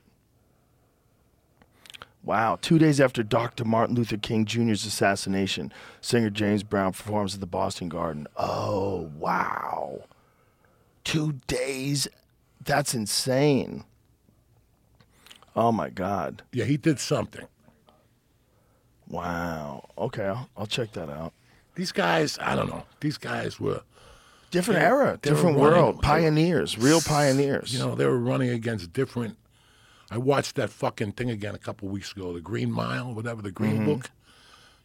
[2.29, 2.59] Wow.
[2.61, 3.65] Two days after Dr.
[3.65, 8.27] Martin Luther King Jr.'s assassination, singer James Brown performs at the Boston Garden.
[8.37, 10.03] Oh, wow.
[11.03, 12.07] Two days?
[12.63, 13.83] That's insane.
[15.55, 16.43] Oh, my God.
[16.53, 17.47] yeah, he did something.
[19.07, 19.89] Wow.
[19.97, 21.33] Okay, I'll, I'll check that out.
[21.73, 22.83] These guys, I don't know.
[22.99, 23.81] These guys were,
[24.51, 26.01] Different era, different running- world.
[26.03, 27.73] Pioneers, real pioneers.
[27.73, 29.35] you know, they were running against different.
[30.11, 33.51] I watched that fucking thing again a couple weeks ago, the Green Mile, whatever, the
[33.51, 33.85] Green mm-hmm.
[33.85, 34.11] Book.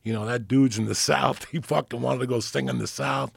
[0.03, 1.47] You know, that dude's in the South.
[1.51, 3.33] He fucking wanted to go sing in the South.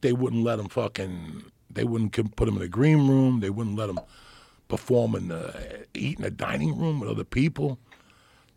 [0.00, 1.44] They wouldn't let him fucking.
[1.70, 3.40] They wouldn't put him in a green room.
[3.40, 3.98] They wouldn't let him
[4.68, 7.78] perform in the eat in a dining room with other people.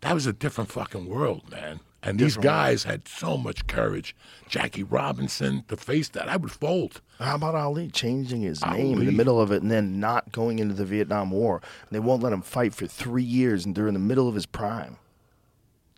[0.02, 1.80] That was a different fucking world, man.
[2.02, 4.14] And these guys had so much courage.
[4.48, 7.00] Jackie Robinson to face that, I would fold.
[7.18, 10.60] How about Ali changing his name in the middle of it and then not going
[10.60, 11.60] into the Vietnam War?
[11.90, 14.96] They won't let him fight for three years and during the middle of his prime.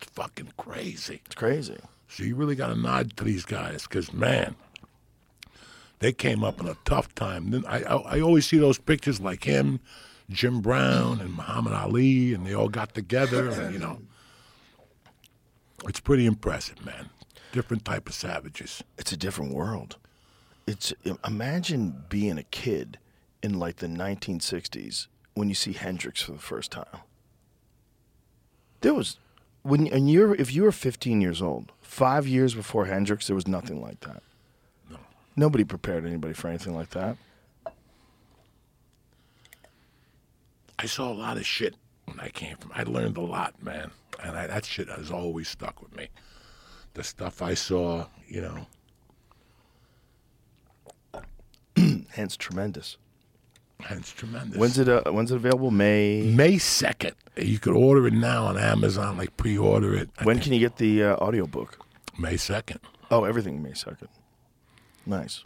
[0.01, 1.21] It's fucking crazy.
[1.25, 1.77] It's crazy.
[2.07, 4.55] So you really got to nod to these guys because, man,
[5.99, 7.51] they came up in a tough time.
[7.51, 9.79] Then I, I, I always see those pictures like him,
[10.29, 14.01] Jim Brown, and Muhammad Ali, and they all got together, and you know,
[15.87, 17.09] it's pretty impressive, man.
[17.51, 18.83] Different type of savages.
[18.97, 19.97] It's a different world.
[20.67, 20.93] It's
[21.25, 22.97] imagine being a kid
[23.41, 27.01] in like the 1960s when you see Hendrix for the first time.
[28.81, 29.17] There was
[29.63, 33.47] when and you're if you were 15 years old, five years before Hendrix, there was
[33.47, 34.23] nothing like that.
[34.89, 34.97] No.
[35.35, 37.17] Nobody prepared anybody for anything like that.
[40.79, 42.71] I saw a lot of shit when I came from.
[42.73, 43.91] I learned a lot, man,
[44.23, 46.07] and I, that shit has always stuck with me.
[46.93, 48.67] The stuff I saw, you know.
[52.11, 52.97] Hence, tremendous.
[53.81, 54.57] Hence, tremendous.
[54.57, 54.87] When's it?
[54.89, 55.71] Uh, when's it available?
[55.71, 56.21] May.
[56.35, 57.15] May second.
[57.37, 60.09] You could order it now on Amazon, like pre-order it.
[60.19, 61.79] I When think can you get the uh, audiobook?
[62.19, 62.79] May second.
[63.09, 64.09] Oh, everything May second.
[65.05, 65.45] Nice.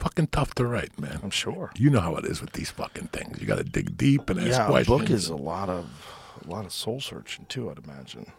[0.00, 1.20] Fucking tough to write, man.
[1.22, 1.70] I'm sure.
[1.78, 3.40] You know how it is with these fucking things.
[3.40, 5.00] You got to dig deep and ask Yeah, questions.
[5.00, 5.86] book is a lot of
[6.44, 7.70] a lot of soul searching too.
[7.70, 8.32] I'd imagine.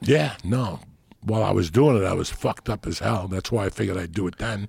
[0.00, 0.80] Yeah, no.
[1.20, 3.28] While I was doing it, I was fucked up as hell.
[3.28, 4.68] That's why I figured I'd do it then.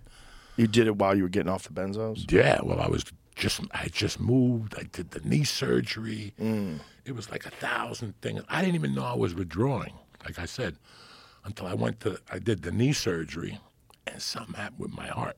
[0.55, 2.31] You did it while you were getting off the benzos.
[2.31, 3.03] Yeah, well, I was
[3.35, 4.75] just I just moved.
[4.77, 6.33] I did the knee surgery.
[6.39, 6.79] Mm.
[7.03, 8.41] It was like a thousand things.
[8.49, 9.93] I didn't even know I was withdrawing.
[10.23, 10.77] Like I said,
[11.43, 13.59] until I went to I did the knee surgery,
[14.07, 15.37] and something happened with my heart.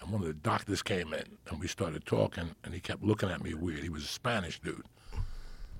[0.00, 3.30] And one of the doctors came in, and we started talking, and he kept looking
[3.30, 3.80] at me weird.
[3.80, 4.84] He was a Spanish dude,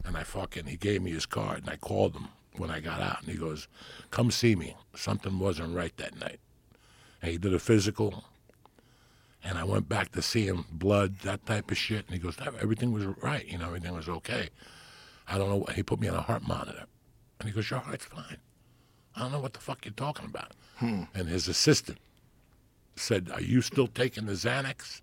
[0.05, 3.01] and I fucking he gave me his card, and I called him when I got
[3.01, 3.69] out, and he goes,
[4.11, 4.77] "Come see me.
[4.95, 6.41] Something wasn't right that night."
[7.21, 8.25] And he did a physical,
[9.45, 12.07] and I went back to see him, blood, that type of shit.
[12.07, 14.51] And he goes, everything was right, you know, everything was okay.
[15.29, 16.85] I don't know what, he put me on a heart monitor.
[17.41, 18.37] And he goes, Your heart's fine.
[19.17, 20.53] I don't know what the fuck you're talking about.
[20.77, 21.05] Hmm.
[21.15, 21.99] And his assistant
[22.95, 25.01] said, Are you still taking the Xanax?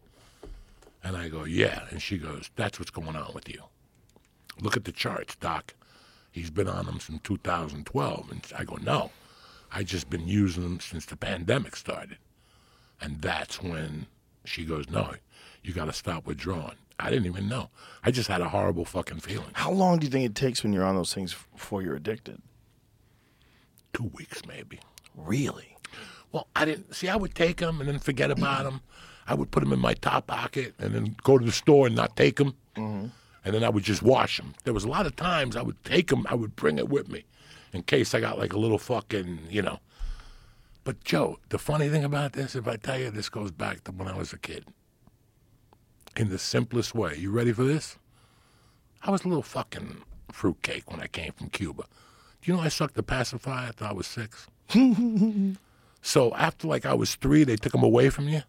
[1.04, 1.86] And I go, Yeah.
[1.90, 3.62] And she goes, That's what's going on with you.
[4.62, 5.74] Look at the charts, Doc.
[6.32, 8.32] He's been on them since 2012.
[8.32, 9.12] And I go, No.
[9.72, 12.18] I just been using them since the pandemic started.
[13.02, 14.08] And that's when
[14.46, 15.14] she goes, No,
[15.64, 16.76] you got to stop withdrawing.
[17.00, 17.70] I didn't even know.
[18.04, 19.52] I just had a horrible fucking feeling.
[19.54, 22.42] How long do you think it takes when you're on those things before you're addicted?
[23.94, 24.80] Two weeks, maybe.
[25.16, 25.78] Really?
[26.32, 27.08] Well, I didn't see.
[27.08, 28.82] I would take them and then forget about them.
[29.28, 31.96] I would put them in my top pocket and then go to the store and
[31.96, 32.56] not take them.
[32.76, 33.08] Mm-hmm.
[33.44, 34.54] And then I would just wash them.
[34.64, 36.26] There was a lot of times I would take them.
[36.30, 37.26] I would bring it with me,
[37.74, 39.80] in case I got like a little fucking, you know.
[40.84, 43.92] But Joe, the funny thing about this, if I tell you, this goes back to
[43.92, 44.66] when I was a kid.
[46.16, 47.16] In the simplest way.
[47.18, 47.98] You ready for this?
[49.04, 50.02] I was a little fucking
[50.32, 51.84] fruitcake when I came from Cuba.
[52.42, 54.48] Do you know I sucked the pacifier until I was six?
[56.02, 58.44] So after like I was three, they took them away from you,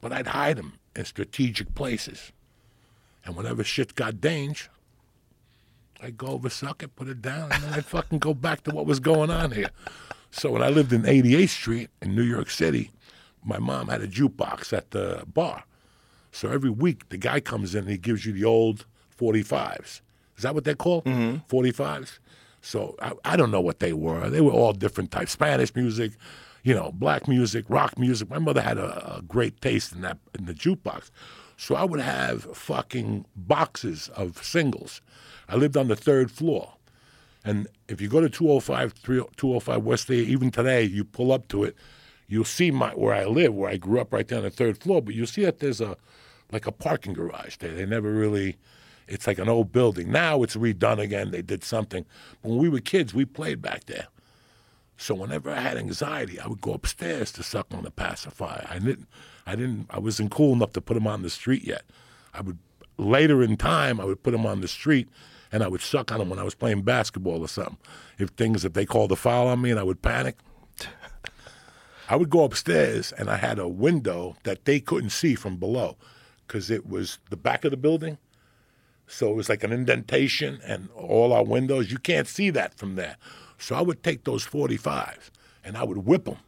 [0.00, 2.32] but I'd hide them in strategic places.
[3.26, 4.70] And whenever shit got dangerous,
[6.00, 8.70] I'd go over, suck it, put it down, and then I'd fucking go back to
[8.70, 9.70] what was going on here.
[10.30, 12.90] So when I lived in 88th Street in New York City,
[13.44, 15.64] my mom had a jukebox at the bar.
[16.32, 18.84] So every week the guy comes in and he gives you the old
[19.18, 20.02] 45s.
[20.36, 21.04] Is that what they're called?
[21.04, 21.54] Mm-hmm.
[21.54, 22.18] 45s.
[22.60, 24.28] So I, I don't know what they were.
[24.28, 26.12] They were all different types Spanish music,
[26.62, 28.28] you know, black music, rock music.
[28.28, 31.10] My mother had a, a great taste in that in the jukebox.
[31.56, 35.00] So I would have fucking boxes of singles.
[35.48, 36.74] I lived on the third floor.
[37.44, 41.64] And if you go to 205, 205 West A, even today, you pull up to
[41.64, 41.76] it,
[42.26, 44.78] you'll see my where I live, where I grew up right there on the third
[44.78, 45.00] floor.
[45.00, 45.96] But you'll see that there's a
[46.52, 47.74] like a parking garage there.
[47.74, 48.56] They never really,
[49.08, 50.10] it's like an old building.
[50.10, 51.30] Now it's redone again.
[51.30, 52.04] They did something.
[52.42, 54.06] But When we were kids, we played back there.
[54.96, 58.66] So whenever I had anxiety, I would go upstairs to suck on the pacifier.
[58.70, 59.08] I didn't,
[59.46, 61.82] I didn't, I wasn't cool enough to put them on the street yet.
[62.34, 62.58] I would
[62.98, 65.08] later in time, I would put them on the street,
[65.52, 67.78] and I would suck on them when I was playing basketball or something.
[68.18, 70.36] If things, if they called a foul on me, and I would panic.
[72.08, 75.96] I would go upstairs, and I had a window that they couldn't see from below,
[76.46, 78.18] because it was the back of the building.
[79.06, 81.92] So it was like an indentation and all our windows.
[81.92, 83.16] You can't see that from there.
[83.58, 85.30] So I would take those 45s
[85.64, 86.38] and I would whip them.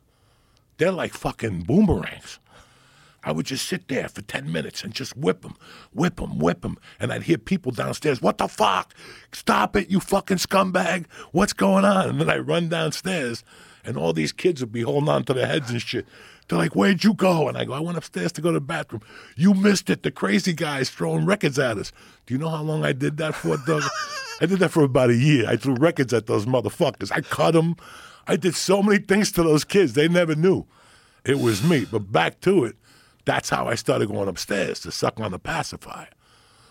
[0.76, 2.38] They're like fucking boomerangs.
[3.24, 5.56] I would just sit there for 10 minutes and just whip them,
[5.92, 6.78] whip them, whip them.
[7.00, 8.94] And I'd hear people downstairs, What the fuck?
[9.32, 11.06] Stop it, you fucking scumbag.
[11.32, 12.08] What's going on?
[12.08, 13.42] And then I run downstairs
[13.84, 16.06] and all these kids would be holding on to their heads and shit.
[16.46, 17.48] They're like, Where'd you go?
[17.48, 19.02] And I go, I went upstairs to go to the bathroom.
[19.36, 20.02] You missed it.
[20.02, 21.92] The crazy guys throwing records at us.
[22.26, 23.82] Do you know how long I did that for, Doug?
[24.40, 25.48] I did that for about a year.
[25.48, 27.10] I threw records at those motherfuckers.
[27.12, 27.76] I cut them.
[28.26, 29.94] I did so many things to those kids.
[29.94, 30.66] They never knew
[31.24, 31.86] it was me.
[31.90, 32.76] But back to it,
[33.28, 36.08] that's how I started going upstairs to suck on the pacifier.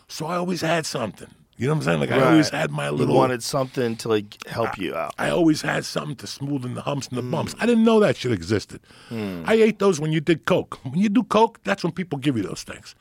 [0.07, 1.29] So I always had something.
[1.59, 1.99] You know what I'm saying?
[2.01, 3.15] Like I always had my You little.
[3.15, 5.13] wanted something to like help you out.
[5.17, 7.55] I always had something to smoothen the humps and the bumps.
[7.59, 8.79] I didn't know that shit existed.
[9.09, 9.43] Hmm.
[9.45, 10.77] I ate those when you did coke.
[10.83, 12.93] When you do coke, that's when people give you those things.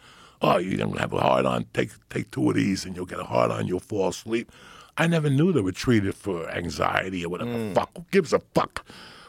[0.43, 1.67] oh, you're gonna have a hard on.
[1.75, 3.67] Take take two of these, and you'll get a hard on.
[3.67, 4.51] You'll fall asleep.
[4.99, 7.75] I never knew they were treated for anxiety or whatever.
[7.75, 8.87] Fuck, who gives a fuck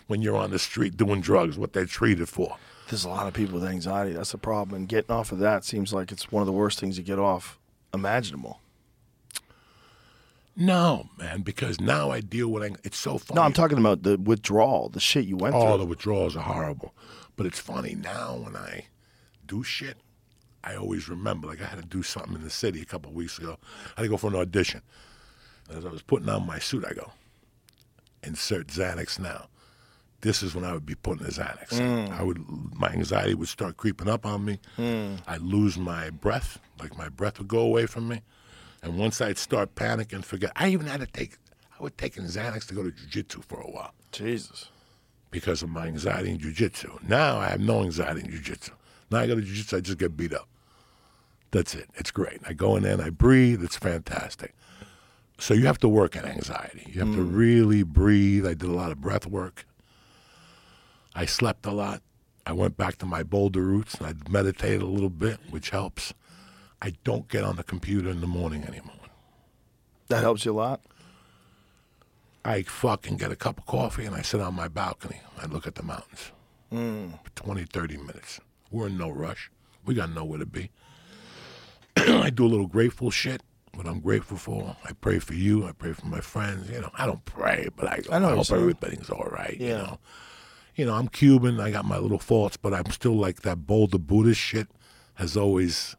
[0.07, 1.57] when you're on the street doing drugs?
[1.57, 2.55] What they're treated for?
[2.89, 4.13] There's a lot of people with anxiety.
[4.13, 4.75] That's the problem.
[4.77, 7.19] And getting off of that seems like it's one of the worst things to get
[7.19, 7.59] off
[7.93, 8.61] imaginable.
[10.55, 12.63] No, man, because now I deal with.
[12.63, 13.35] ang- It's so funny.
[13.39, 15.77] No, I'm talking about the withdrawal, the shit you went Oh, through.
[15.79, 16.95] the withdrawals are horrible.
[17.35, 18.85] But it's funny now when I
[19.45, 19.97] do shit,
[20.63, 21.47] I always remember.
[21.47, 23.57] Like I had to do something in the city a couple of weeks ago.
[23.95, 24.81] I had to go for an audition.
[25.69, 27.11] As I was putting on my suit, I go,
[28.23, 29.47] insert Xanax now.
[30.21, 31.73] This is when I would be putting the Xanax.
[31.73, 32.07] in.
[32.07, 32.19] Mm.
[32.19, 34.59] I would, my anxiety would start creeping up on me.
[34.77, 35.19] Mm.
[35.27, 38.21] I'd lose my breath, like my breath would go away from me.
[38.81, 40.51] And once I'd start panicking, forget.
[40.55, 41.37] I even had to take.
[41.79, 44.69] I would take Xanax to go to jujitsu for a while Jesus.
[45.29, 47.07] because of my anxiety in jujitsu.
[47.07, 48.71] Now I have no anxiety in jujitsu.
[49.11, 50.47] Now I go to jujitsu, I just get beat up.
[51.51, 51.89] That's it.
[51.95, 52.41] It's great.
[52.47, 53.63] I go in there and I breathe.
[53.63, 54.53] It's fantastic.
[55.39, 56.91] So you have to work at anxiety.
[56.91, 57.35] You have to mm.
[57.35, 58.45] really breathe.
[58.45, 59.65] I did a lot of breath work.
[61.17, 62.03] I slept a lot.
[62.45, 66.13] I went back to my Boulder roots and I meditated a little bit, which helps.
[66.79, 68.93] I don't get on the computer in the morning anymore.
[70.09, 70.81] That helps you a lot.
[72.45, 75.19] I fucking get a cup of coffee and I sit on my balcony.
[75.41, 76.31] I look at the mountains
[77.23, 78.39] for 20, 30 minutes.
[78.69, 79.49] We're in no rush.
[79.85, 80.69] We got nowhere to be.
[81.97, 83.41] I do a little grateful shit,
[83.73, 84.75] what I'm grateful for.
[84.85, 85.65] I pray for you.
[85.65, 86.69] I pray for my friends.
[86.69, 89.57] You know, I don't pray, but I, I know I hope everything's all right.
[89.59, 89.99] You know,
[90.77, 91.59] you know, I'm Cuban.
[91.59, 94.67] I got my little faults, but I'm still like that Boulder Buddhist shit
[95.15, 95.95] has always.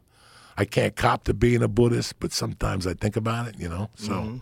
[0.57, 3.59] I can't cop to being a Buddhist, but sometimes I think about it.
[3.59, 4.11] You know, so.
[4.11, 4.37] Mm-hmm.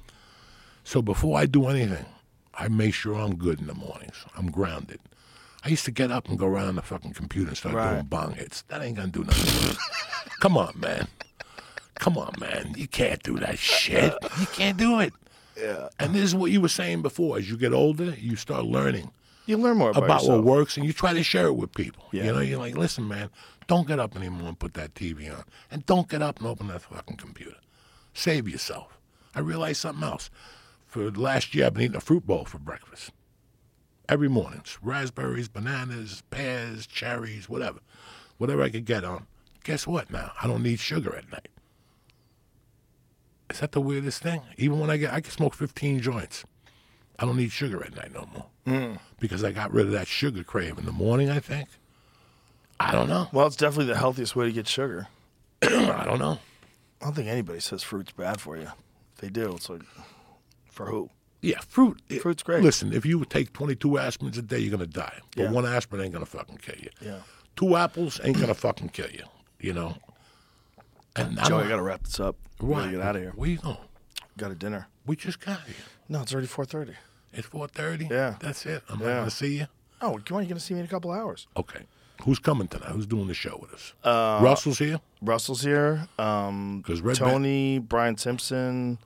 [0.83, 2.05] So before I do anything,
[2.53, 4.25] I make sure I'm good in the mornings.
[4.37, 5.01] I'm grounded.
[5.65, 7.93] I used to get up and go around the fucking computer and start Right.
[7.95, 8.61] doing bong hits.
[8.69, 9.75] That ain't gonna do nothing.
[10.39, 11.09] Come on, man.
[11.95, 12.73] Come on, man.
[12.77, 14.13] You can't do that shit.
[14.39, 15.11] You can't do it.
[15.59, 15.89] Yeah.
[15.99, 17.37] And this is what you were saying before.
[17.37, 19.11] As you get older, you start learning
[19.47, 22.03] You learn more about, about what works and you try to share it with people.
[22.11, 22.25] Yeah.
[22.25, 23.29] You know, you're like, listen, man,
[23.65, 25.45] don't get up anymore and put that TV on.
[25.71, 27.57] And don't get up and open that fucking computer.
[28.13, 28.99] Save yourself.
[29.33, 30.29] I realized something else.
[30.85, 33.11] For the last year, I've been eating a fruit bowl for breakfast.
[34.09, 34.59] Every morning.
[34.59, 37.79] It's raspberries, bananas, pears, cherries, whatever.
[38.37, 39.27] Whatever I could get on.
[39.63, 40.31] Guess what now?
[40.41, 41.49] I don't need sugar at night.
[43.49, 44.41] Is that the weirdest thing?
[44.57, 46.43] Even when I get, I can smoke 15 joints.
[47.19, 48.99] I don't need sugar at night no more mm.
[49.19, 51.29] because I got rid of that sugar crave in the morning.
[51.29, 51.69] I think.
[52.79, 53.27] I don't know.
[53.31, 55.07] Well, it's definitely the healthiest way to get sugar.
[55.63, 56.39] I don't know.
[57.01, 58.69] I don't think anybody says fruit's bad for you.
[59.15, 59.81] If they do, it's like,
[60.69, 61.09] for who?
[61.41, 61.99] Yeah, fruit.
[62.09, 62.63] it- Fruit's great.
[62.63, 65.19] Listen, if you take 22 aspirins a day, you're gonna die.
[65.35, 65.51] But Yeah.
[65.51, 66.89] one aspirin ain't gonna fucking kill you.
[67.01, 67.19] Yeah.
[67.55, 69.23] Two apples ain't gonna fucking kill you.
[69.59, 69.97] You know.
[71.15, 72.35] And Joe, I got to wrap this up.
[72.61, 73.31] We got to get out of here.
[73.35, 73.77] Where you going?
[74.37, 74.87] Got a dinner.
[75.07, 75.75] We just got here.
[76.07, 76.93] No, it's already 4.30.
[77.33, 78.09] It's 4:30.
[78.09, 78.35] Yeah.
[78.39, 78.83] That's it.
[78.89, 79.07] I'm Yeah.
[79.07, 79.67] not gonna see you.
[80.01, 80.43] Oh, come on.
[80.43, 81.47] You're going to see me in a couple hours.
[81.57, 81.85] Okay.
[82.23, 82.89] Who's coming tonight?
[82.89, 83.93] Who's doing the show with us?
[84.03, 84.99] Uh, Russell's here.
[85.23, 86.07] Russell's here.
[86.19, 88.99] Um, 'Cause Red Tony, Brian Simpson,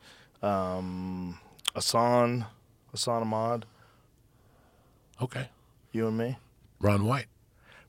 [0.43, 1.39] um,
[1.75, 2.45] Asan,
[2.93, 3.65] Asan Ahmad,
[5.21, 5.49] Okay.
[5.91, 6.37] you and me.
[6.79, 7.27] Ron White.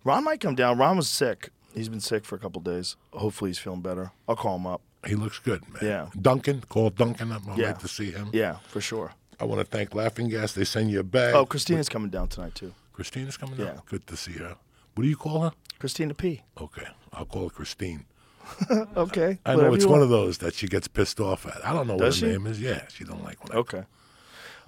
[0.04, 0.78] Ron might come down.
[0.78, 1.50] Ron was sick.
[1.74, 2.96] He's been sick for a couple days.
[3.12, 4.12] Hopefully he's feeling better.
[4.28, 4.82] I'll call him up.
[5.06, 5.82] He looks good, man.
[5.82, 6.06] Yeah.
[6.20, 7.42] Duncan, call Duncan up.
[7.48, 7.66] I'd Yeah.
[7.68, 8.30] like to see him.
[8.32, 9.12] Yeah, for sure.
[9.42, 10.52] I want to thank Laughing Gas.
[10.52, 11.34] They send you a bag.
[11.34, 12.72] Oh, Christina's coming down tonight too.
[12.92, 13.66] Christina's coming down.
[13.66, 13.80] Yeah.
[13.86, 14.54] Good to see her.
[14.94, 15.52] What do you call her?
[15.80, 16.42] Christina P.
[16.60, 16.86] Okay.
[17.12, 18.04] I'll call her Christine.
[18.96, 19.38] Okay.
[19.44, 21.64] I know it's one of those that she gets pissed off at.
[21.66, 22.38] I don't know Does what her she?
[22.38, 22.60] name is.
[22.60, 23.82] Yeah, she don't like I Okay.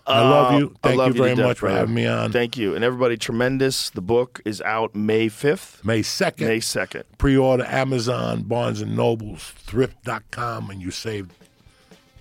[0.06, 0.74] I love you.
[0.82, 2.30] Uh, Thank love you very death, much for having me on.
[2.32, 2.74] Thank you.
[2.74, 3.90] And everybody, tremendous.
[3.90, 5.84] The book is out May 5th.
[5.84, 6.46] May 2nd.
[6.46, 7.04] May 2nd.
[7.18, 11.28] Pre-order Amazon, Barnes & Nobles, Thrift.com, and you save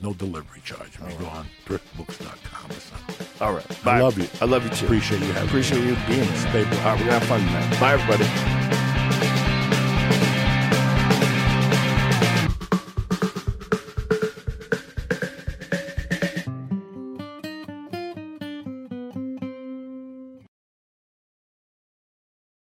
[0.03, 0.99] no delivery charge.
[1.01, 3.27] If you go on thriftbooks.com or something.
[3.41, 3.87] All right.
[3.87, 4.27] I love you.
[4.41, 4.85] I love you too.
[4.85, 5.87] Appreciate you having Appreciate me.
[5.89, 6.35] you being here.
[6.35, 6.83] Stay blessed.
[6.85, 7.79] All right, we're going to have fun tonight.
[7.79, 8.92] Bye, everybody.